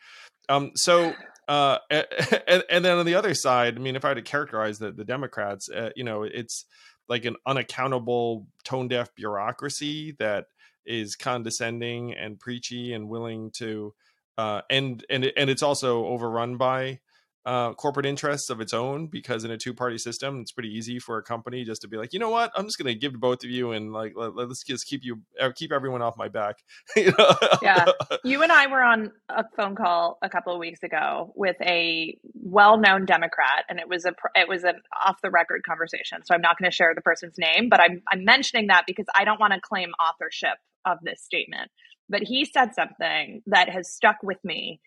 Um 0.48 0.72
so 0.76 1.14
uh 1.48 1.80
and, 1.90 2.64
and 2.70 2.86
then 2.86 2.98
on 2.98 3.06
the 3.06 3.16
other 3.16 3.34
side 3.34 3.76
i 3.76 3.80
mean 3.80 3.96
if 3.96 4.04
i 4.04 4.10
had 4.10 4.18
to 4.18 4.22
characterize 4.22 4.80
the, 4.80 4.92
the 4.92 5.06
democrats 5.06 5.70
uh, 5.70 5.90
you 5.96 6.04
know 6.04 6.24
it's 6.24 6.66
like 7.08 7.24
an 7.26 7.38
unaccountable 7.46 8.46
tone 8.66 8.88
deaf 8.88 9.16
bureaucracy 9.16 10.14
that 10.20 10.46
is 10.86 11.16
condescending 11.16 12.14
and 12.14 12.40
preachy 12.40 12.94
and 12.94 13.08
willing 13.08 13.52
to 13.58 13.94
uh 14.38 14.62
and 14.70 15.06
and 15.10 15.32
and 15.38 15.50
it's 15.50 15.64
also 15.64 16.06
overrun 16.06 16.58
by 16.58 17.00
uh, 17.46 17.74
corporate 17.74 18.06
interests 18.06 18.50
of 18.50 18.60
its 18.60 18.74
own 18.74 19.08
because 19.08 19.46
in 19.46 19.52
a 19.52 19.58
two 19.58 19.74
party 19.74 19.98
system, 19.98 20.42
it's 20.42 20.52
pretty 20.52 20.70
easy 20.70 21.00
for 21.00 21.18
a 21.18 21.24
company 21.24 21.64
just 21.64 21.82
to 21.82 21.88
be 21.88 21.96
like, 21.96 22.12
you 22.12 22.20
know 22.20 22.30
what, 22.30 22.52
I'm 22.56 22.66
just 22.66 22.78
going 22.78 22.94
to 22.94 23.00
give 23.00 23.14
to 23.14 23.18
both 23.18 23.44
of 23.44 23.50
you 23.50 23.72
and 23.72 23.94
like 23.94 24.14
let, 24.16 24.34
us 24.50 24.64
just 24.64 24.86
keep 24.86 25.06
you 25.06 25.22
uh, 25.40 25.52
keep 25.56 25.72
everyone 25.72 26.02
off 26.02 26.18
my 26.18 26.28
back. 26.28 26.58
you 26.96 27.14
know? 27.18 27.36
yeah, 27.62 27.86
you 28.26 28.44
and 28.44 28.52
I 28.52 28.68
were 28.68 28.84
on 28.84 29.12
a 29.30 29.46
phone 29.56 29.76
call 29.76 30.18
a 30.22 30.30
couple 30.30 30.54
of 30.54 30.60
weeks 30.60 30.84
ago 30.84 31.32
with 31.36 31.56
a 31.62 32.18
well-known 32.34 33.06
Democrat, 33.06 33.64
and 33.70 33.80
it 33.80 33.88
was 33.88 34.06
a 34.06 34.14
it 34.36 34.50
was 34.50 34.66
an 34.66 34.82
off-the-record 35.06 35.64
conversation. 35.64 36.26
So 36.26 36.36
I'm 36.36 36.42
not 36.42 36.58
going 36.60 36.70
to 36.70 36.76
share 36.76 36.94
the 36.94 37.02
person's 37.02 37.38
name, 37.38 37.70
but 37.70 37.80
I'm 37.80 38.02
I'm 38.12 38.26
mentioning 38.26 38.68
that 38.68 38.84
because 38.86 39.06
I 39.16 39.24
don't 39.24 39.40
want 39.40 39.54
to 39.54 39.62
claim 39.62 39.92
authorship 40.00 40.58
of 40.86 40.98
this 41.02 41.22
statement. 41.22 41.72
But 42.10 42.24
he 42.24 42.46
said 42.46 42.74
something 42.74 43.42
that 43.48 43.70
has 43.70 43.90
stuck 43.90 44.18
with 44.24 44.44
me. 44.44 44.82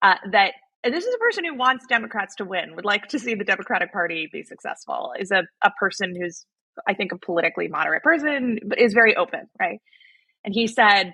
Uh, 0.00 0.14
that 0.30 0.52
this 0.90 1.04
is 1.04 1.14
a 1.14 1.18
person 1.18 1.44
who 1.44 1.54
wants 1.56 1.86
Democrats 1.88 2.36
to 2.36 2.44
win, 2.44 2.74
would 2.76 2.84
like 2.84 3.08
to 3.08 3.18
see 3.18 3.34
the 3.34 3.44
Democratic 3.44 3.92
Party 3.92 4.28
be 4.32 4.42
successful. 4.42 5.12
Is 5.18 5.30
a 5.30 5.42
a 5.64 5.70
person 5.78 6.14
who's 6.20 6.44
I 6.86 6.94
think 6.94 7.12
a 7.12 7.18
politically 7.18 7.68
moderate 7.68 8.02
person, 8.02 8.58
but 8.64 8.80
is 8.80 8.94
very 8.94 9.16
open, 9.16 9.48
right? 9.60 9.80
And 10.44 10.54
he 10.54 10.66
said, 10.66 11.12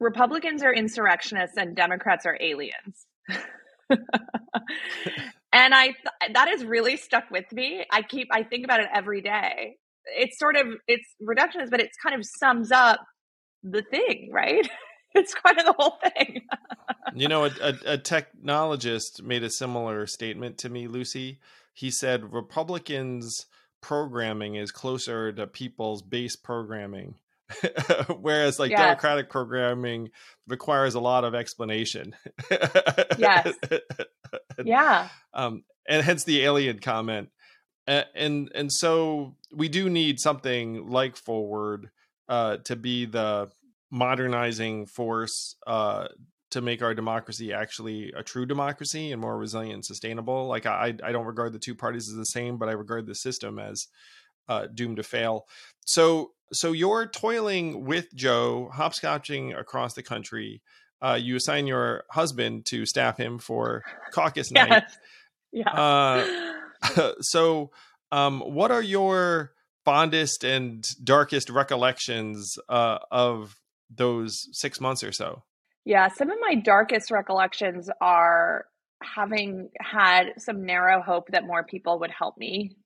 Republicans 0.00 0.62
are 0.62 0.72
insurrectionists 0.72 1.56
and 1.56 1.76
Democrats 1.76 2.26
are 2.26 2.38
aliens. 2.40 3.06
and 3.90 5.74
I 5.74 5.94
that 6.32 6.48
has 6.48 6.64
really 6.64 6.96
stuck 6.96 7.30
with 7.30 7.50
me. 7.52 7.84
I 7.90 8.02
keep 8.02 8.28
I 8.32 8.44
think 8.44 8.64
about 8.64 8.80
it 8.80 8.88
every 8.94 9.20
day. 9.22 9.76
It's 10.06 10.38
sort 10.38 10.56
of 10.56 10.66
it's 10.88 11.06
reductionist, 11.22 11.70
but 11.70 11.80
it's 11.80 11.96
kind 12.02 12.16
of 12.18 12.24
sums 12.24 12.72
up 12.72 13.00
the 13.62 13.82
thing, 13.82 14.30
right? 14.32 14.68
It's 15.14 15.34
kind 15.34 15.58
of 15.58 15.64
the 15.64 15.72
whole 15.72 15.98
thing. 16.02 16.42
you 17.14 17.26
know, 17.26 17.44
a, 17.44 17.50
a, 17.60 17.94
a 17.94 17.98
technologist 17.98 19.20
made 19.22 19.42
a 19.42 19.50
similar 19.50 20.06
statement 20.06 20.58
to 20.58 20.68
me, 20.68 20.86
Lucy. 20.86 21.40
He 21.74 21.90
said 21.90 22.32
Republicans 22.32 23.46
programming 23.80 24.54
is 24.54 24.70
closer 24.70 25.32
to 25.32 25.46
people's 25.46 26.02
base 26.02 26.36
programming 26.36 27.14
whereas 28.20 28.58
like 28.58 28.70
yes. 28.70 28.78
democratic 28.78 29.30
programming 29.30 30.10
requires 30.46 30.94
a 30.94 31.00
lot 31.00 31.24
of 31.24 31.34
explanation 31.34 32.14
yes 33.18 33.54
yeah 34.64 35.08
um 35.34 35.64
and 35.88 36.04
hence 36.04 36.24
the 36.24 36.44
alien 36.44 36.78
comment 36.78 37.30
and, 37.86 38.06
and 38.14 38.52
and 38.54 38.72
so 38.72 39.34
we 39.52 39.68
do 39.68 39.88
need 39.88 40.20
something 40.20 40.88
like 40.88 41.16
forward 41.16 41.90
uh 42.28 42.58
to 42.58 42.76
be 42.76 43.06
the 43.06 43.50
modernizing 43.90 44.86
force 44.86 45.56
uh 45.66 46.06
to 46.50 46.60
make 46.60 46.82
our 46.82 46.94
democracy 46.94 47.52
actually 47.52 48.12
a 48.16 48.22
true 48.22 48.46
democracy 48.46 49.12
and 49.12 49.20
more 49.20 49.36
resilient 49.38 49.74
and 49.74 49.84
sustainable 49.84 50.46
like 50.46 50.66
i 50.66 50.94
i 51.02 51.12
don't 51.12 51.26
regard 51.26 51.52
the 51.52 51.58
two 51.58 51.74
parties 51.74 52.08
as 52.08 52.16
the 52.16 52.24
same 52.24 52.56
but 52.56 52.68
i 52.68 52.72
regard 52.72 53.06
the 53.06 53.14
system 53.14 53.58
as 53.58 53.86
uh, 54.48 54.66
doomed 54.74 54.96
to 54.96 55.02
fail 55.02 55.46
so 55.84 56.32
so 56.52 56.72
you're 56.72 57.06
toiling 57.06 57.84
with 57.84 58.12
Joe, 58.14 58.70
hopscotching 58.74 59.58
across 59.58 59.94
the 59.94 60.02
country. 60.02 60.62
Uh, 61.02 61.18
you 61.20 61.36
assign 61.36 61.66
your 61.66 62.04
husband 62.10 62.66
to 62.66 62.84
staff 62.86 63.16
him 63.16 63.38
for 63.38 63.82
caucus 64.12 64.50
yes. 64.54 64.68
night. 64.68 64.82
Yeah. 65.52 65.70
Uh, 65.70 66.52
so, 67.20 67.70
um, 68.12 68.40
what 68.40 68.70
are 68.70 68.82
your 68.82 69.52
fondest 69.84 70.44
and 70.44 70.84
darkest 71.02 71.50
recollections 71.50 72.58
uh, 72.68 72.98
of 73.10 73.59
those 73.94 74.48
six 74.52 74.80
months 74.80 75.02
or 75.02 75.12
so? 75.12 75.42
Yeah, 75.84 76.08
some 76.08 76.30
of 76.30 76.38
my 76.40 76.54
darkest 76.54 77.10
recollections 77.10 77.88
are 78.00 78.66
having 79.02 79.70
had 79.80 80.34
some 80.38 80.66
narrow 80.66 81.00
hope 81.00 81.28
that 81.28 81.46
more 81.46 81.64
people 81.64 81.98
would 82.00 82.10
help 82.10 82.36
me. 82.36 82.76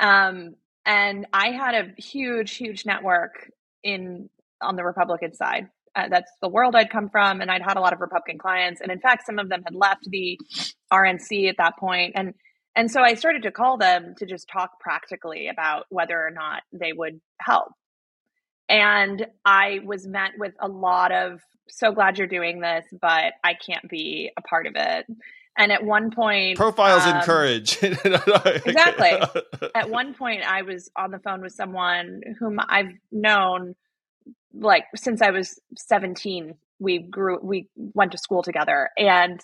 Um, 0.00 0.54
and 0.84 1.26
I 1.32 1.50
had 1.50 1.74
a 1.74 2.00
huge, 2.00 2.56
huge 2.56 2.84
network 2.84 3.50
in 3.84 4.28
on 4.60 4.76
the 4.76 4.84
Republican 4.84 5.34
side. 5.34 5.68
Uh, 5.94 6.08
that's 6.08 6.30
the 6.42 6.48
world 6.48 6.74
I'd 6.74 6.90
come 6.90 7.08
from, 7.08 7.40
and 7.40 7.50
I'd 7.50 7.62
had 7.62 7.76
a 7.76 7.80
lot 7.80 7.92
of 7.92 8.00
Republican 8.00 8.38
clients, 8.38 8.80
and 8.80 8.90
in 8.90 9.00
fact, 9.00 9.26
some 9.26 9.38
of 9.38 9.48
them 9.48 9.62
had 9.64 9.74
left 9.74 10.08
the 10.08 10.38
RNC 10.92 11.48
at 11.48 11.56
that 11.58 11.76
point, 11.78 12.12
and 12.14 12.34
and 12.76 12.90
so 12.90 13.00
I 13.02 13.14
started 13.14 13.42
to 13.42 13.50
call 13.50 13.76
them 13.76 14.14
to 14.18 14.26
just 14.26 14.48
talk 14.48 14.78
practically 14.78 15.48
about 15.48 15.86
whether 15.88 16.16
or 16.16 16.30
not 16.30 16.62
they 16.72 16.92
would 16.92 17.20
help. 17.40 17.72
And 18.68 19.26
I 19.44 19.80
was 19.84 20.06
met 20.06 20.32
with 20.38 20.54
a 20.60 20.68
lot 20.68 21.12
of 21.12 21.40
so 21.70 21.92
glad 21.92 22.18
you're 22.18 22.26
doing 22.26 22.60
this, 22.60 22.84
but 23.00 23.34
I 23.44 23.54
can't 23.54 23.88
be 23.88 24.30
a 24.36 24.42
part 24.42 24.66
of 24.66 24.74
it. 24.76 25.06
And 25.56 25.72
at 25.72 25.84
one 25.84 26.10
point, 26.12 26.56
profiles 26.56 27.04
um, 27.04 27.16
in 27.16 27.22
courage. 27.22 27.78
exactly. 27.82 29.42
At 29.74 29.90
one 29.90 30.14
point, 30.14 30.42
I 30.44 30.62
was 30.62 30.88
on 30.96 31.10
the 31.10 31.18
phone 31.18 31.42
with 31.42 31.52
someone 31.52 32.22
whom 32.38 32.58
I've 32.60 32.92
known 33.10 33.74
like 34.54 34.84
since 34.94 35.20
I 35.20 35.30
was 35.30 35.58
17. 35.76 36.54
We 36.78 37.00
grew, 37.00 37.38
we 37.42 37.68
went 37.76 38.12
to 38.12 38.18
school 38.18 38.42
together. 38.42 38.88
And 38.96 39.40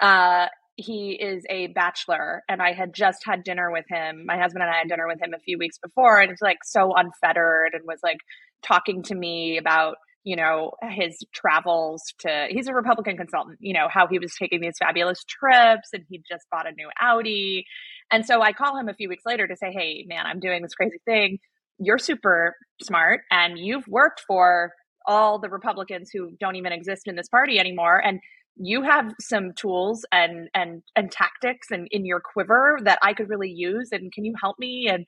uh, 0.00 0.48
he 0.76 1.12
is 1.12 1.44
a 1.48 1.68
bachelor 1.68 2.42
and 2.48 2.60
I 2.60 2.72
had 2.72 2.92
just 2.92 3.24
had 3.24 3.44
dinner 3.44 3.70
with 3.70 3.86
him. 3.88 4.26
My 4.26 4.36
husband 4.36 4.62
and 4.62 4.70
I 4.70 4.78
had 4.78 4.88
dinner 4.88 5.06
with 5.06 5.20
him 5.20 5.32
a 5.34 5.38
few 5.38 5.56
weeks 5.56 5.78
before 5.78 6.20
and 6.20 6.30
it's 6.30 6.42
like 6.42 6.58
so 6.64 6.92
unfettered 6.94 7.74
and 7.74 7.84
was 7.86 8.00
like 8.02 8.18
talking 8.64 9.02
to 9.04 9.14
me 9.14 9.58
about 9.58 9.96
you 10.24 10.36
know, 10.36 10.72
his 10.82 11.18
travels 11.32 12.02
to, 12.20 12.46
he's 12.48 12.66
a 12.66 12.72
Republican 12.74 13.16
consultant, 13.16 13.58
you 13.60 13.74
know, 13.74 13.88
how 13.90 14.06
he 14.06 14.18
was 14.18 14.34
taking 14.34 14.60
these 14.60 14.78
fabulous 14.78 15.22
trips 15.24 15.90
and 15.92 16.02
he 16.08 16.22
just 16.26 16.46
bought 16.50 16.66
a 16.66 16.72
new 16.72 16.88
Audi. 17.00 17.66
And 18.10 18.24
so 18.24 18.40
I 18.40 18.52
call 18.52 18.78
him 18.78 18.88
a 18.88 18.94
few 18.94 19.10
weeks 19.10 19.24
later 19.26 19.46
to 19.46 19.56
say, 19.56 19.70
hey, 19.70 20.04
man, 20.08 20.24
I'm 20.24 20.40
doing 20.40 20.62
this 20.62 20.74
crazy 20.74 20.98
thing. 21.04 21.38
You're 21.78 21.98
super 21.98 22.56
smart 22.82 23.20
and 23.30 23.58
you've 23.58 23.86
worked 23.86 24.22
for 24.26 24.72
all 25.06 25.38
the 25.38 25.50
Republicans 25.50 26.08
who 26.10 26.30
don't 26.40 26.56
even 26.56 26.72
exist 26.72 27.02
in 27.06 27.16
this 27.16 27.28
party 27.28 27.58
anymore. 27.58 27.98
And 28.02 28.20
you 28.56 28.82
have 28.82 29.12
some 29.20 29.52
tools 29.52 30.06
and 30.12 30.48
and 30.54 30.82
and 30.94 31.10
tactics 31.10 31.72
and 31.72 31.88
in 31.90 32.06
your 32.06 32.20
quiver 32.20 32.78
that 32.84 33.00
I 33.02 33.12
could 33.12 33.28
really 33.28 33.50
use. 33.50 33.88
And 33.90 34.12
can 34.12 34.24
you 34.24 34.34
help 34.40 34.58
me? 34.58 34.88
And 34.88 35.04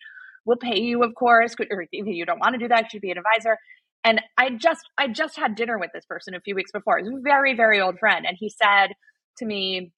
we'll 0.47 0.57
pay 0.57 0.81
you, 0.81 1.03
of 1.03 1.15
course. 1.15 1.55
Or 1.71 1.83
if 1.83 2.07
you 2.07 2.25
don't 2.25 2.39
want 2.39 2.55
to 2.55 2.59
do 2.59 2.69
that, 2.69 2.85
you 2.85 2.89
should 2.91 3.03
be 3.03 3.11
an 3.11 3.19
advisor. 3.19 3.59
And 4.05 4.23
I 4.39 4.51
just 4.51 4.83
I 4.97 5.09
just 5.09 5.37
had 5.37 5.57
dinner 5.57 5.79
with 5.79 5.91
this 5.93 6.07
person 6.07 6.35
a 6.35 6.41
few 6.41 6.55
weeks 6.55 6.71
before. 6.73 6.99
He's 6.99 7.09
a 7.09 7.21
very 7.23 7.55
very 7.55 7.81
old 7.81 7.99
friend, 7.99 8.25
and 8.27 8.37
he 8.39 8.49
said 8.49 8.93
to 9.39 9.45
me, 9.45 9.91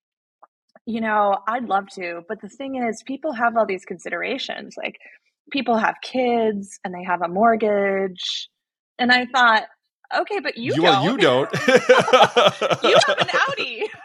you 0.87 1.01
know, 1.01 1.37
I'd 1.47 1.69
love 1.69 1.89
to, 1.95 2.23
but 2.29 2.41
the 2.41 2.49
thing 2.49 2.83
is, 2.83 3.03
people 3.07 3.33
have 3.35 3.57
all 3.57 3.67
these 3.67 3.85
considerations. 3.85 4.75
Like 4.77 4.97
people 5.53 5.77
have 5.77 5.97
kids 6.03 6.81
and 6.83 6.95
they 6.95 7.05
have 7.05 7.21
a 7.23 7.29
mortgage, 7.29 8.49
and 8.99 9.13
I 9.13 9.27
thought, 9.27 9.65
okay, 10.17 10.41
but 10.41 10.57
you, 10.57 10.75
you 10.75 10.83
don't. 10.83 11.05
you 11.05 11.19
don't. 11.19 11.53
you 12.83 12.97
have 13.07 13.19
an 13.19 13.29
Audi. 13.51 13.85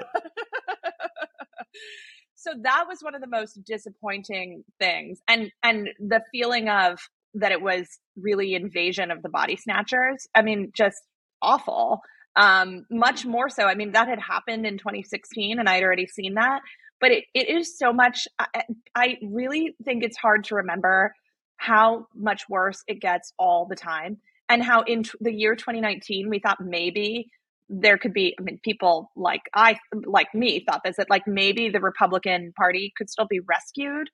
so 2.43 2.51
that 2.61 2.85
was 2.87 2.99
one 3.01 3.15
of 3.15 3.21
the 3.21 3.27
most 3.27 3.63
disappointing 3.63 4.63
things, 4.79 5.19
and 5.27 5.51
and 5.63 5.89
the 5.99 6.21
feeling 6.31 6.69
of 6.69 6.99
that 7.35 7.51
it 7.51 7.61
was 7.61 7.87
really 8.15 8.53
invasion 8.53 9.11
of 9.11 9.21
the 9.21 9.29
body 9.29 9.55
snatchers. 9.55 10.27
I 10.35 10.41
mean, 10.41 10.71
just 10.75 11.01
awful. 11.41 12.01
Um, 12.35 12.85
much 12.89 13.25
more 13.25 13.49
so. 13.49 13.63
I 13.63 13.75
mean, 13.75 13.91
that 13.93 14.07
had 14.07 14.19
happened 14.19 14.65
in 14.65 14.77
2016 14.77 15.59
and 15.59 15.69
I'd 15.69 15.83
already 15.83 16.07
seen 16.07 16.35
that, 16.35 16.61
but 16.99 17.11
it, 17.11 17.25
it 17.33 17.49
is 17.49 17.77
so 17.77 17.93
much. 17.93 18.27
I, 18.39 18.63
I 18.95 19.17
really 19.23 19.75
think 19.83 20.03
it's 20.03 20.17
hard 20.17 20.45
to 20.45 20.55
remember 20.55 21.13
how 21.57 22.07
much 22.15 22.43
worse 22.49 22.83
it 22.87 22.99
gets 22.99 23.33
all 23.37 23.67
the 23.67 23.75
time 23.75 24.17
and 24.49 24.63
how 24.63 24.81
in 24.81 25.03
t- 25.03 25.11
the 25.21 25.33
year 25.33 25.55
2019 25.55 26.29
we 26.29 26.39
thought 26.39 26.59
maybe 26.59 27.29
there 27.69 27.97
could 27.97 28.13
be 28.13 28.35
i 28.39 28.43
mean 28.43 28.59
people 28.63 29.11
like 29.15 29.41
i 29.53 29.75
like 30.05 30.27
me 30.33 30.63
thought 30.67 30.81
this 30.83 30.97
that 30.97 31.09
like 31.09 31.23
maybe 31.25 31.69
the 31.69 31.79
republican 31.79 32.53
party 32.57 32.93
could 32.97 33.09
still 33.09 33.27
be 33.27 33.39
rescued 33.39 34.09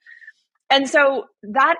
and 0.69 0.87
so 0.87 1.25
that 1.43 1.77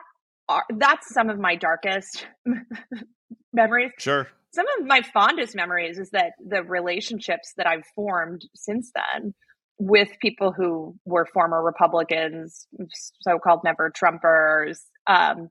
are 0.49 0.63
that's 0.77 1.13
some 1.13 1.29
of 1.29 1.39
my 1.39 1.55
darkest 1.55 2.25
memories. 3.53 3.91
Sure. 3.99 4.27
Some 4.51 4.65
of 4.79 4.87
my 4.87 5.01
fondest 5.01 5.55
memories 5.55 5.99
is 5.99 6.09
that 6.11 6.33
the 6.43 6.63
relationships 6.63 7.53
that 7.57 7.67
I've 7.67 7.85
formed 7.95 8.41
since 8.55 8.91
then 8.95 9.33
with 9.77 10.09
people 10.21 10.51
who 10.51 10.95
were 11.05 11.27
former 11.31 11.63
Republicans, 11.63 12.67
so-called 13.21 13.61
never 13.63 13.91
Trumpers, 13.91 14.79
um, 15.07 15.49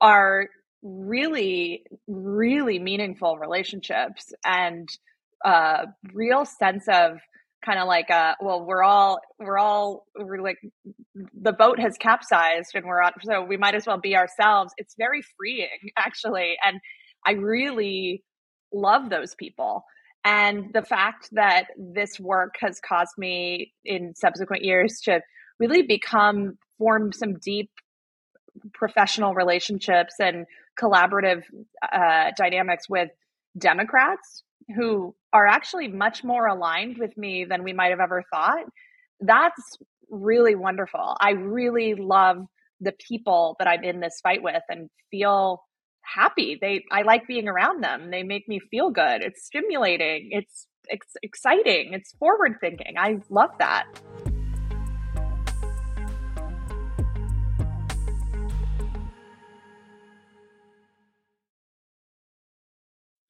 are 0.00 0.48
really, 0.82 1.84
really 2.08 2.78
meaningful 2.78 3.38
relationships 3.38 4.32
and 4.44 4.88
uh, 5.44 5.86
real 6.12 6.44
sense 6.44 6.86
of 6.88 7.18
kind 7.64 7.78
of 7.78 7.86
like 7.88 8.10
uh 8.10 8.34
well 8.40 8.64
we're 8.64 8.82
all 8.82 9.18
we're 9.38 9.58
all 9.58 10.06
we're 10.18 10.42
like 10.42 10.58
the 11.40 11.52
boat 11.52 11.78
has 11.80 11.96
capsized 11.96 12.72
and 12.74 12.84
we're 12.84 13.00
on 13.00 13.12
so 13.22 13.42
we 13.42 13.56
might 13.56 13.74
as 13.74 13.86
well 13.86 13.98
be 13.98 14.16
ourselves. 14.16 14.72
It's 14.76 14.94
very 14.98 15.22
freeing 15.36 15.68
actually 15.98 16.56
and 16.64 16.80
i 17.26 17.32
really 17.32 18.22
love 18.72 19.08
those 19.08 19.34
people. 19.34 19.84
And 20.24 20.72
the 20.72 20.82
fact 20.82 21.28
that 21.32 21.66
this 21.76 22.18
work 22.18 22.54
has 22.60 22.80
caused 22.80 23.12
me 23.18 23.72
in 23.84 24.14
subsequent 24.14 24.64
years 24.64 25.00
to 25.04 25.20
really 25.60 25.82
become 25.82 26.58
form 26.78 27.12
some 27.12 27.34
deep 27.34 27.70
professional 28.72 29.34
relationships 29.34 30.14
and 30.18 30.46
collaborative 30.80 31.42
uh, 31.92 32.30
dynamics 32.36 32.88
with 32.88 33.10
democrats 33.56 34.42
who 34.74 35.14
are 35.32 35.46
actually 35.46 35.88
much 35.88 36.24
more 36.24 36.46
aligned 36.46 36.98
with 36.98 37.16
me 37.16 37.44
than 37.44 37.64
we 37.64 37.72
might 37.72 37.90
have 37.90 38.00
ever 38.00 38.24
thought. 38.32 38.64
that's 39.20 39.78
really 40.10 40.54
wonderful. 40.54 41.16
I 41.20 41.30
really 41.30 41.94
love 41.94 42.44
the 42.80 42.92
people 43.08 43.56
that 43.58 43.68
I'm 43.68 43.82
in 43.82 44.00
this 44.00 44.20
fight 44.22 44.42
with 44.42 44.62
and 44.68 44.90
feel 45.10 45.62
happy. 46.02 46.58
They 46.60 46.84
I 46.92 47.02
like 47.02 47.26
being 47.26 47.48
around 47.48 47.82
them. 47.82 48.10
They 48.10 48.22
make 48.22 48.48
me 48.48 48.60
feel 48.70 48.90
good. 48.90 49.22
It's 49.22 49.44
stimulating. 49.44 50.28
It's, 50.32 50.66
it's 50.88 51.16
exciting. 51.22 51.94
It's 51.94 52.12
forward 52.18 52.56
thinking. 52.60 52.96
I 52.98 53.18
love 53.30 53.50
that. 53.58 53.86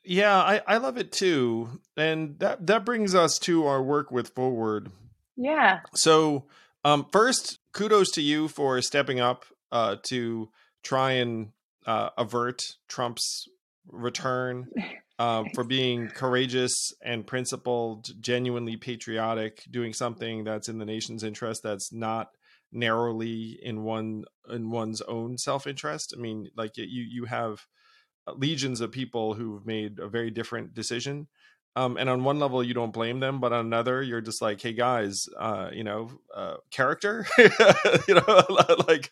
Yeah, 0.04 0.36
I, 0.36 0.60
I 0.66 0.76
love 0.78 0.98
it 0.98 1.12
too. 1.12 1.80
And 1.96 2.38
that 2.38 2.66
that 2.66 2.84
brings 2.84 3.14
us 3.14 3.38
to 3.40 3.66
our 3.66 3.82
work 3.82 4.10
with 4.10 4.28
Forward. 4.34 4.90
Yeah. 5.36 5.80
So 5.94 6.44
um 6.84 7.06
first, 7.10 7.58
kudos 7.72 8.10
to 8.12 8.22
you 8.22 8.48
for 8.48 8.80
stepping 8.82 9.20
up 9.20 9.44
uh 9.72 9.96
to 10.04 10.50
try 10.82 11.12
and 11.12 11.52
uh, 11.86 12.10
avert 12.16 12.62
Trump's 12.88 13.46
return, 13.90 14.68
uh, 15.18 15.44
for 15.54 15.64
being 15.64 16.08
courageous 16.08 16.92
and 17.02 17.26
principled, 17.26 18.08
genuinely 18.20 18.76
patriotic, 18.76 19.62
doing 19.70 19.92
something 19.92 20.44
that's 20.44 20.68
in 20.68 20.78
the 20.78 20.84
nation's 20.84 21.22
interest 21.22 21.62
that's 21.62 21.92
not 21.92 22.30
narrowly 22.72 23.58
in 23.62 23.84
one 23.84 24.24
in 24.50 24.70
one's 24.70 25.00
own 25.02 25.38
self 25.38 25.66
interest. 25.66 26.14
I 26.16 26.20
mean, 26.20 26.48
like 26.56 26.76
you 26.76 26.84
you 26.86 27.24
have 27.26 27.66
legions 28.32 28.80
of 28.80 28.90
people 28.90 29.34
who've 29.34 29.66
made 29.66 29.98
a 29.98 30.08
very 30.08 30.30
different 30.30 30.74
decision. 30.74 31.28
Um, 31.76 31.96
and 31.96 32.08
on 32.08 32.22
one 32.22 32.38
level, 32.38 32.62
you 32.62 32.72
don't 32.72 32.92
blame 32.92 33.18
them, 33.18 33.40
but 33.40 33.52
on 33.52 33.66
another, 33.66 34.00
you're 34.00 34.20
just 34.20 34.40
like, 34.40 34.60
"Hey 34.60 34.72
guys, 34.72 35.24
uh, 35.36 35.70
you 35.72 35.82
know, 35.82 36.08
uh, 36.32 36.56
character, 36.70 37.26
you 37.38 38.14
know, 38.14 38.44
like 38.88 39.10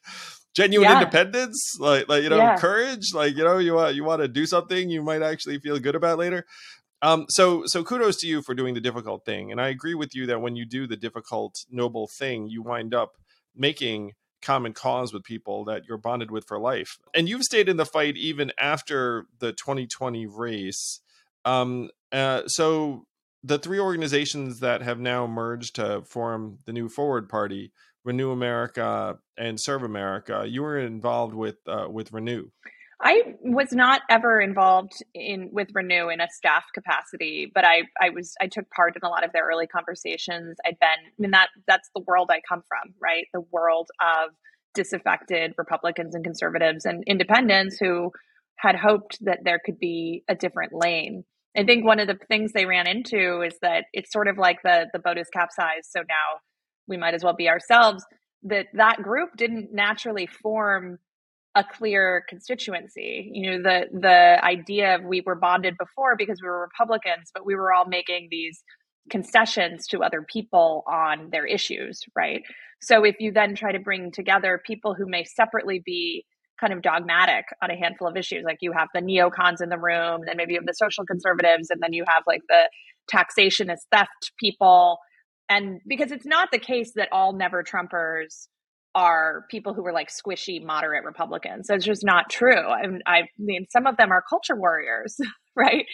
genuine 0.55 0.89
yeah. 0.89 0.99
independence, 0.99 1.77
like, 1.81 2.09
like 2.09 2.23
you 2.23 2.29
know, 2.29 2.37
yeah. 2.37 2.57
courage, 2.57 3.13
like 3.15 3.37
you 3.37 3.43
know, 3.43 3.59
you 3.59 3.75
want 3.75 3.97
you 3.97 4.05
want 4.05 4.23
to 4.23 4.29
do 4.29 4.47
something 4.47 4.91
you 4.91 5.03
might 5.03 5.23
actually 5.23 5.59
feel 5.59 5.79
good 5.79 5.97
about 5.97 6.19
later." 6.19 6.47
Um, 7.03 7.27
so 7.29 7.65
so 7.67 7.83
kudos 7.83 8.19
to 8.19 8.29
you 8.29 8.43
for 8.43 8.55
doing 8.55 8.75
the 8.75 8.81
difficult 8.81 9.25
thing, 9.25 9.51
and 9.51 9.61
I 9.61 9.69
agree 9.69 9.95
with 9.95 10.15
you 10.15 10.27
that 10.27 10.41
when 10.41 10.55
you 10.55 10.65
do 10.65 10.87
the 10.87 10.97
difficult, 10.97 11.57
noble 11.69 12.09
thing, 12.17 12.47
you 12.47 12.63
wind 12.63 12.95
up 12.95 13.15
making 13.57 14.13
common 14.43 14.73
cause 14.73 15.13
with 15.13 15.23
people 15.25 15.65
that 15.65 15.87
you're 15.87 15.99
bonded 15.99 16.31
with 16.31 16.47
for 16.47 16.59
life. 16.59 16.99
And 17.15 17.29
you've 17.29 17.45
stayed 17.45 17.69
in 17.69 17.77
the 17.77 17.87
fight 17.87 18.17
even 18.17 18.53
after 18.59 19.27
the 19.39 19.53
2020 19.53 20.27
race. 20.27 21.01
Um, 21.45 21.91
uh, 22.11 22.47
so 22.47 23.07
the 23.43 23.59
three 23.59 23.81
organizations 23.81 24.61
that 24.61 24.83
have 24.83 25.01
now 25.01 25.27
merged 25.27 25.77
to 25.77 26.03
form 26.03 26.59
the 26.67 26.73
new 26.73 26.89
Forward 26.89 27.29
Party, 27.29 27.73
Renew 28.05 28.31
America 28.31 29.19
and 29.37 29.61
Serve 29.61 29.83
America, 29.83 30.45
you 30.47 30.63
were 30.63 30.79
involved 30.79 31.35
with 31.35 31.57
uh, 31.67 31.87
with 31.89 32.13
Renew. 32.13 32.49
I 33.03 33.35
was 33.43 33.73
not 33.73 34.03
ever 34.09 34.41
involved 34.41 34.93
in 35.13 35.49
with 35.53 35.69
Renew 35.75 36.09
in 36.09 36.21
a 36.21 36.29
staff 36.31 36.65
capacity, 36.73 37.51
but 37.53 37.65
I 37.65 37.83
I 38.01 38.11
was 38.11 38.35
I 38.41 38.47
took 38.47 38.71
part 38.71 38.95
in 38.97 39.05
a 39.05 39.09
lot 39.09 39.25
of 39.25 39.33
their 39.33 39.45
early 39.45 39.67
conversations. 39.67 40.57
I'd 40.65 40.79
been 40.79 40.89
I 40.89 41.15
mean 41.19 41.33
that 41.33 41.49
that's 41.67 41.91
the 41.95 42.03
world 42.07 42.31
I 42.31 42.41
come 42.49 42.63
from, 42.69 42.95
right? 43.03 43.27
The 43.33 43.45
world 43.51 43.89
of 44.01 44.31
disaffected 44.75 45.55
Republicans 45.59 46.15
and 46.15 46.23
conservatives 46.25 46.85
and 46.85 47.03
independents 47.07 47.77
who 47.79 48.13
had 48.57 48.77
hoped 48.77 49.19
that 49.25 49.41
there 49.45 49.61
could 49.65 49.79
be 49.81 50.23
a 50.29 50.37
different 50.37 50.73
lane. 50.73 51.25
I 51.57 51.65
think 51.65 51.85
one 51.85 51.99
of 51.99 52.07
the 52.07 52.19
things 52.29 52.53
they 52.53 52.67
ran 52.67 52.87
into 52.87 53.43
is 53.43 53.55
that 53.63 53.87
it's 53.93 54.13
sort 54.13 54.29
of 54.29 54.39
like 54.39 54.63
the 54.63 54.87
the 54.93 55.01
boat 55.01 55.19
is 55.19 55.29
capsized, 55.33 55.91
so 55.91 56.01
now 56.01 56.39
we 56.87 56.97
might 56.97 57.15
as 57.15 57.25
well 57.25 57.35
be 57.35 57.49
ourselves. 57.49 58.05
That 58.45 58.67
that 58.75 59.03
group 59.03 59.31
didn't 59.37 59.73
naturally 59.73 60.27
form 60.27 60.99
a 61.55 61.65
clear 61.65 62.25
constituency. 62.29 63.31
You 63.33 63.51
know, 63.51 63.63
the 63.63 63.99
the 64.01 64.45
idea 64.45 64.97
of 64.97 65.05
we 65.05 65.23
were 65.25 65.35
bonded 65.35 65.75
before 65.79 66.17
because 66.17 66.41
we 66.43 66.49
were 66.49 66.61
Republicans, 66.61 67.31
but 67.35 67.45
we 67.45 67.55
were 67.55 67.73
all 67.73 67.87
making 67.87 68.29
these 68.31 68.63
concessions 69.11 69.87
to 69.89 70.03
other 70.03 70.23
people 70.23 70.85
on 70.87 71.29
their 71.31 71.45
issues, 71.45 72.01
right? 72.17 72.43
So 72.81 73.05
if 73.05 73.17
you 73.19 73.33
then 73.33 73.55
try 73.55 73.73
to 73.73 73.81
bring 73.81 74.13
together 74.13 74.63
people 74.65 74.95
who 74.95 75.07
may 75.07 75.25
separately 75.25 75.83
be 75.85 76.25
kind 76.61 76.73
of 76.73 76.83
dogmatic 76.83 77.45
on 77.63 77.71
a 77.71 77.77
handful 77.77 78.09
of 78.09 78.17
issues, 78.17 78.45
like 78.45 78.59
you 78.61 78.73
have 78.73 78.89
the 78.95 79.01
neocons 79.01 79.61
in 79.61 79.69
the 79.69 79.79
room, 79.79 80.23
then 80.27 80.37
maybe 80.37 80.55
you 80.55 80.61
have 80.61 80.67
the 80.67 80.73
social 80.73 81.05
conservatives, 81.05 81.69
and 81.71 81.81
then 81.83 81.93
you 81.93 82.05
have 82.07 82.23
like 82.27 82.43
the 82.49 82.71
taxation 83.09 83.69
is 83.69 83.85
theft 83.93 84.33
people. 84.39 84.99
And 85.49 85.81
because 85.87 86.13
it's 86.13 86.25
not 86.25 86.49
the 86.53 86.59
case 86.59 86.93
that 86.95 87.09
all 87.13 87.33
never 87.33 87.63
Trumpers 87.63 88.47
are 88.95 89.47
people 89.51 89.75
who 89.75 89.83
were 89.83 89.93
like 89.93 90.11
squishy 90.11 90.63
moderate 90.63 91.05
Republicans. 91.05 91.67
That's 91.69 91.85
just 91.85 92.05
not 92.05 92.29
true. 92.31 92.69
I 92.69 92.87
mean, 92.87 93.01
I 93.07 93.23
mean, 93.39 93.67
some 93.71 93.87
of 93.87 93.97
them 93.97 94.11
are 94.11 94.23
culture 94.29 94.57
warriors, 94.57 95.17
right? 95.57 95.87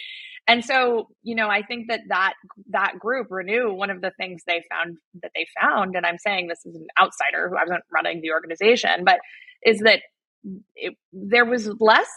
And 0.47 0.65
so, 0.65 1.07
you 1.21 1.35
know, 1.35 1.47
I 1.47 1.61
think 1.61 1.89
that 1.89 2.01
that 2.09 2.33
that 2.71 2.93
group, 2.99 3.27
Renew, 3.29 3.71
one 3.71 3.89
of 3.89 4.01
the 4.01 4.11
things 4.17 4.41
they 4.47 4.63
found 4.69 4.97
that 5.21 5.31
they 5.35 5.45
found, 5.61 5.95
and 5.95 6.05
I'm 6.05 6.17
saying 6.17 6.47
this 6.47 6.65
is 6.65 6.75
an 6.75 6.87
outsider 6.99 7.49
who 7.49 7.55
wasn't 7.55 7.83
running 7.93 8.21
the 8.21 8.31
organization, 8.31 9.03
but 9.05 9.19
is 9.63 9.79
that 9.79 10.01
it, 10.75 10.95
there 11.13 11.45
was 11.45 11.69
less 11.79 12.09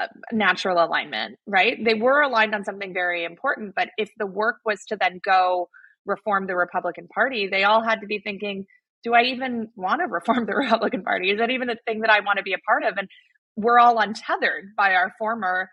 uh, 0.00 0.06
natural 0.32 0.82
alignment, 0.82 1.38
right? 1.46 1.76
They 1.84 1.94
were 1.94 2.22
aligned 2.22 2.54
on 2.54 2.64
something 2.64 2.94
very 2.94 3.24
important, 3.24 3.74
but 3.76 3.90
if 3.98 4.10
the 4.16 4.26
work 4.26 4.56
was 4.64 4.80
to 4.88 4.96
then 4.96 5.20
go 5.22 5.68
reform 6.06 6.46
the 6.46 6.56
Republican 6.56 7.06
Party, 7.14 7.48
they 7.48 7.64
all 7.64 7.84
had 7.84 8.00
to 8.00 8.06
be 8.06 8.18
thinking, 8.18 8.64
do 9.04 9.14
I 9.14 9.22
even 9.24 9.68
want 9.76 10.00
to 10.00 10.06
reform 10.06 10.46
the 10.46 10.54
Republican 10.56 11.02
Party? 11.02 11.30
Is 11.30 11.38
that 11.38 11.50
even 11.50 11.70
a 11.70 11.76
thing 11.86 12.00
that 12.00 12.10
I 12.10 12.20
want 12.20 12.38
to 12.38 12.42
be 12.42 12.52
a 12.52 12.58
part 12.58 12.82
of? 12.84 12.96
And 12.96 13.08
we're 13.56 13.78
all 13.78 13.98
untethered 13.98 14.74
by 14.76 14.94
our 14.94 15.12
former 15.18 15.70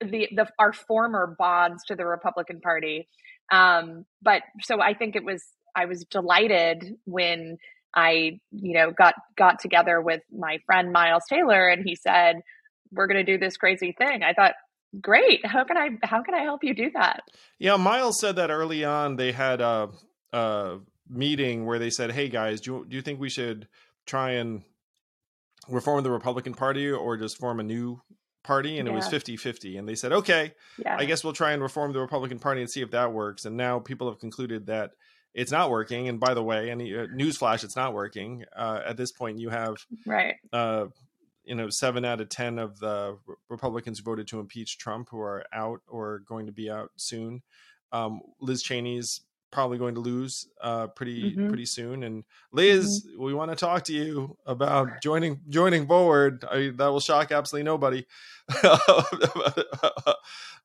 the, 0.00 0.28
the 0.34 0.48
our 0.58 0.72
former 0.72 1.34
bonds 1.38 1.84
to 1.86 1.96
the 1.96 2.04
Republican 2.04 2.60
Party. 2.60 3.08
Um, 3.52 4.04
but 4.22 4.42
so 4.62 4.80
I 4.80 4.94
think 4.94 5.16
it 5.16 5.24
was 5.24 5.42
I 5.76 5.86
was 5.86 6.04
delighted 6.04 6.96
when 7.04 7.58
I 7.94 8.40
you 8.50 8.74
know 8.74 8.90
got 8.90 9.14
got 9.36 9.60
together 9.60 10.00
with 10.00 10.22
my 10.36 10.58
friend 10.66 10.92
Miles 10.92 11.24
Taylor 11.28 11.68
and 11.68 11.84
he 11.84 11.94
said 11.94 12.36
we're 12.92 13.06
going 13.06 13.24
to 13.24 13.32
do 13.32 13.38
this 13.38 13.56
crazy 13.56 13.94
thing. 13.96 14.22
I 14.22 14.32
thought 14.32 14.54
great. 15.00 15.44
How 15.44 15.64
can 15.64 15.76
I 15.76 15.90
how 16.02 16.22
can 16.22 16.34
I 16.34 16.42
help 16.42 16.64
you 16.64 16.74
do 16.74 16.90
that? 16.94 17.22
Yeah, 17.58 17.76
Miles 17.76 18.20
said 18.20 18.36
that 18.36 18.50
early 18.50 18.84
on 18.84 19.16
they 19.16 19.32
had 19.32 19.60
a, 19.60 19.90
a 20.32 20.78
meeting 21.08 21.66
where 21.66 21.78
they 21.78 21.90
said, 21.90 22.12
"Hey 22.12 22.28
guys, 22.28 22.60
do 22.60 22.74
you, 22.74 22.86
do 22.88 22.96
you 22.96 23.02
think 23.02 23.20
we 23.20 23.28
should 23.28 23.68
try 24.06 24.32
and 24.32 24.62
reform 25.68 26.02
the 26.02 26.10
Republican 26.10 26.54
Party 26.54 26.90
or 26.90 27.16
just 27.16 27.38
form 27.38 27.60
a 27.60 27.62
new 27.62 28.00
party? 28.42 28.78
And 28.78 28.86
yeah. 28.86 28.92
it 28.92 28.96
was 28.96 29.08
50-50 29.08 29.78
and 29.78 29.88
they 29.88 29.94
said 29.94 30.12
okay 30.12 30.52
yeah. 30.78 30.96
i 30.98 31.06
guess 31.06 31.24
we'll 31.24 31.32
try 31.32 31.52
and 31.52 31.62
reform 31.62 31.94
the 31.94 31.98
republican 31.98 32.38
party 32.38 32.60
and 32.60 32.70
see 32.70 32.82
if 32.82 32.90
that 32.92 33.12
works. 33.12 33.44
And 33.44 33.56
now 33.56 33.80
people 33.80 34.08
have 34.08 34.20
concluded 34.20 34.66
that 34.66 34.92
it's 35.32 35.50
not 35.50 35.70
working. 35.70 36.08
And 36.08 36.20
by 36.20 36.34
the 36.34 36.42
way 36.42 36.70
any 36.70 36.94
uh, 36.94 37.06
newsflash 37.06 37.64
it's 37.64 37.76
not 37.76 37.94
working. 37.94 38.44
Uh, 38.54 38.80
at 38.86 38.96
this 38.96 39.10
point 39.10 39.38
you 39.38 39.48
have 39.48 39.76
right. 40.06 40.36
uh, 40.52 40.86
you 41.44 41.54
know 41.54 41.70
seven 41.70 42.04
out 42.04 42.20
of 42.20 42.28
ten 42.28 42.58
of 42.58 42.78
the 42.78 43.18
republicans 43.48 43.98
who 43.98 44.04
voted 44.04 44.28
to 44.28 44.40
impeach 44.40 44.78
trump 44.78 45.08
who 45.10 45.20
are 45.20 45.44
out 45.52 45.80
or 45.88 46.20
going 46.20 46.46
to 46.46 46.52
be 46.52 46.70
out 46.70 46.90
soon. 46.96 47.42
Um, 47.92 48.20
liz 48.40 48.62
cheney's 48.62 49.22
probably 49.54 49.78
going 49.78 49.94
to 49.94 50.00
lose 50.00 50.48
uh, 50.60 50.88
pretty 50.88 51.30
mm-hmm. 51.30 51.48
pretty 51.48 51.64
soon. 51.64 52.02
And 52.02 52.24
Liz, 52.52 53.06
mm-hmm. 53.06 53.22
we 53.22 53.32
want 53.32 53.52
to 53.52 53.56
talk 53.56 53.84
to 53.84 53.92
you 53.92 54.36
about 54.44 55.00
joining 55.00 55.40
joining 55.48 55.86
forward. 55.86 56.44
I, 56.50 56.72
that 56.76 56.88
will 56.88 57.00
shock 57.00 57.32
absolutely 57.32 57.64
nobody. 57.64 58.04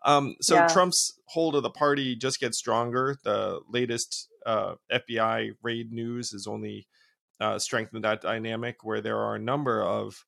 um, 0.03 0.35
so 0.41 0.55
yeah. 0.55 0.67
Trump's 0.67 1.19
hold 1.27 1.55
of 1.55 1.63
the 1.63 1.69
party 1.69 2.15
just 2.15 2.39
gets 2.39 2.57
stronger. 2.57 3.15
The 3.23 3.61
latest 3.69 4.27
uh, 4.45 4.73
FBI 4.91 5.51
raid 5.61 5.93
news 5.93 6.31
has 6.31 6.47
only 6.47 6.87
uh, 7.39 7.59
strengthened 7.59 8.03
that 8.03 8.21
dynamic, 8.21 8.83
where 8.83 9.01
there 9.01 9.19
are 9.19 9.35
a 9.35 9.39
number 9.39 9.81
of 9.81 10.25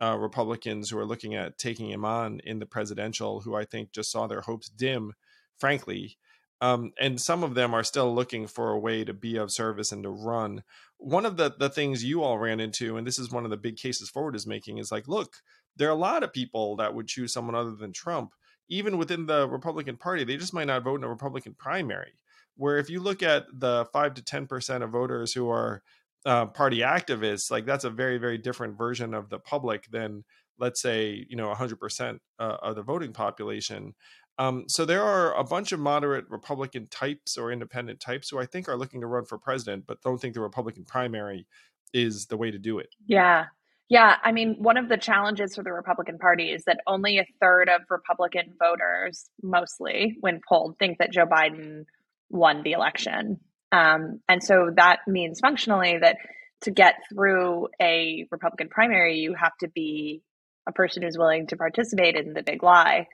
uh, 0.00 0.16
Republicans 0.16 0.88
who 0.88 0.98
are 0.98 1.04
looking 1.04 1.34
at 1.34 1.58
taking 1.58 1.90
him 1.90 2.04
on 2.04 2.40
in 2.44 2.60
the 2.60 2.66
presidential, 2.66 3.40
who 3.40 3.56
I 3.56 3.64
think 3.64 3.92
just 3.92 4.12
saw 4.12 4.28
their 4.28 4.42
hopes 4.42 4.68
dim, 4.68 5.12
frankly, 5.58 6.16
um, 6.60 6.92
and 7.00 7.20
some 7.20 7.42
of 7.42 7.54
them 7.54 7.74
are 7.74 7.84
still 7.84 8.14
looking 8.14 8.46
for 8.46 8.70
a 8.70 8.78
way 8.78 9.04
to 9.04 9.12
be 9.12 9.36
of 9.36 9.52
service 9.52 9.92
and 9.92 10.02
to 10.04 10.10
run. 10.10 10.62
One 10.98 11.26
of 11.26 11.36
the 11.36 11.54
the 11.58 11.68
things 11.68 12.04
you 12.04 12.22
all 12.22 12.38
ran 12.38 12.60
into, 12.60 12.96
and 12.96 13.06
this 13.06 13.18
is 13.18 13.30
one 13.30 13.44
of 13.44 13.50
the 13.50 13.56
big 13.56 13.76
cases 13.76 14.08
Forward 14.08 14.36
is 14.36 14.46
making, 14.46 14.78
is 14.78 14.92
like, 14.92 15.08
look, 15.08 15.36
there 15.76 15.88
are 15.88 15.92
a 15.92 15.96
lot 15.96 16.22
of 16.22 16.32
people 16.32 16.76
that 16.76 16.94
would 16.94 17.08
choose 17.08 17.32
someone 17.32 17.54
other 17.54 17.74
than 17.74 17.92
Trump, 17.92 18.30
even 18.68 18.96
within 18.98 19.26
the 19.26 19.48
Republican 19.48 19.96
Party. 19.96 20.24
They 20.24 20.36
just 20.36 20.54
might 20.54 20.66
not 20.66 20.84
vote 20.84 21.00
in 21.00 21.04
a 21.04 21.08
Republican 21.08 21.54
primary. 21.58 22.18
Where 22.56 22.78
if 22.78 22.88
you 22.88 23.00
look 23.00 23.22
at 23.22 23.46
the 23.52 23.86
five 23.92 24.14
to 24.14 24.22
ten 24.22 24.46
percent 24.46 24.84
of 24.84 24.90
voters 24.90 25.32
who 25.32 25.50
are 25.50 25.82
uh, 26.24 26.46
party 26.46 26.78
activists, 26.78 27.50
like 27.50 27.66
that's 27.66 27.84
a 27.84 27.90
very 27.90 28.18
very 28.18 28.38
different 28.38 28.78
version 28.78 29.12
of 29.12 29.28
the 29.28 29.40
public 29.40 29.90
than 29.90 30.24
let's 30.58 30.80
say 30.80 31.26
you 31.28 31.36
know 31.36 31.52
100% 31.52 32.18
uh, 32.38 32.56
of 32.62 32.76
the 32.76 32.82
voting 32.82 33.12
population 33.12 33.94
Um, 34.38 34.64
so 34.68 34.84
there 34.84 35.02
are 35.02 35.34
a 35.34 35.44
bunch 35.44 35.72
of 35.72 35.80
moderate 35.80 36.28
Republican 36.28 36.86
types 36.88 37.36
or 37.36 37.52
independent 37.52 38.00
types 38.00 38.30
who 38.30 38.38
I 38.38 38.46
think 38.46 38.68
are 38.68 38.76
looking 38.76 39.00
to 39.00 39.06
run 39.06 39.24
for 39.24 39.38
president, 39.38 39.86
but 39.86 40.02
don't 40.02 40.20
think 40.20 40.34
the 40.34 40.40
Republican 40.40 40.84
primary 40.84 41.46
is 41.92 42.26
the 42.26 42.36
way 42.36 42.50
to 42.50 42.58
do 42.58 42.78
it. 42.78 42.88
Yeah. 43.06 43.46
Yeah. 43.88 44.16
I 44.22 44.32
mean, 44.32 44.56
one 44.58 44.76
of 44.76 44.88
the 44.88 44.96
challenges 44.96 45.54
for 45.54 45.62
the 45.62 45.72
Republican 45.72 46.18
Party 46.18 46.50
is 46.50 46.64
that 46.64 46.80
only 46.86 47.18
a 47.18 47.26
third 47.40 47.68
of 47.68 47.82
Republican 47.88 48.54
voters, 48.58 49.28
mostly 49.42 50.16
when 50.20 50.40
polled, 50.48 50.78
think 50.78 50.98
that 50.98 51.12
Joe 51.12 51.26
Biden 51.26 51.84
won 52.30 52.62
the 52.64 52.72
election. 52.72 53.38
Um, 53.70 54.20
and 54.28 54.42
so 54.42 54.70
that 54.76 55.00
means 55.06 55.40
functionally 55.40 55.98
that 56.00 56.16
to 56.62 56.70
get 56.70 56.94
through 57.12 57.68
a 57.80 58.26
Republican 58.30 58.68
primary, 58.68 59.18
you 59.18 59.34
have 59.34 59.52
to 59.60 59.68
be 59.68 60.22
a 60.66 60.72
person 60.72 61.02
who's 61.02 61.18
willing 61.18 61.46
to 61.48 61.56
participate 61.56 62.16
in 62.16 62.32
the 62.32 62.42
big 62.42 62.62
lie. 62.62 63.06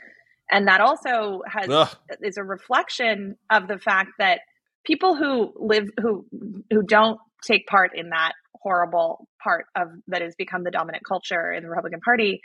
And 0.51 0.69
that 0.69 0.81
also 0.81 1.43
has 1.47 1.69
Ugh. 1.69 1.89
is 2.23 2.37
a 2.37 2.43
reflection 2.45 3.37
of 3.51 3.69
the 3.69 3.79
fact 3.79 4.11
that 4.19 4.41
people 4.85 5.15
who 5.15 5.53
live 5.57 5.89
who 6.01 6.27
who 6.71 6.83
don't 6.83 7.19
take 7.47 7.67
part 7.67 7.93
in 7.95 8.11
that 8.11 8.33
horrible 8.55 9.27
part 9.43 9.67
of 9.77 9.89
that 10.09 10.23
has 10.23 10.35
become 10.37 10.65
the 10.65 10.71
dominant 10.71 11.03
culture 11.07 11.53
in 11.53 11.63
the 11.63 11.69
Republican 11.69 12.01
Party 12.01 12.41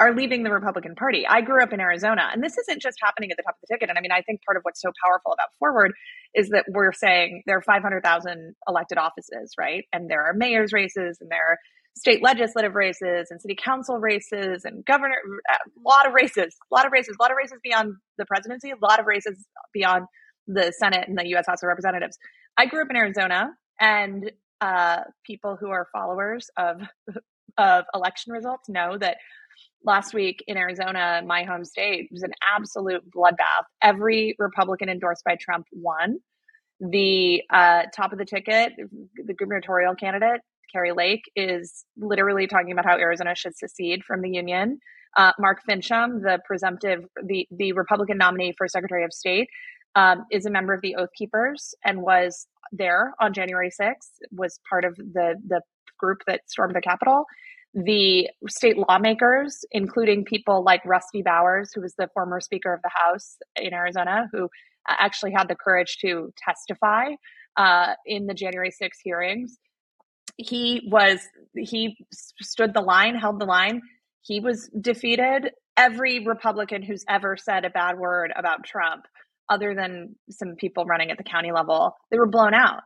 are 0.00 0.14
leaving 0.14 0.42
the 0.42 0.50
Republican 0.50 0.96
Party. 0.96 1.24
I 1.28 1.42
grew 1.42 1.62
up 1.62 1.72
in 1.72 1.80
Arizona, 1.80 2.28
and 2.32 2.42
this 2.42 2.58
isn't 2.58 2.82
just 2.82 2.98
happening 3.00 3.30
at 3.30 3.36
the 3.36 3.44
top 3.44 3.54
of 3.54 3.60
the 3.60 3.72
ticket. 3.72 3.88
And 3.88 3.96
I 3.96 4.00
mean, 4.00 4.10
I 4.10 4.22
think 4.22 4.40
part 4.44 4.56
of 4.56 4.64
what's 4.64 4.80
so 4.80 4.90
powerful 5.04 5.32
about 5.32 5.50
Forward 5.60 5.92
is 6.34 6.48
that 6.48 6.64
we're 6.68 6.92
saying 6.92 7.42
there 7.46 7.58
are 7.58 7.62
500,000 7.62 8.54
elected 8.66 8.98
offices, 8.98 9.54
right? 9.56 9.84
And 9.92 10.10
there 10.10 10.24
are 10.24 10.34
mayor's 10.34 10.72
races, 10.72 11.18
and 11.20 11.30
there 11.30 11.46
are 11.50 11.58
state 11.96 12.22
legislative 12.22 12.74
races, 12.74 13.28
and 13.30 13.40
city 13.40 13.56
council 13.56 13.98
races, 13.98 14.64
and 14.64 14.84
governor, 14.84 15.16
a 15.48 15.56
lot 15.86 16.06
of 16.06 16.14
races, 16.14 16.56
a 16.70 16.74
lot 16.74 16.86
of 16.86 16.92
races, 16.92 17.16
a 17.18 17.22
lot 17.22 17.30
of 17.30 17.36
races 17.36 17.58
beyond 17.62 17.94
the 18.18 18.24
presidency, 18.24 18.70
a 18.70 18.76
lot 18.80 18.98
of 18.98 19.06
races 19.06 19.46
beyond 19.72 20.06
the 20.46 20.72
Senate 20.78 21.06
and 21.08 21.18
the 21.18 21.28
U.S. 21.28 21.46
House 21.46 21.62
of 21.62 21.68
Representatives. 21.68 22.16
I 22.56 22.66
grew 22.66 22.82
up 22.82 22.88
in 22.90 22.96
Arizona, 22.96 23.50
and 23.80 24.30
uh, 24.60 25.00
people 25.24 25.56
who 25.58 25.68
are 25.68 25.88
followers 25.92 26.48
of 26.56 26.80
of 27.58 27.84
election 27.94 28.32
results 28.32 28.68
know 28.68 28.96
that 28.98 29.18
last 29.84 30.14
week 30.14 30.42
in 30.46 30.56
Arizona, 30.56 31.22
my 31.26 31.44
home 31.44 31.64
state, 31.64 32.08
was 32.10 32.22
an 32.22 32.32
absolute 32.56 33.02
bloodbath. 33.14 33.64
Every 33.82 34.34
Republican 34.38 34.88
endorsed 34.88 35.24
by 35.24 35.36
Trump 35.40 35.66
won. 35.72 36.18
The 36.80 37.42
uh, 37.50 37.82
top 37.94 38.12
of 38.12 38.18
the 38.18 38.24
ticket, 38.24 38.72
the 39.14 39.34
gubernatorial 39.34 39.94
candidate, 39.94 40.40
Kari 40.72 40.92
Lake, 40.92 41.22
is 41.36 41.84
literally 41.96 42.46
talking 42.46 42.72
about 42.72 42.84
how 42.84 42.96
Arizona 42.96 43.34
should 43.34 43.56
secede 43.56 44.02
from 44.04 44.20
the 44.22 44.30
union. 44.30 44.78
Uh, 45.16 45.32
Mark 45.38 45.60
Finchem, 45.68 46.22
the 46.22 46.38
presumptive, 46.46 47.04
the, 47.22 47.46
the 47.50 47.72
Republican 47.72 48.18
nominee 48.18 48.54
for 48.56 48.66
Secretary 48.66 49.04
of 49.04 49.12
State, 49.12 49.48
um, 49.94 50.24
is 50.30 50.46
a 50.46 50.50
member 50.50 50.72
of 50.72 50.80
the 50.80 50.96
Oath 50.96 51.10
Keepers 51.16 51.74
and 51.84 52.00
was 52.00 52.46
there 52.72 53.12
on 53.20 53.34
January 53.34 53.70
6th, 53.70 54.08
was 54.30 54.58
part 54.68 54.84
of 54.84 54.96
the, 54.96 55.34
the 55.46 55.60
group 55.98 56.18
that 56.26 56.40
stormed 56.48 56.74
the 56.74 56.80
Capitol 56.80 57.26
the 57.74 58.28
state 58.48 58.76
lawmakers, 58.76 59.64
including 59.70 60.24
people 60.24 60.62
like 60.62 60.84
Rusty 60.84 61.22
Bowers, 61.22 61.70
who 61.74 61.80
was 61.80 61.94
the 61.96 62.08
former 62.12 62.40
Speaker 62.40 62.72
of 62.72 62.82
the 62.82 62.90
House 62.94 63.36
in 63.56 63.72
Arizona, 63.72 64.28
who 64.32 64.48
actually 64.88 65.32
had 65.32 65.48
the 65.48 65.54
courage 65.54 65.98
to 66.00 66.32
testify 66.36 67.12
uh, 67.56 67.94
in 68.06 68.26
the 68.26 68.34
January 68.34 68.70
6 68.70 68.98
hearings. 69.02 69.58
He 70.42 70.88
was, 70.90 71.20
he 71.54 71.96
stood 72.40 72.74
the 72.74 72.80
line, 72.80 73.14
held 73.14 73.40
the 73.40 73.46
line. 73.46 73.82
He 74.22 74.40
was 74.40 74.68
defeated. 74.80 75.50
Every 75.76 76.24
Republican 76.24 76.82
who's 76.82 77.04
ever 77.08 77.36
said 77.36 77.64
a 77.64 77.70
bad 77.70 77.98
word 77.98 78.32
about 78.36 78.64
Trump, 78.64 79.06
other 79.48 79.74
than 79.74 80.16
some 80.30 80.54
people 80.56 80.84
running 80.84 81.10
at 81.10 81.18
the 81.18 81.24
county 81.24 81.52
level, 81.52 81.96
they 82.10 82.18
were 82.18 82.28
blown 82.28 82.54
out. 82.54 82.80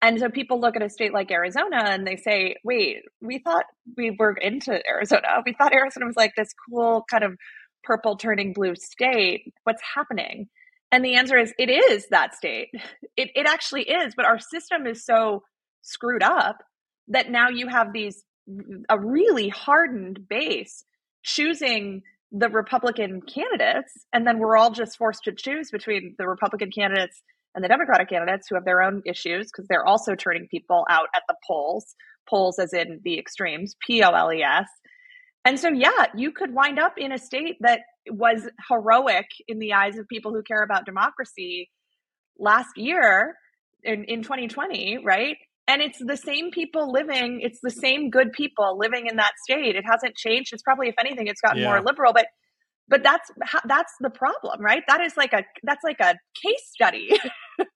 And 0.00 0.20
so 0.20 0.28
people 0.28 0.60
look 0.60 0.76
at 0.76 0.82
a 0.82 0.88
state 0.88 1.12
like 1.12 1.30
Arizona 1.30 1.82
and 1.84 2.06
they 2.06 2.16
say, 2.16 2.56
wait, 2.62 3.02
we 3.20 3.38
thought 3.38 3.64
we 3.96 4.14
were 4.16 4.32
into 4.32 4.80
Arizona. 4.86 5.42
We 5.44 5.54
thought 5.54 5.72
Arizona 5.72 6.06
was 6.06 6.16
like 6.16 6.34
this 6.36 6.50
cool 6.68 7.04
kind 7.10 7.24
of 7.24 7.36
purple 7.82 8.16
turning 8.16 8.52
blue 8.52 8.74
state. 8.76 9.52
What's 9.64 9.82
happening? 9.94 10.48
And 10.92 11.04
the 11.04 11.16
answer 11.16 11.36
is 11.36 11.52
it 11.58 11.68
is 11.68 12.06
that 12.10 12.34
state. 12.34 12.68
It, 13.16 13.30
it 13.34 13.48
actually 13.48 13.82
is. 13.82 14.14
But 14.14 14.26
our 14.26 14.38
system 14.38 14.86
is 14.86 15.04
so 15.04 15.42
screwed 15.82 16.22
up 16.22 16.58
that 17.08 17.30
now 17.30 17.48
you 17.48 17.68
have 17.68 17.92
these, 17.92 18.22
a 18.88 18.98
really 18.98 19.48
hardened 19.48 20.28
base 20.28 20.84
choosing 21.22 22.02
the 22.32 22.48
Republican 22.48 23.22
candidates. 23.22 23.92
And 24.12 24.26
then 24.26 24.38
we're 24.38 24.56
all 24.56 24.70
just 24.70 24.96
forced 24.96 25.24
to 25.24 25.32
choose 25.32 25.70
between 25.70 26.14
the 26.18 26.26
Republican 26.26 26.70
candidates 26.70 27.22
and 27.54 27.64
the 27.64 27.68
Democratic 27.68 28.08
candidates 28.08 28.46
who 28.48 28.54
have 28.54 28.64
their 28.64 28.82
own 28.82 29.02
issues 29.06 29.46
because 29.46 29.66
they're 29.68 29.86
also 29.86 30.14
turning 30.14 30.46
people 30.48 30.84
out 30.90 31.08
at 31.14 31.22
the 31.28 31.34
polls, 31.46 31.94
polls 32.28 32.58
as 32.58 32.72
in 32.72 33.00
the 33.04 33.18
extremes, 33.18 33.74
P 33.86 34.02
O 34.02 34.10
L 34.10 34.32
E 34.32 34.42
S. 34.42 34.68
And 35.44 35.58
so, 35.58 35.68
yeah, 35.68 36.06
you 36.14 36.30
could 36.30 36.52
wind 36.52 36.78
up 36.78 36.94
in 36.98 37.12
a 37.12 37.18
state 37.18 37.56
that 37.60 37.80
was 38.10 38.48
heroic 38.68 39.26
in 39.46 39.58
the 39.58 39.72
eyes 39.72 39.96
of 39.98 40.06
people 40.08 40.32
who 40.32 40.42
care 40.42 40.62
about 40.62 40.84
democracy 40.84 41.70
last 42.38 42.76
year 42.76 43.34
in, 43.82 44.04
in 44.04 44.22
2020, 44.22 44.98
right? 45.04 45.36
And 45.68 45.82
it's 45.82 45.98
the 45.98 46.16
same 46.16 46.50
people 46.50 46.90
living, 46.90 47.40
it's 47.42 47.60
the 47.62 47.70
same 47.70 48.10
good 48.10 48.32
people 48.32 48.78
living 48.78 49.06
in 49.06 49.16
that 49.16 49.32
state. 49.44 49.76
It 49.76 49.84
hasn't 49.84 50.16
changed. 50.16 50.52
It's 50.52 50.62
probably, 50.62 50.88
if 50.88 50.94
anything, 50.98 51.26
it's 51.26 51.42
gotten 51.42 51.62
yeah. 51.62 51.68
more 51.68 51.82
liberal, 51.82 52.12
but 52.12 52.26
but 52.88 53.02
that's 53.02 53.30
that's 53.66 53.92
the 54.00 54.10
problem 54.10 54.60
right 54.60 54.82
that 54.88 55.00
is 55.00 55.16
like 55.16 55.32
a 55.32 55.44
that's 55.62 55.84
like 55.84 56.00
a 56.00 56.14
case 56.42 56.70
study 56.70 57.10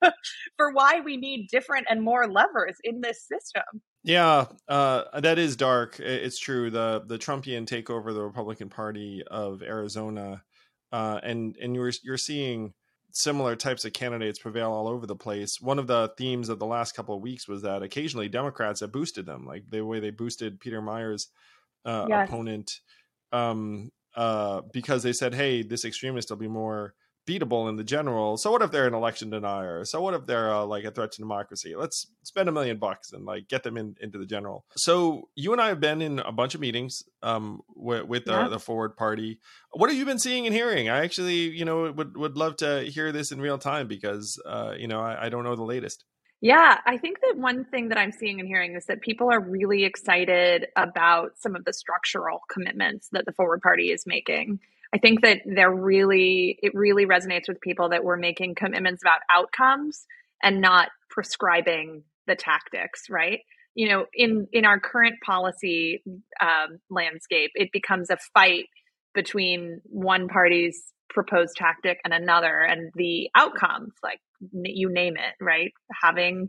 for 0.57 0.73
why 0.73 1.01
we 1.05 1.17
need 1.17 1.49
different 1.51 1.87
and 1.89 2.03
more 2.03 2.27
levers 2.27 2.77
in 2.83 3.01
this 3.01 3.27
system 3.27 3.83
yeah 4.03 4.47
uh, 4.69 5.21
that 5.21 5.39
is 5.39 5.57
dark 5.57 6.01
it's 6.01 6.39
true 6.39 6.71
the 6.71 7.03
the 7.07 7.19
trumpian 7.19 7.67
takeover 7.67 8.09
of 8.09 8.15
the 8.15 8.23
republican 8.23 8.69
party 8.69 9.23
of 9.31 9.63
arizona 9.63 10.43
uh, 10.93 11.21
and 11.23 11.57
and 11.61 11.75
you're 11.75 11.93
you're 12.03 12.19
seeing 12.19 12.73
similar 13.13 13.55
types 13.55 13.85
of 13.85 13.93
candidates 13.93 14.39
prevail 14.39 14.73
all 14.73 14.89
over 14.89 15.07
the 15.07 15.17
place. 15.17 15.61
One 15.61 15.79
of 15.79 15.87
the 15.87 16.13
themes 16.17 16.49
of 16.49 16.59
the 16.59 16.67
last 16.67 16.97
couple 16.97 17.15
of 17.15 17.23
weeks 17.23 17.47
was 17.47 17.63
that 17.63 17.83
occasionally 17.83 18.29
Democrats 18.29 18.81
have 18.81 18.93
boosted 18.93 19.27
them, 19.27 19.47
like 19.47 19.65
the 19.69 19.83
way 19.83 20.01
they 20.01 20.11
boosted 20.11 20.61
Peter 20.61 20.81
Meijer's 20.83 21.29
uh, 21.85 22.07
yes. 22.09 22.29
opponent 22.29 22.81
um, 23.33 23.91
uh, 24.17 24.63
because 24.73 25.03
they 25.03 25.13
said, 25.13 25.35
hey, 25.35 25.63
this 25.63 25.85
extremist 25.85 26.31
will 26.31 26.37
be 26.37 26.49
more 26.49 26.95
beatable 27.27 27.69
in 27.69 27.77
the 27.77 27.85
general. 27.85 28.37
So 28.37 28.51
what 28.51 28.63
if 28.63 28.71
they're 28.71 28.87
an 28.87 28.95
election 28.95 29.31
denier? 29.31 29.85
So 29.85 30.01
what 30.01 30.15
if 30.15 30.27
they're 30.27 30.53
uh, 30.53 30.65
like 30.65 30.85
a 30.85 30.91
threat 30.91 31.13
to 31.13 31.19
democracy? 31.19 31.75
Let's 31.77 32.07
spend 32.23 32.49
a 32.49 32.53
million 32.53 32.79
bucks 32.79 33.13
and 33.13 33.25
like 33.25 33.49
get 33.49 33.63
them 33.63 33.77
in 33.77 33.97
into 34.01 34.19
the 34.19 34.27
general. 34.27 34.65
So 34.77 35.29
you 35.35 35.53
and 35.53 35.61
I 35.61 35.69
have 35.69 35.81
been 35.81 36.03
in 36.03 36.19
a 36.19 36.33
bunch 36.33 36.55
of 36.55 36.61
meetings 36.61 37.03
um, 37.23 37.61
with, 37.75 38.05
with 38.07 38.25
the, 38.25 38.33
yeah. 38.33 38.49
the 38.49 38.59
Forward 38.59 38.97
Party. 38.97 39.39
What 39.73 39.91
have 39.91 39.99
you 39.99 40.05
been 40.05 40.19
seeing 40.19 40.47
and 40.47 40.55
hearing? 40.55 40.89
I 40.89 41.05
actually, 41.05 41.51
you 41.51 41.65
know, 41.65 41.91
would 41.93 42.17
would 42.17 42.37
love 42.37 42.57
to 42.59 42.83
hear 42.83 43.13
this 43.13 43.33
in 43.33 43.41
real 43.41 43.59
time 43.59 43.89
because 43.89 44.41
uh, 44.47 44.75
you 44.77 44.89
know 44.89 45.01
I, 45.01 45.27
I 45.27 45.29
don't 45.29 45.45
know 45.45 45.57
the 45.57 45.63
latest. 45.63 46.05
Yeah, 46.43 46.79
I 46.85 46.99
think 46.99 47.21
that 47.21 47.39
one 47.39 47.65
thing 47.67 47.91
that 47.91 47.99
I'm 47.99 48.11
seeing 48.11 48.41
and 48.41 48.49
hearing 48.49 48.75
is 48.75 48.87
that 48.87 49.01
people 49.01 49.31
are 49.31 49.41
really 49.41 49.85
excited 49.85 50.67
about 50.75 51.39
some 51.39 51.55
of 51.55 51.65
the 51.65 51.73
structural 51.73 52.41
commitments 52.51 53.09
that 53.13 53.27
the 53.27 53.33
Forward 53.33 53.63
Party 53.63 53.93
is 53.93 54.03
making. 54.07 54.59
I 54.95 54.99
think 54.99 55.23
that 55.23 55.41
they're 55.47 55.75
really, 55.75 56.59
it 56.63 56.73
really 56.75 57.07
resonates 57.07 57.49
with 57.49 57.61
people 57.61 57.91
that 57.91 58.05
we're 58.05 58.17
making 58.19 58.55
commitments 58.55 59.03
about 59.03 59.21
outcomes 59.31 60.05
and 60.43 60.61
not 60.61 60.89
prescribing 61.09 62.03
the 62.27 62.35
tactics, 62.35 63.05
right? 63.09 63.41
You 63.75 63.89
know, 63.89 64.07
in 64.13 64.49
in 64.53 64.67
our 64.67 64.79
current 64.79 65.15
policy 65.25 66.03
um, 66.43 66.79
landscape, 66.91 67.53
it 67.55 67.71
becomes 67.73 68.11
a 68.11 68.19
fight 68.35 68.67
between 69.15 69.81
one 69.85 70.29
party's 70.29 70.93
proposed 71.09 71.57
tactic 71.57 71.99
and 72.05 72.13
another, 72.13 72.59
and 72.59 72.91
the 72.95 73.31
outcomes, 73.35 73.93
like 74.03 74.21
you 74.53 74.91
name 74.91 75.15
it, 75.17 75.43
right? 75.43 75.73
Having 76.03 76.49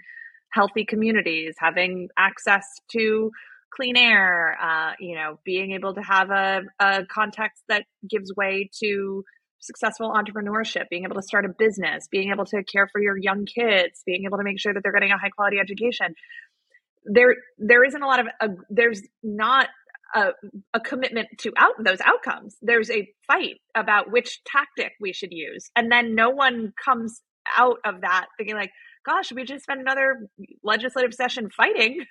healthy 0.52 0.86
communities, 0.86 1.56
having 1.58 2.10
access 2.18 2.66
to 2.92 3.32
clean 3.76 3.98
air, 3.98 4.58
uh, 4.62 4.92
you 5.00 5.16
know, 5.16 5.40
being 5.44 5.72
able 5.72 5.94
to 5.94 6.02
have 6.02 6.30
a, 6.30 6.62
a 6.80 7.06
context 7.06 7.64
that 7.70 7.86
gives 8.10 8.34
way 8.36 8.70
to 8.82 9.24
successful 9.60 10.12
entrepreneurship, 10.12 10.90
being 10.90 11.06
able 11.06 11.16
to 11.16 11.22
start 11.22 11.46
a 11.46 11.50
business, 11.50 12.08
being 12.12 12.32
able 12.32 12.46
to 12.46 12.64
care 12.64 12.88
for 12.92 13.02
your 13.02 13.18
young 13.18 13.46
kids, 13.46 14.04
being 14.06 14.26
able 14.26 14.38
to 14.38 14.44
make 14.44 14.60
sure 14.60 14.74
that 14.74 14.82
they're 14.84 14.92
getting 14.92 15.12
a 15.12 15.18
high 15.18 15.30
quality 15.30 15.58
education. 15.60 16.14
There, 17.06 17.36
there 17.58 17.84
isn't 17.84 18.02
a 18.02 18.06
lot 18.06 18.20
of, 18.20 18.28
uh, 18.40 18.48
there's 18.70 19.02
not 19.22 19.70
a, 20.16 20.32
a, 20.74 20.80
commitment 20.80 21.28
to 21.40 21.52
out 21.58 21.74
those 21.84 22.00
outcomes. 22.04 22.56
There's 22.62 22.92
a 22.92 23.10
fight 23.26 23.62
about 23.76 24.12
which 24.12 24.42
tactic 24.46 24.94
we 25.00 25.12
should 25.12 25.32
use, 25.32 25.70
and 25.76 25.92
then 25.92 26.16
no 26.16 26.30
one 26.30 26.74
comes 26.84 27.22
out 27.58 27.78
of 27.86 28.02
that 28.02 28.28
thinking 28.38 28.56
like, 28.56 28.72
gosh, 29.06 29.32
we 29.32 29.44
just 29.44 29.64
spent 29.64 29.82
another 29.82 30.30
legislative 30.64 31.14
session 31.14 31.50
fighting. 31.50 32.06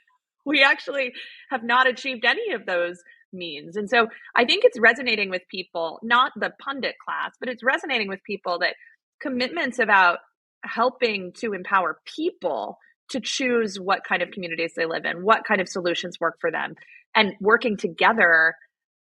We 0.45 0.63
actually 0.63 1.13
have 1.51 1.63
not 1.63 1.87
achieved 1.87 2.25
any 2.25 2.53
of 2.53 2.67
those 2.67 3.03
means. 3.33 3.77
And 3.77 3.89
so 3.89 4.09
I 4.37 4.45
think 4.45 4.65
it's 4.65 4.79
resonating 4.79 5.31
with 5.31 5.43
people, 5.51 5.99
not 6.03 6.33
the 6.37 6.53
pundit 6.61 6.97
class, 7.05 7.33
but 7.41 7.49
it's 7.49 7.63
resonating 7.63 8.09
with 8.09 8.23
people 8.25 8.59
that 8.61 8.75
commitments 9.21 9.79
about 9.79 10.19
helping 10.65 11.33
to 11.39 11.53
empower 11.53 11.99
people 12.05 12.79
to 13.11 13.21
choose 13.21 13.79
what 13.79 14.05
kind 14.05 14.23
of 14.23 14.31
communities 14.31 14.73
they 14.77 14.87
live 14.87 15.05
in, 15.05 15.25
what 15.25 15.45
kind 15.45 15.61
of 15.61 15.69
solutions 15.69 16.19
work 16.21 16.39
for 16.41 16.51
them, 16.51 16.75
and 17.15 17.35
working 17.41 17.77
together, 17.77 18.55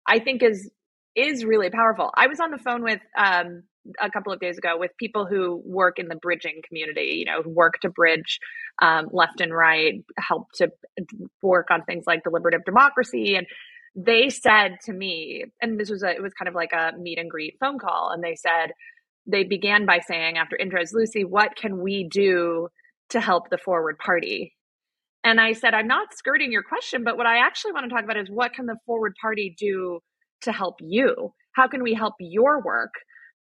I 0.07 0.19
think 0.19 0.43
is 0.43 0.71
is 1.15 1.45
really 1.45 1.69
powerful. 1.69 2.11
I 2.15 2.27
was 2.27 2.41
on 2.41 2.51
the 2.51 2.59
phone 2.59 2.83
with 2.83 3.01
um, 3.17 3.65
a 4.01 4.11
couple 4.11 4.33
of 4.33 4.41
days 4.41 4.59
ago 4.59 4.77
with 4.79 4.91
people 4.99 5.27
who 5.27 5.61
work 5.65 5.99
in 5.99 6.09
the 6.09 6.17
bridging 6.17 6.61
community, 6.67 7.17
you 7.19 7.25
know, 7.25 7.43
work 7.45 7.75
to 7.83 7.91
bridge 7.91 8.39
um, 8.81 9.09
left 9.13 9.41
and 9.41 9.55
right, 9.55 10.05
help 10.19 10.47
to 10.55 10.69
work 11.43 11.69
on 11.71 11.85
things 11.85 12.05
like 12.07 12.23
deliberative 12.23 12.65
democracy. 12.65 13.37
And 13.37 13.47
they 13.95 14.31
said 14.31 14.79
to 14.85 14.93
me, 14.93 15.45
and 15.61 15.79
this 15.79 15.91
was 15.91 16.03
a, 16.03 16.11
it 16.11 16.23
was 16.23 16.33
kind 16.35 16.49
of 16.49 16.55
like 16.55 16.73
a 16.73 16.93
meet 16.99 17.19
and 17.19 17.31
greet 17.31 17.57
phone 17.61 17.79
call. 17.79 18.11
And 18.13 18.23
they 18.23 18.37
said, 18.37 18.73
they 19.27 19.45
began 19.45 19.87
by 19.87 20.01
saying 20.01 20.39
after 20.39 20.59
intros, 20.61 20.93
Lucy, 20.93 21.25
what 21.25 21.57
can 21.57 21.81
we 21.81 22.09
do 22.11 22.69
to 23.11 23.21
help 23.21 23.51
the 23.51 23.59
forward 23.59 23.99
party? 23.99 24.55
And 25.25 25.41
I 25.41 25.53
said, 25.53 25.75
I'm 25.75 25.87
not 25.87 26.15
skirting 26.15 26.51
your 26.51 26.65
question, 26.65 27.05
but 27.05 27.17
what 27.17 27.27
I 27.27 27.39
actually 27.39 27.73
want 27.73 27.85
to 27.85 27.95
talk 27.95 28.05
about 28.05 28.17
is 28.17 28.29
what 28.29 28.55
can 28.55 28.67
the 28.67 28.77
forward 28.87 29.15
party 29.21 29.55
do 29.57 30.01
to 30.43 30.53
help 30.53 30.77
you? 30.81 31.33
How 31.53 31.69
can 31.69 31.83
we 31.83 31.95
help 31.95 32.15
your 32.19 32.61
work? 32.61 32.93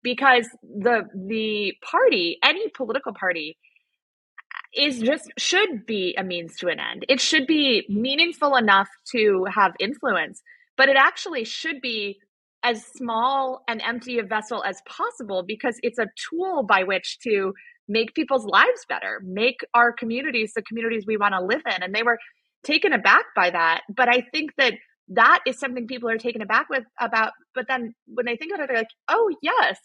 Because 0.02 0.48
the 0.62 1.02
the 1.14 1.74
party, 1.88 2.38
any 2.42 2.68
political 2.70 3.12
party, 3.14 3.56
is 4.74 5.00
just 5.00 5.30
should 5.38 5.86
be 5.86 6.14
a 6.16 6.24
means 6.24 6.56
to 6.58 6.68
an 6.68 6.80
end. 6.80 7.04
It 7.08 7.20
should 7.20 7.46
be 7.46 7.86
meaningful 7.88 8.56
enough 8.56 8.88
to 9.12 9.46
have 9.52 9.72
influence, 9.78 10.42
but 10.76 10.88
it 10.88 10.96
actually 10.96 11.44
should 11.44 11.80
be 11.80 12.18
as 12.64 12.84
small 12.84 13.62
and 13.68 13.82
empty 13.82 14.18
a 14.18 14.22
vessel 14.22 14.62
as 14.64 14.80
possible 14.86 15.42
because 15.46 15.78
it's 15.82 15.98
a 15.98 16.06
tool 16.30 16.62
by 16.62 16.84
which 16.84 17.18
to 17.24 17.52
make 17.88 18.14
people's 18.14 18.46
lives 18.46 18.86
better, 18.88 19.20
make 19.24 19.60
our 19.74 19.92
communities 19.92 20.52
the 20.54 20.62
communities 20.62 21.04
we 21.06 21.16
want 21.16 21.34
to 21.34 21.44
live 21.44 21.62
in. 21.66 21.82
And 21.82 21.94
they 21.94 22.04
were 22.04 22.18
taken 22.64 22.92
aback 22.92 23.24
by 23.34 23.50
that. 23.50 23.82
But 23.94 24.08
I 24.08 24.22
think 24.32 24.52
that 24.58 24.74
that 25.08 25.40
is 25.46 25.58
something 25.58 25.86
people 25.86 26.08
are 26.08 26.18
taken 26.18 26.42
aback 26.42 26.68
with 26.70 26.84
about. 27.00 27.32
But 27.54 27.66
then 27.68 27.94
when 28.06 28.26
they 28.26 28.36
think 28.36 28.52
about 28.52 28.64
it, 28.64 28.68
they're 28.68 28.78
like, 28.78 28.88
oh, 29.08 29.34
yes, 29.42 29.78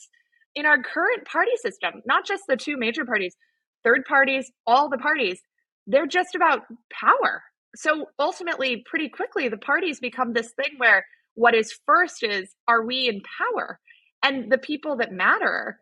in 0.55 0.65
our 0.65 0.81
current 0.81 1.25
party 1.25 1.51
system, 1.61 2.01
not 2.05 2.25
just 2.25 2.43
the 2.47 2.57
two 2.57 2.77
major 2.77 3.05
parties, 3.05 3.35
third 3.83 4.05
parties, 4.05 4.51
all 4.65 4.89
the 4.89 4.97
parties, 4.97 5.39
they're 5.85 6.07
just 6.07 6.35
about 6.35 6.61
power. 6.91 7.43
So 7.75 8.05
ultimately, 8.19 8.83
pretty 8.89 9.09
quickly, 9.09 9.49
the 9.49 9.57
parties 9.57 9.99
become 9.99 10.33
this 10.33 10.51
thing 10.53 10.75
where 10.77 11.05
what 11.35 11.53
is 11.53 11.77
first 11.85 12.23
is 12.23 12.53
are 12.67 12.85
we 12.85 13.07
in 13.07 13.21
power? 13.37 13.79
And 14.23 14.51
the 14.51 14.57
people 14.57 14.97
that 14.97 15.11
matter 15.11 15.77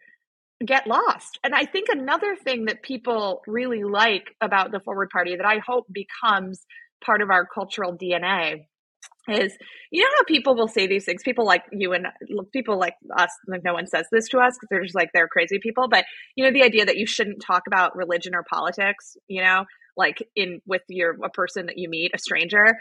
get 0.66 0.88
lost. 0.88 1.40
And 1.44 1.54
I 1.54 1.66
think 1.66 1.88
another 1.90 2.36
thing 2.36 2.66
that 2.66 2.82
people 2.82 3.42
really 3.48 3.84
like 3.84 4.36
about 4.42 4.72
the 4.72 4.80
Forward 4.80 5.10
Party 5.10 5.36
that 5.36 5.46
I 5.46 5.60
hope 5.66 5.86
becomes 5.92 6.66
part 7.04 7.22
of 7.22 7.30
our 7.30 7.46
cultural 7.46 7.98
DNA 7.98 8.66
is 9.28 9.58
you 9.92 10.04
know 10.04 10.10
how 10.18 10.24
people 10.26 10.56
will 10.56 10.68
say 10.68 10.88
these 10.88 11.06
things? 11.06 11.22
People 11.24 11.46
like 11.46 11.64
you 11.72 11.94
and 11.94 12.08
people 12.54 12.80
like 12.80 12.96
us 13.18 13.30
like 13.48 13.64
no 13.64 13.74
one 13.74 13.88
says 13.88 14.06
this 14.12 14.28
to 14.30 14.40
us 14.40 14.56
because 14.56 14.68
they're 14.70 14.84
just 14.84 14.96
like 14.96 15.10
they're 15.14 15.28
crazy 15.28 15.60
people 15.60 15.88
but 15.90 16.06
you 16.36 16.44
know 16.44 16.52
the 16.52 16.64
idea 16.64 16.86
that 16.86 16.98
you 16.98 17.06
shouldn't 17.06 17.42
talk 17.42 17.64
about 17.68 17.96
religion 17.96 18.36
or 18.36 18.44
politics 18.44 19.18
you 19.28 19.42
know 19.42 19.66
like 19.98 20.22
in 20.36 20.62
with 20.66 20.82
your 20.90 21.16
a 21.24 21.30
person 21.30 21.68
that 21.68 21.78
you 21.78 21.90
meet 21.90 22.12
a 22.14 22.20
stranger 22.20 22.78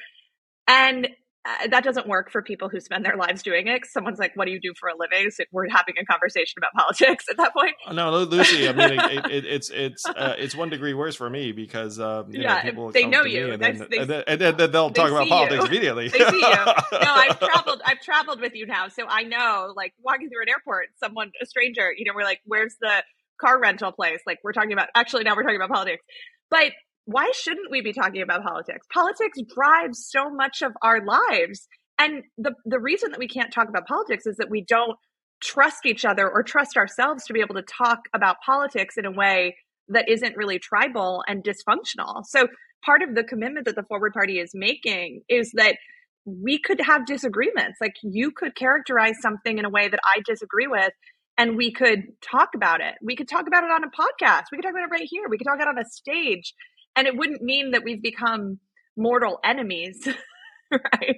and 0.67 1.09
uh, 1.47 1.69
that 1.69 1.85
doesn't 1.85 2.07
work 2.07 2.31
for 2.31 2.41
people 2.41 2.71
who 2.71 2.81
spend 2.81 3.05
their 3.05 3.17
lives 3.17 3.43
doing 3.43 3.69
it. 3.69 3.85
Someone's 3.85 4.19
like, 4.19 4.33
"What 4.35 4.47
do 4.47 4.53
you 4.53 4.61
do 4.61 4.73
for 4.79 4.89
a 4.89 4.95
living?" 4.99 5.31
So 5.31 5.45
we're 5.53 5.69
having 5.69 5.95
a 6.01 6.05
conversation 6.05 6.55
about 6.57 6.73
politics 6.77 7.27
at 7.29 7.37
that 7.37 7.53
point. 7.53 7.75
Oh, 7.87 7.93
no, 7.93 8.11
Lucy. 8.21 8.67
I 8.67 8.73
mean, 8.73 8.99
it, 8.99 9.31
it, 9.31 9.45
it's 9.45 9.71
it's 9.71 10.07
uh, 10.07 10.35
it's 10.39 10.57
one 10.57 10.71
degree 10.71 10.95
worse 10.95 11.17
for 11.17 11.29
me 11.29 11.53
because 11.53 12.01
uh, 12.01 12.25
yeah, 12.31 12.55
know, 12.55 12.61
people 12.63 12.93
they 12.93 13.07
know 13.07 13.25
you, 13.25 13.53
and 13.53 13.63
then, 13.63 13.87
they, 13.91 13.99
and, 13.99 14.09
then, 14.09 14.25
and 14.27 14.41
then 14.41 14.71
they'll 14.71 14.89
they 14.89 15.03
talk 15.03 15.11
about 15.11 15.29
politics 15.29 15.65
you. 15.65 15.69
immediately. 15.69 16.09
they 16.13 16.19
see 16.19 16.37
you. 16.37 16.41
No, 16.41 17.15
I've 17.15 17.39
traveled. 17.39 17.83
I've 17.85 18.01
traveled 18.01 18.41
with 18.41 18.55
you 18.55 18.67
now, 18.67 18.89
so 18.89 19.05
I 19.07 19.25
know. 19.25 19.73
Like 19.77 19.93
walking 20.03 20.31
through 20.31 20.43
an 20.43 20.49
airport, 20.49 20.89
someone, 20.97 21.31
a 21.43 21.47
stranger, 21.47 21.93
you 21.95 22.07
know, 22.07 22.13
we're 22.15 22.25
like, 22.25 22.41
"Where's 22.47 22.77
the 22.81 23.05
car 23.39 23.61
rental 23.61 23.93
place?" 23.93 24.21
Like 24.27 24.39
we're 24.43 24.53
talking 24.53 24.73
about. 24.73 24.89
Actually, 24.95 25.25
now 25.25 25.37
we're 25.37 25.43
talking 25.43 25.57
about 25.57 25.71
politics, 25.71 26.05
but 26.51 26.73
why 27.07 27.31
shouldn't 27.35 27.71
we 27.71 27.83
be 27.83 27.93
talking 27.93 28.23
about 28.23 28.43
politics? 28.43 28.87
Politics 28.93 29.39
drives 29.55 30.09
so 30.11 30.31
much 30.31 30.63
of 30.63 30.73
our 30.83 31.05
lives. 31.05 31.69
And 31.99 32.23
the, 32.39 32.53
the 32.65 32.81
reason 32.81 33.11
that 33.11 33.19
we 33.19 33.29
can't 33.29 33.53
talk 33.53 33.69
about 33.69 33.87
politics 33.87 34.27
is 34.27 34.37
that 34.37 34.51
we 34.51 34.63
don't 34.63 34.97
trust 35.43 35.85
each 35.85 36.05
other 36.05 36.29
or 36.29 36.43
trust 36.43 36.77
ourselves 36.77 37.25
to 37.25 37.33
be 37.33 37.41
able 37.41 37.55
to 37.57 37.63
talk 37.63 38.01
about 38.15 38.37
politics 38.45 38.97
in 38.97 39.05
a 39.05 39.11
way 39.11 39.57
that 39.89 40.09
isn't 40.09 40.37
really 40.37 40.59
tribal 40.59 41.23
and 41.27 41.45
dysfunctional. 41.45 42.25
So, 42.25 42.49
part 42.85 43.03
of 43.03 43.15
the 43.15 43.25
commitment 43.25 43.67
that 43.67 43.77
the 43.77 43.83
Forward 43.83 44.13
Party 44.13 44.39
is 44.39 44.51
making 44.55 45.23
is 45.29 45.53
that 45.55 45.77
we 46.25 46.59
could 46.59 46.81
have 46.81 47.07
disagreements. 47.07 47.79
Like, 47.81 47.95
you 48.03 48.31
could 48.31 48.57
characterize 48.57 49.17
something 49.21 49.59
in 49.59 49.67
a 49.67 49.71
way 49.71 49.89
that 49.89 50.01
I 50.03 50.23
disagree 50.25 50.67
with, 50.67 50.93
and 51.37 51.57
we 51.57 51.71
could 51.71 52.05
talk 52.23 52.51
about 52.55 52.81
it. 52.81 52.95
We 53.03 53.17
could 53.17 53.29
talk 53.29 53.47
about 53.47 53.65
it 53.65 53.71
on 53.71 53.85
a 53.85 53.89
podcast. 53.89 54.45
We 54.51 54.57
could 54.57 54.63
talk 54.63 54.73
about 54.73 54.85
it 54.85 54.93
right 54.93 55.09
here. 55.09 55.25
We 55.29 55.37
could 55.37 55.47
talk 55.47 55.57
about 55.57 55.69
it 55.69 55.79
on 55.79 55.85
a 55.85 55.89
stage 55.89 56.55
and 56.97 57.07
it 57.07 57.17
wouldn't 57.17 57.43
mean 57.43 57.73
that 57.73 57.85
we've 57.85 58.03
become 58.03 58.59
mortal 58.97 59.41
enemies, 59.45 60.07
right? 60.71 61.17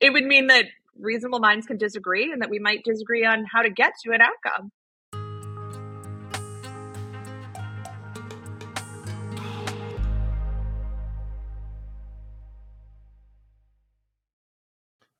It 0.00 0.12
would 0.12 0.24
mean 0.24 0.48
that 0.48 0.66
reasonable 0.98 1.40
minds 1.40 1.66
can 1.66 1.76
disagree 1.76 2.30
and 2.32 2.42
that 2.42 2.50
we 2.50 2.58
might 2.58 2.84
disagree 2.84 3.24
on 3.24 3.44
how 3.50 3.62
to 3.62 3.70
get 3.70 3.92
to 4.04 4.12
an 4.12 4.20
outcome. 4.20 4.70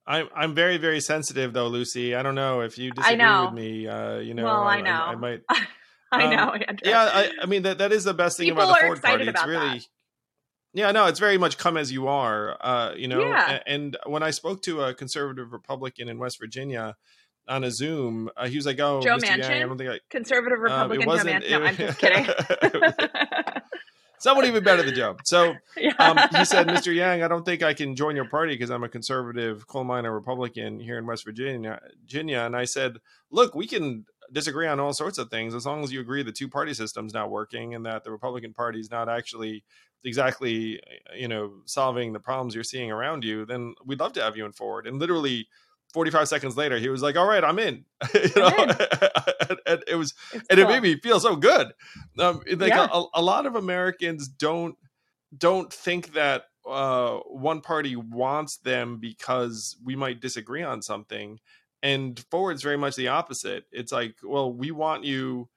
I'm 0.06 0.28
I'm 0.36 0.54
very 0.54 0.76
very 0.76 1.00
sensitive 1.00 1.54
though, 1.54 1.68
Lucy. 1.68 2.14
I 2.14 2.22
don't 2.22 2.34
know 2.34 2.60
if 2.60 2.76
you 2.76 2.90
disagree 2.90 3.44
with 3.44 3.54
me. 3.54 3.88
Uh, 3.88 4.18
you 4.18 4.34
know, 4.34 4.44
well, 4.44 4.62
I, 4.64 4.82
know. 4.82 4.90
I, 4.90 5.12
I 5.12 5.14
might. 5.14 5.40
I 6.12 6.34
know. 6.34 6.52
Um, 6.68 6.76
yeah, 6.84 7.10
I, 7.12 7.30
I, 7.42 7.46
mean 7.46 7.62
that 7.62 7.78
that 7.78 7.90
is 7.90 8.04
the 8.04 8.14
best 8.14 8.36
thing 8.36 8.46
People 8.46 8.62
about 8.62 8.74
the 8.74 8.80
Forward 8.80 9.02
Party. 9.02 9.26
It's 9.26 9.46
really 9.46 9.78
that. 9.78 9.86
Yeah, 10.74 10.90
no, 10.90 11.06
it's 11.06 11.20
very 11.20 11.38
much 11.38 11.56
come 11.56 11.76
as 11.76 11.92
you 11.92 12.08
are. 12.08 12.56
Uh, 12.60 12.94
you 12.96 13.06
know, 13.06 13.20
yeah. 13.20 13.60
and, 13.66 13.94
and, 13.94 13.96
when 14.06 14.24
I 14.24 14.30
spoke 14.30 14.60
to 14.62 14.82
a 14.82 14.92
conservative 14.92 15.52
Republican 15.52 16.08
in 16.08 16.18
West 16.18 16.38
Virginia 16.40 16.96
on 17.46 17.62
a 17.62 17.70
Zoom, 17.70 18.28
uh, 18.36 18.48
he 18.48 18.56
was 18.56 18.66
like, 18.66 18.80
"Oh, 18.80 19.00
Joe 19.00 19.16
Mr. 19.16 19.28
Manchin, 19.28 19.38
Yang, 19.38 19.62
I 19.62 19.66
don't 19.66 19.78
think 19.78 19.90
I." 19.90 20.00
Conservative 20.10 20.58
Republican 20.58 21.08
um, 21.08 21.18
Joe 21.18 21.24
Manchin. 21.24 21.50
No, 21.50 21.62
I'm 21.64 21.76
just 21.76 21.98
kidding. 22.00 23.62
Someone 24.18 24.46
even 24.46 24.64
better 24.64 24.82
than 24.82 24.94
Joe. 24.94 25.16
So 25.24 25.54
yeah. 25.76 25.92
um, 25.98 26.18
he 26.34 26.46
said, 26.46 26.66
Mr. 26.66 26.94
Yang, 26.94 27.22
I 27.22 27.28
don't 27.28 27.44
think 27.44 27.62
I 27.62 27.74
can 27.74 27.94
join 27.94 28.16
your 28.16 28.26
party 28.26 28.54
because 28.54 28.70
I'm 28.70 28.82
a 28.82 28.88
conservative 28.88 29.66
coal 29.66 29.84
miner 29.84 30.10
Republican 30.12 30.80
here 30.80 30.96
in 30.96 31.06
West 31.06 31.26
Virginia. 31.26 31.78
Virginia. 32.00 32.38
And 32.38 32.56
I 32.56 32.64
said, 32.64 32.96
look, 33.30 33.54
we 33.54 33.66
can 33.66 34.06
disagree 34.32 34.66
on 34.66 34.80
all 34.80 34.94
sorts 34.94 35.18
of 35.18 35.28
things 35.28 35.54
as 35.54 35.66
long 35.66 35.84
as 35.84 35.92
you 35.92 36.00
agree 36.00 36.22
the 36.22 36.32
two 36.32 36.48
party 36.48 36.72
system's 36.72 37.12
not 37.12 37.30
working 37.30 37.74
and 37.74 37.84
that 37.84 38.02
the 38.02 38.10
Republican 38.10 38.54
Party 38.54 38.80
is 38.80 38.90
not 38.90 39.10
actually 39.10 39.62
exactly 40.04 40.80
you 41.16 41.28
know 41.28 41.52
solving 41.64 42.12
the 42.12 42.20
problems 42.20 42.54
you're 42.54 42.64
seeing 42.64 42.90
around 42.90 43.24
you 43.24 43.44
then 43.46 43.74
we'd 43.84 44.00
love 44.00 44.12
to 44.12 44.22
have 44.22 44.36
you 44.36 44.44
in 44.44 44.52
forward 44.52 44.86
and 44.86 44.98
literally 44.98 45.46
45 45.92 46.28
seconds 46.28 46.56
later 46.56 46.78
he 46.78 46.88
was 46.88 47.02
like 47.02 47.16
all 47.16 47.26
right 47.26 47.44
i'm 47.44 47.58
in 47.58 47.84
you 48.14 48.30
know 48.36 48.48
in. 48.48 48.70
and, 49.48 49.58
and, 49.66 49.84
it 49.86 49.96
was 49.96 50.14
it's 50.32 50.46
and 50.50 50.58
cool. 50.58 50.68
it 50.68 50.68
made 50.68 50.82
me 50.82 50.96
feel 51.00 51.20
so 51.20 51.36
good 51.36 51.68
um 52.18 52.42
like 52.46 52.70
yeah. 52.70 52.88
a, 52.92 53.04
a, 53.14 53.22
lot 53.22 53.46
of 53.46 53.56
americans 53.56 54.28
don't 54.28 54.76
don't 55.36 55.72
think 55.72 56.12
that 56.12 56.44
uh 56.68 57.16
one 57.26 57.60
party 57.60 57.96
wants 57.96 58.58
them 58.58 58.98
because 58.98 59.76
we 59.84 59.96
might 59.96 60.20
disagree 60.20 60.62
on 60.62 60.82
something 60.82 61.38
and 61.82 62.24
forward's 62.30 62.62
very 62.62 62.78
much 62.78 62.96
the 62.96 63.08
opposite 63.08 63.64
it's 63.72 63.92
like 63.92 64.16
well 64.22 64.52
we 64.52 64.70
want 64.70 65.04
you 65.04 65.48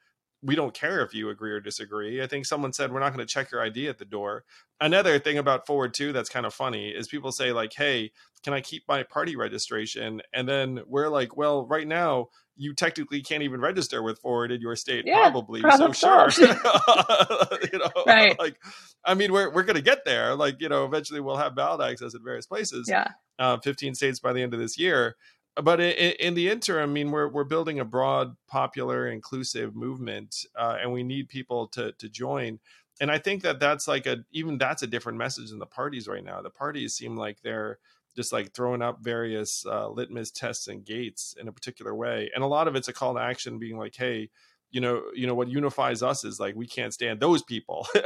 we 0.43 0.55
don't 0.55 0.73
care 0.73 1.01
if 1.01 1.13
you 1.13 1.29
agree 1.29 1.51
or 1.51 1.59
disagree. 1.59 2.21
I 2.21 2.27
think 2.27 2.45
someone 2.45 2.73
said 2.73 2.91
we're 2.91 2.99
not 2.99 3.13
going 3.13 3.25
to 3.25 3.31
check 3.31 3.51
your 3.51 3.61
ID 3.61 3.87
at 3.87 3.97
the 3.97 4.05
door. 4.05 4.43
Another 4.79 5.17
thing 5.17 5.37
about 5.37 5.65
Forward 5.65 5.93
2 5.93 6.13
that's 6.13 6.29
kind 6.29 6.45
of 6.45 6.53
funny 6.53 6.89
is 6.89 7.07
people 7.07 7.31
say 7.31 7.51
like, 7.51 7.73
"Hey, 7.73 8.11
can 8.43 8.53
I 8.53 8.61
keep 8.61 8.83
my 8.87 9.03
party 9.03 9.35
registration?" 9.35 10.21
And 10.33 10.47
then 10.47 10.81
we're 10.87 11.09
like, 11.09 11.35
"Well, 11.35 11.65
right 11.65 11.87
now 11.87 12.27
you 12.55 12.73
technically 12.73 13.21
can't 13.21 13.43
even 13.43 13.61
register 13.61 14.03
with 14.03 14.19
Forward 14.19 14.51
in 14.51 14.61
your 14.61 14.75
state, 14.75 15.05
yeah, 15.05 15.21
probably. 15.21 15.61
So 15.77 15.91
sure, 15.91 16.29
you 16.37 17.79
know, 17.79 18.03
right? 18.05 18.37
Like, 18.37 18.59
I 19.05 19.13
mean, 19.13 19.31
we're 19.31 19.51
we're 19.51 19.63
going 19.63 19.75
to 19.75 19.81
get 19.81 20.05
there. 20.05 20.35
Like, 20.35 20.61
you 20.61 20.69
know, 20.69 20.85
eventually 20.85 21.19
we'll 21.19 21.37
have 21.37 21.55
ballot 21.55 21.89
access 21.89 22.13
in 22.13 22.23
various 22.23 22.45
places. 22.45 22.87
Yeah, 22.87 23.07
uh, 23.39 23.57
15 23.57 23.95
states 23.95 24.19
by 24.19 24.33
the 24.33 24.41
end 24.41 24.53
of 24.53 24.59
this 24.59 24.77
year 24.77 25.15
but 25.63 25.79
in, 25.79 26.13
in, 26.19 26.33
the 26.33 26.49
interim, 26.49 26.89
I 26.89 26.93
mean, 26.93 27.11
we're 27.11 27.27
we're 27.27 27.43
building 27.43 27.79
a 27.79 27.85
broad, 27.85 28.35
popular, 28.47 29.07
inclusive 29.07 29.75
movement, 29.75 30.45
uh, 30.55 30.77
and 30.81 30.91
we 30.91 31.03
need 31.03 31.29
people 31.29 31.67
to 31.69 31.91
to 31.93 32.09
join. 32.09 32.59
And 32.99 33.11
I 33.11 33.19
think 33.19 33.43
that 33.43 33.59
that's 33.59 33.87
like 33.87 34.05
a 34.05 34.25
even 34.31 34.57
that's 34.57 34.83
a 34.83 34.87
different 34.87 35.17
message 35.17 35.49
than 35.49 35.59
the 35.59 35.65
parties 35.65 36.07
right 36.07 36.23
now. 36.23 36.41
The 36.41 36.49
parties 36.49 36.95
seem 36.95 37.15
like 37.15 37.41
they're 37.41 37.79
just 38.15 38.33
like 38.33 38.51
throwing 38.51 38.81
up 38.81 38.99
various 39.01 39.65
uh, 39.65 39.87
litmus 39.89 40.31
tests 40.31 40.67
and 40.67 40.83
gates 40.83 41.35
in 41.39 41.47
a 41.47 41.51
particular 41.51 41.93
way. 41.93 42.31
And 42.33 42.43
a 42.43 42.47
lot 42.47 42.67
of 42.67 42.75
it's 42.75 42.87
a 42.87 42.93
call 42.93 43.13
to 43.13 43.19
action 43.19 43.59
being 43.59 43.77
like, 43.77 43.95
hey, 43.95 44.31
you 44.71 44.81
know, 44.81 45.03
you 45.15 45.27
know 45.27 45.33
what 45.33 45.47
unifies 45.47 46.03
us 46.03 46.23
is 46.23 46.39
like 46.39 46.55
we 46.55 46.67
can't 46.67 46.93
stand 46.93 47.19
those 47.19 47.43
people. 47.43 47.87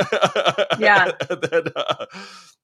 Yeah. 0.79 1.11
then, 1.29 1.63
uh, 1.75 2.05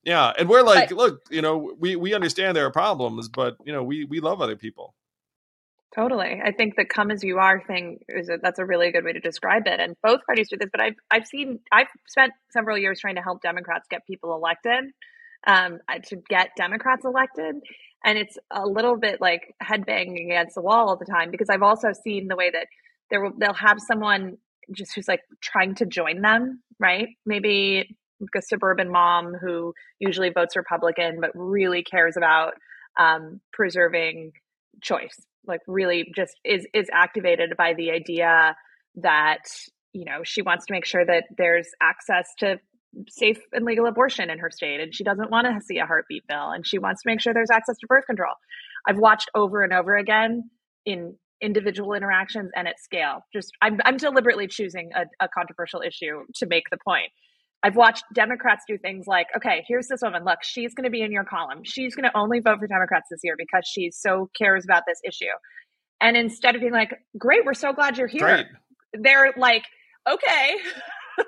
yeah. 0.03 0.33
And 0.39 0.49
we're 0.49 0.63
like, 0.63 0.89
but, 0.89 0.97
look, 0.97 1.21
you 1.29 1.41
know, 1.41 1.75
we 1.77 1.95
we 1.95 2.15
understand 2.15 2.57
there 2.57 2.65
are 2.65 2.71
problems, 2.71 3.29
but 3.29 3.57
you 3.63 3.71
know, 3.71 3.83
we 3.83 4.05
we 4.05 4.19
love 4.21 4.41
other 4.41 4.55
people. 4.55 4.95
Totally. 5.93 6.41
I 6.43 6.51
think 6.51 6.75
the 6.75 6.85
come 6.85 7.11
as 7.11 7.23
you 7.23 7.37
are 7.37 7.61
thing 7.65 7.99
is 8.09 8.29
a, 8.29 8.37
that's 8.41 8.59
a 8.59 8.65
really 8.65 8.91
good 8.91 9.03
way 9.03 9.13
to 9.13 9.19
describe 9.19 9.67
it. 9.67 9.79
And 9.79 9.95
both 10.03 10.25
parties 10.25 10.49
do 10.49 10.57
this, 10.57 10.69
but 10.71 10.81
I've 10.81 10.95
I've 11.11 11.25
seen 11.25 11.59
I've 11.71 11.87
spent 12.07 12.33
several 12.51 12.77
years 12.77 12.99
trying 12.99 13.15
to 13.15 13.21
help 13.21 13.41
Democrats 13.41 13.87
get 13.89 14.05
people 14.07 14.35
elected, 14.35 14.91
um, 15.45 15.79
to 16.05 16.17
get 16.29 16.49
Democrats 16.57 17.05
elected. 17.05 17.55
And 18.03 18.17
it's 18.17 18.37
a 18.51 18.65
little 18.65 18.97
bit 18.97 19.21
like 19.21 19.55
headbanging 19.61 20.25
against 20.25 20.55
the 20.55 20.61
wall 20.61 20.89
all 20.89 20.97
the 20.97 21.05
time 21.05 21.31
because 21.31 21.49
I've 21.49 21.63
also 21.63 21.89
seen 22.03 22.27
the 22.27 22.35
way 22.35 22.51
that 22.51 22.67
there 23.09 23.21
will 23.21 23.33
they'll 23.37 23.53
have 23.53 23.77
someone 23.85 24.37
just 24.71 24.93
who's 24.95 25.07
like 25.07 25.21
trying 25.41 25.75
to 25.75 25.85
join 25.85 26.21
them, 26.21 26.61
right? 26.79 27.07
Maybe 27.25 27.95
a 28.35 28.41
suburban 28.41 28.91
mom 28.91 29.33
who 29.33 29.73
usually 29.99 30.29
votes 30.29 30.55
Republican 30.55 31.19
but 31.21 31.31
really 31.35 31.83
cares 31.83 32.15
about 32.17 32.53
um, 32.99 33.39
preserving 33.53 34.31
choice 34.81 35.15
like 35.47 35.61
really 35.67 36.11
just 36.15 36.33
is 36.43 36.67
is 36.73 36.87
activated 36.93 37.55
by 37.57 37.73
the 37.73 37.91
idea 37.91 38.55
that 38.95 39.43
you 39.93 40.05
know 40.05 40.21
she 40.23 40.41
wants 40.41 40.65
to 40.65 40.73
make 40.73 40.85
sure 40.85 41.05
that 41.05 41.23
there's 41.37 41.67
access 41.81 42.27
to 42.39 42.57
safe 43.09 43.37
and 43.53 43.65
legal 43.65 43.85
abortion 43.85 44.29
in 44.29 44.39
her 44.39 44.49
state 44.49 44.79
and 44.79 44.93
she 44.93 45.03
doesn't 45.03 45.31
want 45.31 45.47
to 45.47 45.65
see 45.65 45.77
a 45.77 45.85
heartbeat 45.85 46.25
bill 46.27 46.49
and 46.49 46.65
she 46.65 46.79
wants 46.79 47.01
to 47.03 47.09
make 47.09 47.21
sure 47.21 47.33
there's 47.33 47.51
access 47.51 47.77
to 47.77 47.87
birth 47.87 48.05
control 48.05 48.33
i've 48.87 48.97
watched 48.97 49.29
over 49.35 49.63
and 49.63 49.73
over 49.73 49.95
again 49.95 50.49
in 50.85 51.15
individual 51.41 51.93
interactions 51.93 52.51
and 52.55 52.67
at 52.67 52.79
scale 52.79 53.21
just 53.33 53.51
i'm, 53.61 53.79
I'm 53.85 53.97
deliberately 53.97 54.47
choosing 54.47 54.89
a, 54.95 55.05
a 55.23 55.27
controversial 55.27 55.81
issue 55.81 56.23
to 56.35 56.45
make 56.45 56.63
the 56.71 56.77
point 56.83 57.11
I've 57.63 57.75
watched 57.75 58.03
Democrats 58.13 58.65
do 58.67 58.77
things 58.77 59.07
like, 59.07 59.27
okay, 59.35 59.65
here's 59.67 59.87
this 59.87 60.01
woman. 60.03 60.23
Look, 60.23 60.43
she's 60.43 60.75
going 60.75 60.83
to 60.83 60.91
be 60.91 61.01
in 61.01 61.11
your 61.11 61.23
column. 61.23 61.63
She's 61.63 61.95
going 61.95 62.07
to 62.07 62.15
only 62.15 62.39
vote 62.39 62.59
for 62.59 62.67
Democrats 62.67 63.07
this 63.09 63.21
year 63.23 63.35
because 63.35 63.67
she 63.67 63.89
so 63.89 64.29
cares 64.37 64.63
about 64.63 64.83
this 64.87 65.01
issue. 65.03 65.25
And 65.99 66.15
instead 66.15 66.55
of 66.55 66.61
being 66.61 66.73
like, 66.73 66.93
great, 67.17 67.45
we're 67.45 67.55
so 67.55 67.73
glad 67.73 67.97
you're 67.97 68.07
here, 68.07 68.19
Great. 68.19 68.45
they're 68.93 69.33
like, 69.37 69.63
okay, 70.07 70.55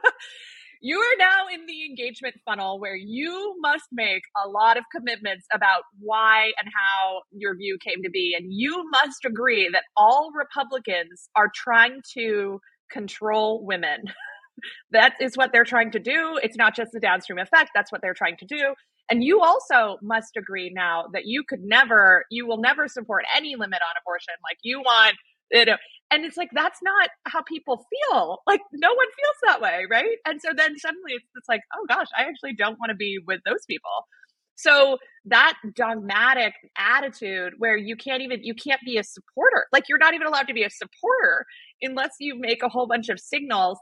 you 0.82 0.98
are 0.98 1.18
now 1.18 1.54
in 1.54 1.66
the 1.66 1.86
engagement 1.86 2.36
funnel 2.46 2.80
where 2.80 2.96
you 2.96 3.56
must 3.60 3.86
make 3.92 4.24
a 4.44 4.48
lot 4.48 4.78
of 4.78 4.84
commitments 4.96 5.46
about 5.54 5.84
why 6.00 6.52
and 6.62 6.72
how 6.74 7.22
your 7.32 7.56
view 7.56 7.78
came 7.86 8.02
to 8.04 8.10
be. 8.10 8.36
And 8.38 8.48
you 8.50 8.90
must 8.92 9.26
agree 9.26 9.70
that 9.74 9.84
all 9.98 10.32
Republicans 10.34 11.30
are 11.36 11.52
trying 11.54 12.02
to 12.14 12.60
control 12.92 13.66
women. 13.66 14.04
that 14.92 15.16
is 15.20 15.36
what 15.36 15.52
they're 15.52 15.66
trying 15.66 15.92
to 15.92 16.00
do. 16.00 16.40
It's 16.42 16.58
not 16.58 16.76
just 16.76 16.92
the 16.94 17.00
downstream 17.00 17.40
effect, 17.40 17.72
that's 17.76 17.92
what 17.92 18.02
they're 18.02 18.14
trying 18.14 18.38
to 18.38 18.46
do. 18.46 18.74
And 19.12 19.24
you 19.24 19.42
also 19.42 19.98
must 20.02 20.38
agree 20.38 20.72
now 20.74 21.06
that 21.14 21.24
you 21.26 21.44
could 21.48 21.62
never, 21.62 22.26
you 22.30 22.46
will 22.46 22.60
never 22.60 22.88
support 22.88 23.26
any 23.36 23.56
limit 23.56 23.80
on 23.82 23.96
abortion. 24.02 24.36
Like 24.44 24.60
you 24.64 24.80
want, 24.80 25.16
you 25.52 25.66
know, 25.66 25.78
and 26.12 26.26
it's 26.26 26.38
like 26.38 26.50
that's 26.54 26.80
not 26.82 27.10
how 27.26 27.42
people 27.44 27.86
feel. 27.90 28.40
Like 28.48 28.62
no 28.74 28.90
one 28.90 29.08
feels 29.08 29.38
that 29.46 29.62
way, 29.62 29.86
right? 29.90 30.18
And 30.26 30.42
so 30.42 30.50
then 30.56 30.78
suddenly 30.78 31.14
it's, 31.14 31.26
it's 31.36 31.50
like, 31.50 31.62
oh 31.76 31.86
gosh, 31.88 32.08
I 32.18 32.24
actually 32.24 32.54
don't 32.54 32.80
want 32.80 32.90
to 32.90 32.96
be 32.96 33.20
with 33.26 33.42
those 33.46 33.66
people. 33.68 34.08
So 34.56 34.98
that 35.26 35.54
dogmatic 35.76 36.54
attitude 36.78 37.54
where 37.60 37.78
you 37.78 37.96
can't 37.96 38.22
even 38.22 38.44
you 38.44 38.54
can't 38.54 38.82
be 38.86 38.98
a 38.98 39.04
supporter. 39.04 39.68
Like 39.72 39.86
you're 39.88 40.00
not 40.00 40.14
even 40.14 40.28
allowed 40.28 40.48
to 40.48 40.54
be 40.54 40.64
a 40.64 40.70
supporter 40.70 41.46
unless 41.82 42.16
you 42.20 42.38
make 42.38 42.64
a 42.64 42.70
whole 42.70 42.88
bunch 42.88 43.10
of 43.10 43.20
signals 43.20 43.80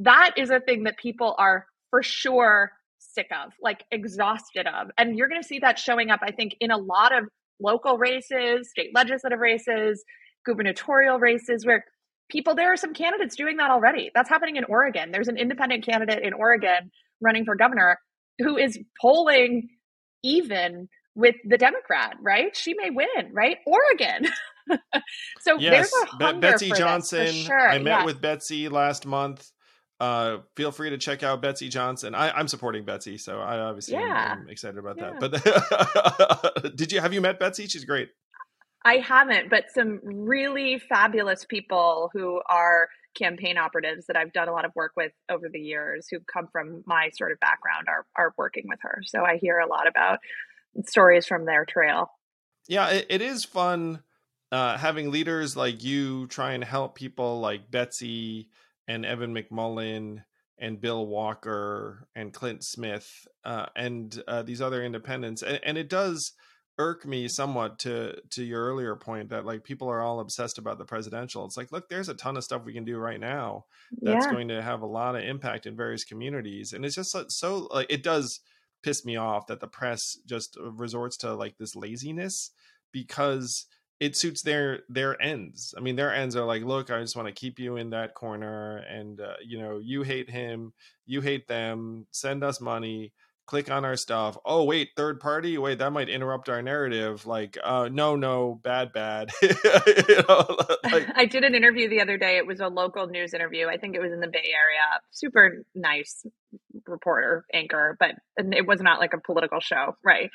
that 0.00 0.32
is 0.36 0.50
a 0.50 0.60
thing 0.60 0.84
that 0.84 0.96
people 0.98 1.34
are 1.38 1.66
for 1.90 2.02
sure 2.02 2.72
sick 2.98 3.28
of, 3.32 3.52
like 3.62 3.84
exhausted 3.90 4.66
of. 4.66 4.90
And 4.98 5.16
you're 5.16 5.28
going 5.28 5.40
to 5.42 5.46
see 5.46 5.58
that 5.60 5.78
showing 5.78 6.10
up, 6.10 6.20
I 6.22 6.32
think, 6.32 6.56
in 6.60 6.70
a 6.70 6.78
lot 6.78 7.16
of 7.16 7.24
local 7.60 7.98
races, 7.98 8.70
state 8.70 8.90
legislative 8.94 9.38
races, 9.38 10.02
gubernatorial 10.46 11.18
races, 11.18 11.64
where 11.64 11.84
people, 12.28 12.54
there 12.54 12.72
are 12.72 12.76
some 12.76 12.94
candidates 12.94 13.36
doing 13.36 13.56
that 13.58 13.70
already. 13.70 14.10
That's 14.14 14.28
happening 14.28 14.56
in 14.56 14.64
Oregon. 14.64 15.10
There's 15.10 15.28
an 15.28 15.36
independent 15.36 15.84
candidate 15.84 16.22
in 16.22 16.32
Oregon 16.32 16.90
running 17.20 17.44
for 17.44 17.56
governor 17.56 17.98
who 18.38 18.56
is 18.56 18.78
polling 19.00 19.68
even 20.22 20.88
with 21.14 21.34
the 21.44 21.58
Democrat, 21.58 22.16
right? 22.22 22.56
She 22.56 22.74
may 22.74 22.90
win, 22.90 23.32
right? 23.32 23.58
Oregon. 23.66 24.30
so 25.40 25.58
yes, 25.58 25.90
there's 25.90 25.92
a 26.02 26.24
hunger 26.24 26.40
Betsy 26.40 26.70
Johnson. 26.70 27.32
Sure. 27.32 27.68
I 27.68 27.78
met 27.78 27.98
yes. 27.98 28.06
with 28.06 28.20
Betsy 28.20 28.68
last 28.68 29.06
month 29.06 29.50
uh, 30.00 30.38
feel 30.56 30.72
free 30.72 30.90
to 30.90 30.98
check 30.98 31.22
out 31.22 31.42
Betsy 31.42 31.68
Johnson. 31.68 32.14
I, 32.14 32.40
am 32.40 32.48
supporting 32.48 32.84
Betsy, 32.84 33.18
so 33.18 33.38
I 33.38 33.58
obviously 33.58 33.94
yeah. 33.94 34.32
am, 34.32 34.48
excited 34.48 34.78
about 34.78 34.96
yeah. 34.96 35.12
that. 35.20 36.54
But 36.62 36.76
did 36.76 36.90
you 36.90 37.00
have 37.00 37.12
you 37.12 37.20
met 37.20 37.38
Betsy? 37.38 37.66
She's 37.66 37.84
great. 37.84 38.08
I 38.84 38.96
haven't, 38.96 39.50
but 39.50 39.70
some 39.74 40.00
really 40.02 40.78
fabulous 40.78 41.44
people 41.44 42.10
who 42.12 42.40
are 42.46 42.88
campaign 43.14 43.58
operatives 43.58 44.06
that 44.06 44.16
I've 44.16 44.32
done 44.32 44.48
a 44.48 44.52
lot 44.52 44.64
of 44.64 44.72
work 44.74 44.92
with 44.96 45.12
over 45.28 45.48
the 45.48 45.58
years 45.58 46.06
who 46.10 46.20
come 46.20 46.48
from 46.50 46.82
my 46.86 47.10
sort 47.16 47.32
of 47.32 47.40
background 47.40 47.88
are 47.88 48.06
are 48.16 48.34
working 48.38 48.64
with 48.68 48.78
her. 48.82 49.02
So 49.04 49.24
I 49.24 49.36
hear 49.36 49.58
a 49.58 49.66
lot 49.66 49.86
about 49.86 50.20
stories 50.86 51.26
from 51.26 51.44
their 51.44 51.64
trail. 51.64 52.10
Yeah, 52.68 52.88
it, 52.88 53.06
it 53.10 53.22
is 53.22 53.44
fun 53.44 54.02
uh, 54.52 54.76
having 54.78 55.10
leaders 55.10 55.56
like 55.56 55.82
you 55.82 56.26
try 56.28 56.52
and 56.52 56.64
help 56.64 56.94
people 56.94 57.40
like 57.40 57.70
Betsy 57.70 58.48
and 58.88 59.04
Evan 59.04 59.34
McMullin 59.34 60.24
and 60.58 60.80
Bill 60.80 61.06
Walker 61.06 62.06
and 62.14 62.32
Clint 62.32 62.64
Smith 62.64 63.26
uh, 63.44 63.66
and 63.76 64.22
uh, 64.28 64.42
these 64.42 64.60
other 64.60 64.82
independents, 64.84 65.42
and, 65.42 65.60
and, 65.62 65.78
it 65.78 65.88
does 65.88 66.32
irk 66.80 67.04
me 67.04 67.28
somewhat 67.28 67.78
to 67.80 68.18
to 68.30 68.42
your 68.42 68.64
earlier 68.64 68.96
point 68.96 69.28
that 69.28 69.44
like 69.44 69.62
people 69.62 69.88
are 69.88 70.00
all 70.00 70.20
obsessed 70.20 70.56
about 70.56 70.78
the 70.78 70.84
presidential. 70.84 71.44
It's 71.44 71.58
like, 71.58 71.70
look, 71.70 71.90
there's 71.90 72.08
a 72.08 72.14
ton 72.14 72.38
of 72.38 72.42
stuff 72.44 72.64
we 72.64 72.72
can 72.72 72.84
do 72.84 72.96
right 72.96 73.20
now 73.20 73.66
that's 74.00 74.24
yeah. 74.24 74.32
going 74.32 74.48
to 74.48 74.62
have 74.62 74.80
a 74.80 74.86
lot 74.86 75.14
of 75.14 75.22
impact 75.22 75.66
in 75.66 75.76
various 75.76 76.04
communities, 76.04 76.72
and 76.72 76.84
it's 76.84 76.94
just 76.94 77.10
so, 77.10 77.26
so 77.28 77.68
like 77.70 77.86
it 77.90 78.02
does 78.02 78.40
piss 78.82 79.04
me 79.04 79.16
off 79.16 79.46
that 79.48 79.60
the 79.60 79.68
press 79.68 80.18
just 80.24 80.56
resorts 80.58 81.18
to 81.18 81.34
like 81.34 81.58
this 81.58 81.76
laziness 81.76 82.52
because 82.92 83.66
it 84.00 84.16
suits 84.16 84.40
their 84.40 84.80
their 84.88 85.20
ends. 85.20 85.74
I 85.76 85.80
mean, 85.80 85.96
their 85.96 86.14
ends 86.14 86.34
are 86.34 86.46
like, 86.46 86.62
look, 86.62 86.90
I 86.90 87.00
just 87.02 87.14
want 87.14 87.28
to 87.28 87.34
keep 87.34 87.58
you 87.58 87.76
in 87.76 87.90
that 87.90 88.14
corner, 88.14 88.78
and 88.78 89.20
uh, 89.20 89.34
you 89.46 89.58
know, 89.58 89.78
you 89.78 90.02
hate 90.02 90.30
him, 90.30 90.72
you 91.04 91.20
hate 91.20 91.46
them. 91.46 92.06
Send 92.10 92.42
us 92.42 92.60
money. 92.60 93.12
Click 93.50 93.68
on 93.68 93.84
our 93.84 93.96
stuff. 93.96 94.38
Oh 94.44 94.62
wait, 94.62 94.90
third 94.96 95.18
party. 95.18 95.58
Wait, 95.58 95.78
that 95.78 95.90
might 95.90 96.08
interrupt 96.08 96.48
our 96.48 96.62
narrative. 96.62 97.26
Like, 97.26 97.58
uh, 97.60 97.88
no, 97.90 98.14
no, 98.14 98.60
bad, 98.62 98.92
bad. 98.92 99.32
you 99.42 99.48
know, 100.28 100.46
like, 100.84 101.08
I 101.16 101.24
did 101.24 101.42
an 101.42 101.56
interview 101.56 101.88
the 101.88 102.00
other 102.00 102.16
day. 102.16 102.36
It 102.36 102.46
was 102.46 102.60
a 102.60 102.68
local 102.68 103.08
news 103.08 103.34
interview. 103.34 103.66
I 103.66 103.76
think 103.76 103.96
it 103.96 104.00
was 104.00 104.12
in 104.12 104.20
the 104.20 104.28
Bay 104.28 104.52
Area. 104.54 105.00
Super 105.10 105.64
nice 105.74 106.24
reporter, 106.86 107.44
anchor, 107.52 107.96
but 107.98 108.10
it 108.36 108.68
was 108.68 108.80
not 108.80 109.00
like 109.00 109.14
a 109.14 109.20
political 109.20 109.58
show, 109.58 109.96
right? 110.04 110.30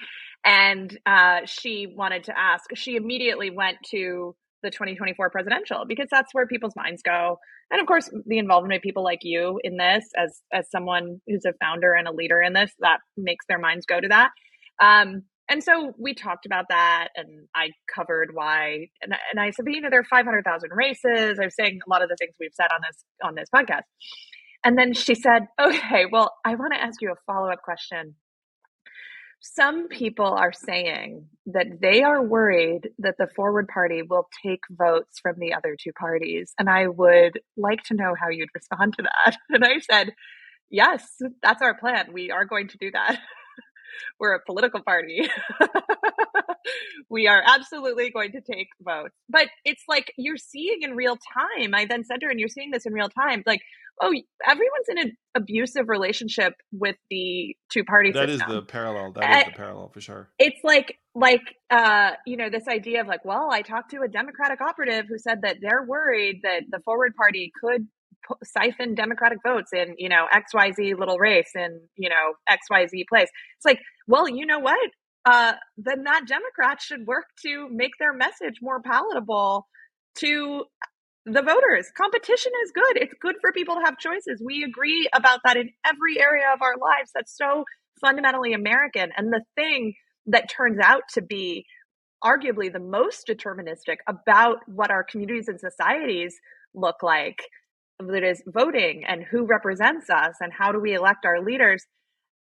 and 0.45 0.95
uh, 1.07 1.39
she 1.45 1.88
wanted 1.88 2.26
to 2.26 2.38
ask. 2.38 2.66
She 2.76 2.95
immediately 2.95 3.49
went 3.49 3.78
to 3.91 4.36
the 4.66 4.72
2024 4.72 5.30
presidential 5.30 5.86
because 5.88 6.07
that's 6.11 6.34
where 6.34 6.47
people's 6.47 6.76
minds 6.76 7.01
go. 7.01 7.38
And 7.72 7.80
of 7.80 7.88
course 7.88 8.09
the 8.26 8.38
involvement 8.38 8.76
of 8.76 8.82
people 8.82 9.03
like 9.03 9.20
you 9.22 9.59
in 9.63 9.78
this 9.78 10.03
as 10.18 10.41
as 10.51 10.70
someone 10.70 11.22
who's 11.28 11.45
a 11.45 11.53
founder 11.63 11.93
and 11.93 12.07
a 12.07 12.11
leader 12.11 12.41
in 12.41 12.53
this 12.53 12.72
that 12.80 12.99
makes 13.16 13.45
their 13.47 13.59
minds 13.59 13.86
go 13.86 13.99
to 13.99 14.07
that. 14.09 14.32
Um, 14.82 15.24
and 15.49 15.63
so 15.63 15.93
we 15.99 16.16
talked 16.16 16.47
about 16.47 16.66
that 16.70 17.09
and 17.16 17.47
i 17.55 17.70
covered 17.93 18.32
why 18.34 18.88
and, 19.01 19.13
and 19.32 19.39
i 19.39 19.51
said 19.51 19.63
but 19.63 19.74
you 19.74 19.82
know 19.82 19.89
there 19.91 19.99
are 19.99 20.03
500000 20.03 20.70
races. 20.74 21.39
I 21.39 21.45
was 21.45 21.55
saying 21.55 21.80
a 21.86 21.89
lot 21.89 22.01
of 22.01 22.09
the 22.09 22.16
things 22.20 22.34
we've 22.39 22.49
said 22.53 22.68
on 22.74 22.82
this 22.82 23.05
on 23.24 23.36
this 23.36 23.49
podcast. 23.55 23.84
And 24.63 24.76
then 24.76 24.93
she 24.93 25.13
said 25.16 25.43
okay 25.61 26.05
well 26.11 26.34
i 26.43 26.55
want 26.55 26.74
to 26.74 26.82
ask 26.82 27.01
you 27.01 27.11
a 27.11 27.32
follow-up 27.32 27.61
question 27.61 28.16
some 29.53 29.87
people 29.87 30.25
are 30.25 30.51
saying 30.51 31.27
that 31.45 31.67
they 31.79 32.01
are 32.01 32.23
worried 32.23 32.89
that 32.97 33.15
the 33.19 33.27
Forward 33.35 33.67
Party 33.67 34.01
will 34.01 34.27
take 34.43 34.61
votes 34.71 35.19
from 35.21 35.35
the 35.37 35.53
other 35.53 35.77
two 35.79 35.93
parties. 35.93 36.53
And 36.57 36.67
I 36.67 36.87
would 36.87 37.39
like 37.55 37.83
to 37.83 37.93
know 37.93 38.15
how 38.19 38.29
you'd 38.29 38.49
respond 38.55 38.95
to 38.97 39.03
that. 39.03 39.37
And 39.49 39.63
I 39.63 39.79
said, 39.79 40.13
yes, 40.71 41.05
that's 41.43 41.61
our 41.61 41.77
plan. 41.77 42.11
We 42.11 42.31
are 42.31 42.45
going 42.45 42.69
to 42.69 42.77
do 42.77 42.89
that. 42.91 43.19
We're 44.19 44.33
a 44.33 44.43
political 44.43 44.81
party. 44.81 45.29
we 47.09 47.27
are 47.27 47.41
absolutely 47.45 48.09
going 48.09 48.31
to 48.31 48.41
take 48.41 48.69
votes. 48.81 49.13
But 49.29 49.47
it's 49.63 49.83
like 49.87 50.11
you're 50.17 50.37
seeing 50.37 50.79
in 50.81 50.95
real 50.95 51.17
time. 51.17 51.75
I 51.75 51.85
then 51.85 52.03
said 52.03 52.19
to 52.21 52.25
her, 52.25 52.31
and 52.31 52.39
you're 52.39 52.49
seeing 52.49 52.71
this 52.71 52.85
in 52.85 52.93
real 52.93 53.09
time. 53.09 53.43
Like 53.45 53.61
oh, 54.01 54.13
everyone's 54.47 54.89
in 54.89 54.97
an 54.99 55.17
abusive 55.35 55.89
relationship 55.89 56.53
with 56.71 56.95
the 57.09 57.55
two 57.71 57.83
party 57.83 58.11
system. 58.11 58.27
That 58.27 58.33
is 58.33 58.41
the 58.47 58.61
parallel. 58.61 59.13
That 59.13 59.47
is 59.47 59.53
the 59.53 59.57
parallel 59.57 59.89
for 59.89 60.01
sure. 60.01 60.29
It's 60.39 60.59
like 60.63 60.99
like 61.13 61.41
uh, 61.69 62.11
you 62.25 62.37
know 62.37 62.49
this 62.49 62.67
idea 62.67 63.01
of 63.01 63.07
like, 63.07 63.23
well, 63.25 63.49
I 63.51 63.61
talked 63.61 63.91
to 63.91 64.01
a 64.01 64.07
Democratic 64.07 64.61
operative 64.61 65.05
who 65.07 65.17
said 65.17 65.41
that 65.43 65.57
they're 65.61 65.85
worried 65.87 66.41
that 66.43 66.63
the 66.69 66.79
Forward 66.79 67.15
Party 67.15 67.51
could 67.61 67.87
siphon 68.43 68.95
Democratic 68.95 69.37
votes 69.45 69.71
in 69.73 69.95
you 69.97 70.09
know 70.09 70.25
X 70.31 70.53
Y 70.53 70.71
Z 70.71 70.93
little 70.95 71.17
race 71.17 71.51
in 71.55 71.79
you 71.95 72.09
know 72.09 72.33
X 72.49 72.67
Y 72.69 72.85
Z 72.87 73.05
place. 73.09 73.29
It's 73.57 73.65
like, 73.65 73.79
well, 74.07 74.27
you 74.27 74.45
know 74.45 74.59
what? 74.59 74.89
Uh, 75.25 75.53
then 75.77 76.03
that 76.03 76.23
Democrat 76.27 76.81
should 76.81 77.07
work 77.07 77.25
to 77.43 77.67
make 77.71 77.91
their 77.99 78.13
message 78.13 78.59
more 78.61 78.79
palatable 78.81 79.67
to 80.19 80.65
the 81.26 81.41
voters. 81.41 81.91
Competition 81.97 82.51
is 82.63 82.71
good. 82.71 82.97
It's 82.97 83.13
good 83.19 83.36
for 83.41 83.51
people 83.51 83.76
to 83.76 83.82
have 83.84 83.97
choices. 83.97 84.41
We 84.43 84.63
agree 84.63 85.09
about 85.13 85.39
that 85.43 85.57
in 85.57 85.71
every 85.86 86.19
area 86.19 86.45
of 86.53 86.61
our 86.61 86.78
lives. 86.78 87.11
That's 87.13 87.36
so 87.36 87.65
fundamentally 87.99 88.53
American. 88.53 89.09
And 89.17 89.34
the 89.34 89.43
thing 89.55 89.93
that 90.28 90.49
turns 90.49 90.80
out 90.82 91.03
to 91.13 91.21
be 91.21 91.65
arguably 92.23 92.71
the 92.71 92.80
most 92.80 93.28
deterministic 93.28 93.97
about 94.07 94.57
what 94.67 94.91
our 94.91 95.03
communities 95.03 95.47
and 95.47 95.59
societies 95.59 96.36
look 96.73 97.01
like 97.01 97.41
that 97.99 98.23
is 98.23 98.43
voting 98.47 99.03
and 99.07 99.23
who 99.23 99.45
represents 99.45 100.09
us 100.09 100.36
and 100.41 100.51
how 100.51 100.71
do 100.71 100.80
we 100.80 100.93
elect 100.93 101.26
our 101.26 101.43
leaders 101.43 101.86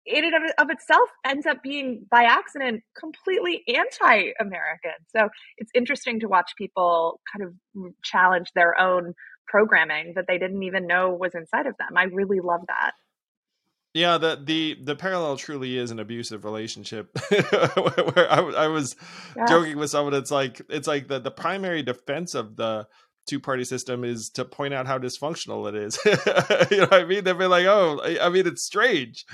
in 0.07 0.25
and 0.25 0.35
of 0.59 0.71
itself 0.71 1.09
ends 1.25 1.47
up 1.47 1.63
being 1.63 2.07
by 2.11 2.25
accident 2.25 2.83
completely 2.99 3.63
anti-American. 3.69 4.93
So 5.15 5.29
it's 5.57 5.71
interesting 5.75 6.21
to 6.21 6.29
watch 6.29 6.53
people 6.57 7.21
kind 7.33 7.49
of 7.49 7.93
challenge 8.03 8.49
their 8.55 8.79
own 8.79 9.15
programming 9.47 10.13
that 10.17 10.27
they 10.27 10.39
didn't 10.39 10.63
even 10.63 10.87
know 10.87 11.11
was 11.11 11.35
inside 11.35 11.67
of 11.67 11.75
them. 11.79 11.97
I 11.97 12.05
really 12.05 12.41
love 12.41 12.61
that. 12.69 12.93
Yeah, 13.95 14.19
the 14.19 14.41
the 14.45 14.77
the 14.83 14.97
parallel 14.97 15.37
truly 15.37 15.79
is 15.79 15.93
an 15.93 16.01
abusive 16.01 16.45
relationship. 16.45 17.17
where 17.31 18.31
I, 18.31 18.41
I 18.57 18.67
was 18.67 18.97
yeah. 19.37 19.47
joking 19.47 19.79
with 19.79 19.89
someone, 19.89 20.15
it's 20.15 20.33
like 20.33 20.61
it's 20.69 20.89
like 20.89 21.07
the 21.07 21.21
the 21.21 21.31
primary 21.31 21.85
defense 21.85 22.35
of 22.35 22.57
the 22.57 22.89
two 23.27 23.41
party 23.41 23.65
system 23.65 24.05
is 24.05 24.31
to 24.31 24.45
point 24.45 24.75
out 24.75 24.87
how 24.87 24.99
dysfunctional 24.99 25.69
it 25.69 25.75
is. 25.75 25.99
you 26.71 26.79
know 26.79 26.87
what 26.87 26.93
I 26.93 27.05
mean? 27.05 27.25
They'd 27.25 27.39
be 27.39 27.47
like, 27.47 27.67
oh, 27.67 28.01
I 28.21 28.29
mean, 28.29 28.47
it's 28.47 28.63
strange. 28.63 29.25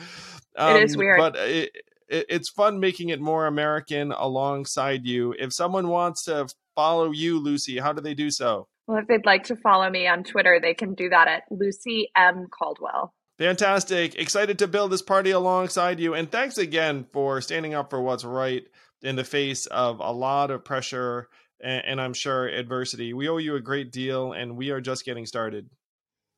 Um, 0.57 0.77
it 0.77 0.85
is 0.85 0.95
um, 0.95 0.99
weird. 0.99 1.19
But 1.19 1.37
it, 1.37 1.77
it, 2.09 2.27
it's 2.29 2.49
fun 2.49 2.81
making 2.81 3.09
it 3.11 3.21
more 3.21 3.47
American 3.47 4.13
alongside 4.13 5.07
you. 5.07 5.35
If 5.39 5.53
someone 5.53 5.89
wants 5.89 6.25
to 6.25 6.49
follow 6.75 7.11
you, 7.13 7.39
Lucy, 7.39 7.79
how 7.79 7.93
do 7.93 8.01
they 8.01 8.15
do 8.15 8.31
so? 8.31 8.69
Well, 8.87 8.99
if 8.99 9.07
they'd 9.07 9.27
like 9.27 9.45
to 9.45 9.57
follow 9.57 9.89
me 9.89 10.09
on 10.09 10.25
Twitter, 10.25 10.59
they 10.61 10.75
can 10.75 10.95
do 10.95 11.09
that 11.11 11.29
at 11.29 11.43
Lucy 11.51 12.11
M. 12.17 12.49
Caldwell. 12.51 13.15
Fantastic. 13.39 14.17
Excited 14.17 14.59
to 14.59 14.69
build 14.69 14.93
this 14.93 15.01
party 15.01 15.31
alongside 15.31 15.99
you. 15.99 16.15
And 16.15 16.31
thanks 16.31 16.59
again 16.59 17.07
for 17.13 17.41
standing 17.41 17.73
up 17.73 17.89
for 17.89 18.03
what's 18.03 18.25
right 18.25 18.65
in 19.03 19.17
the 19.17 19.25
face 19.25 19.67
of 19.67 20.01
a 20.01 20.13
lot 20.13 20.51
of 20.51 20.65
pressure 20.65 21.29
and, 21.63 21.85
and 21.85 22.01
I'm 22.01 22.15
sure 22.15 22.49
adversity. 22.49 23.13
We 23.13 23.29
owe 23.29 23.39
you 23.39 23.57
a 23.57 23.61
great 23.61 23.93
deal, 23.93 24.33
and 24.33 24.57
we 24.57 24.71
are 24.71 24.81
just 24.81 25.05
getting 25.05 25.27
started. 25.27 25.69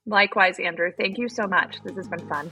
Likewise, 0.07 0.59
Andrew. 0.59 0.91
Thank 0.97 1.19
you 1.19 1.29
so 1.29 1.47
much. 1.47 1.77
This 1.85 1.97
has 1.97 2.09
been 2.09 2.29
fun. 2.29 2.51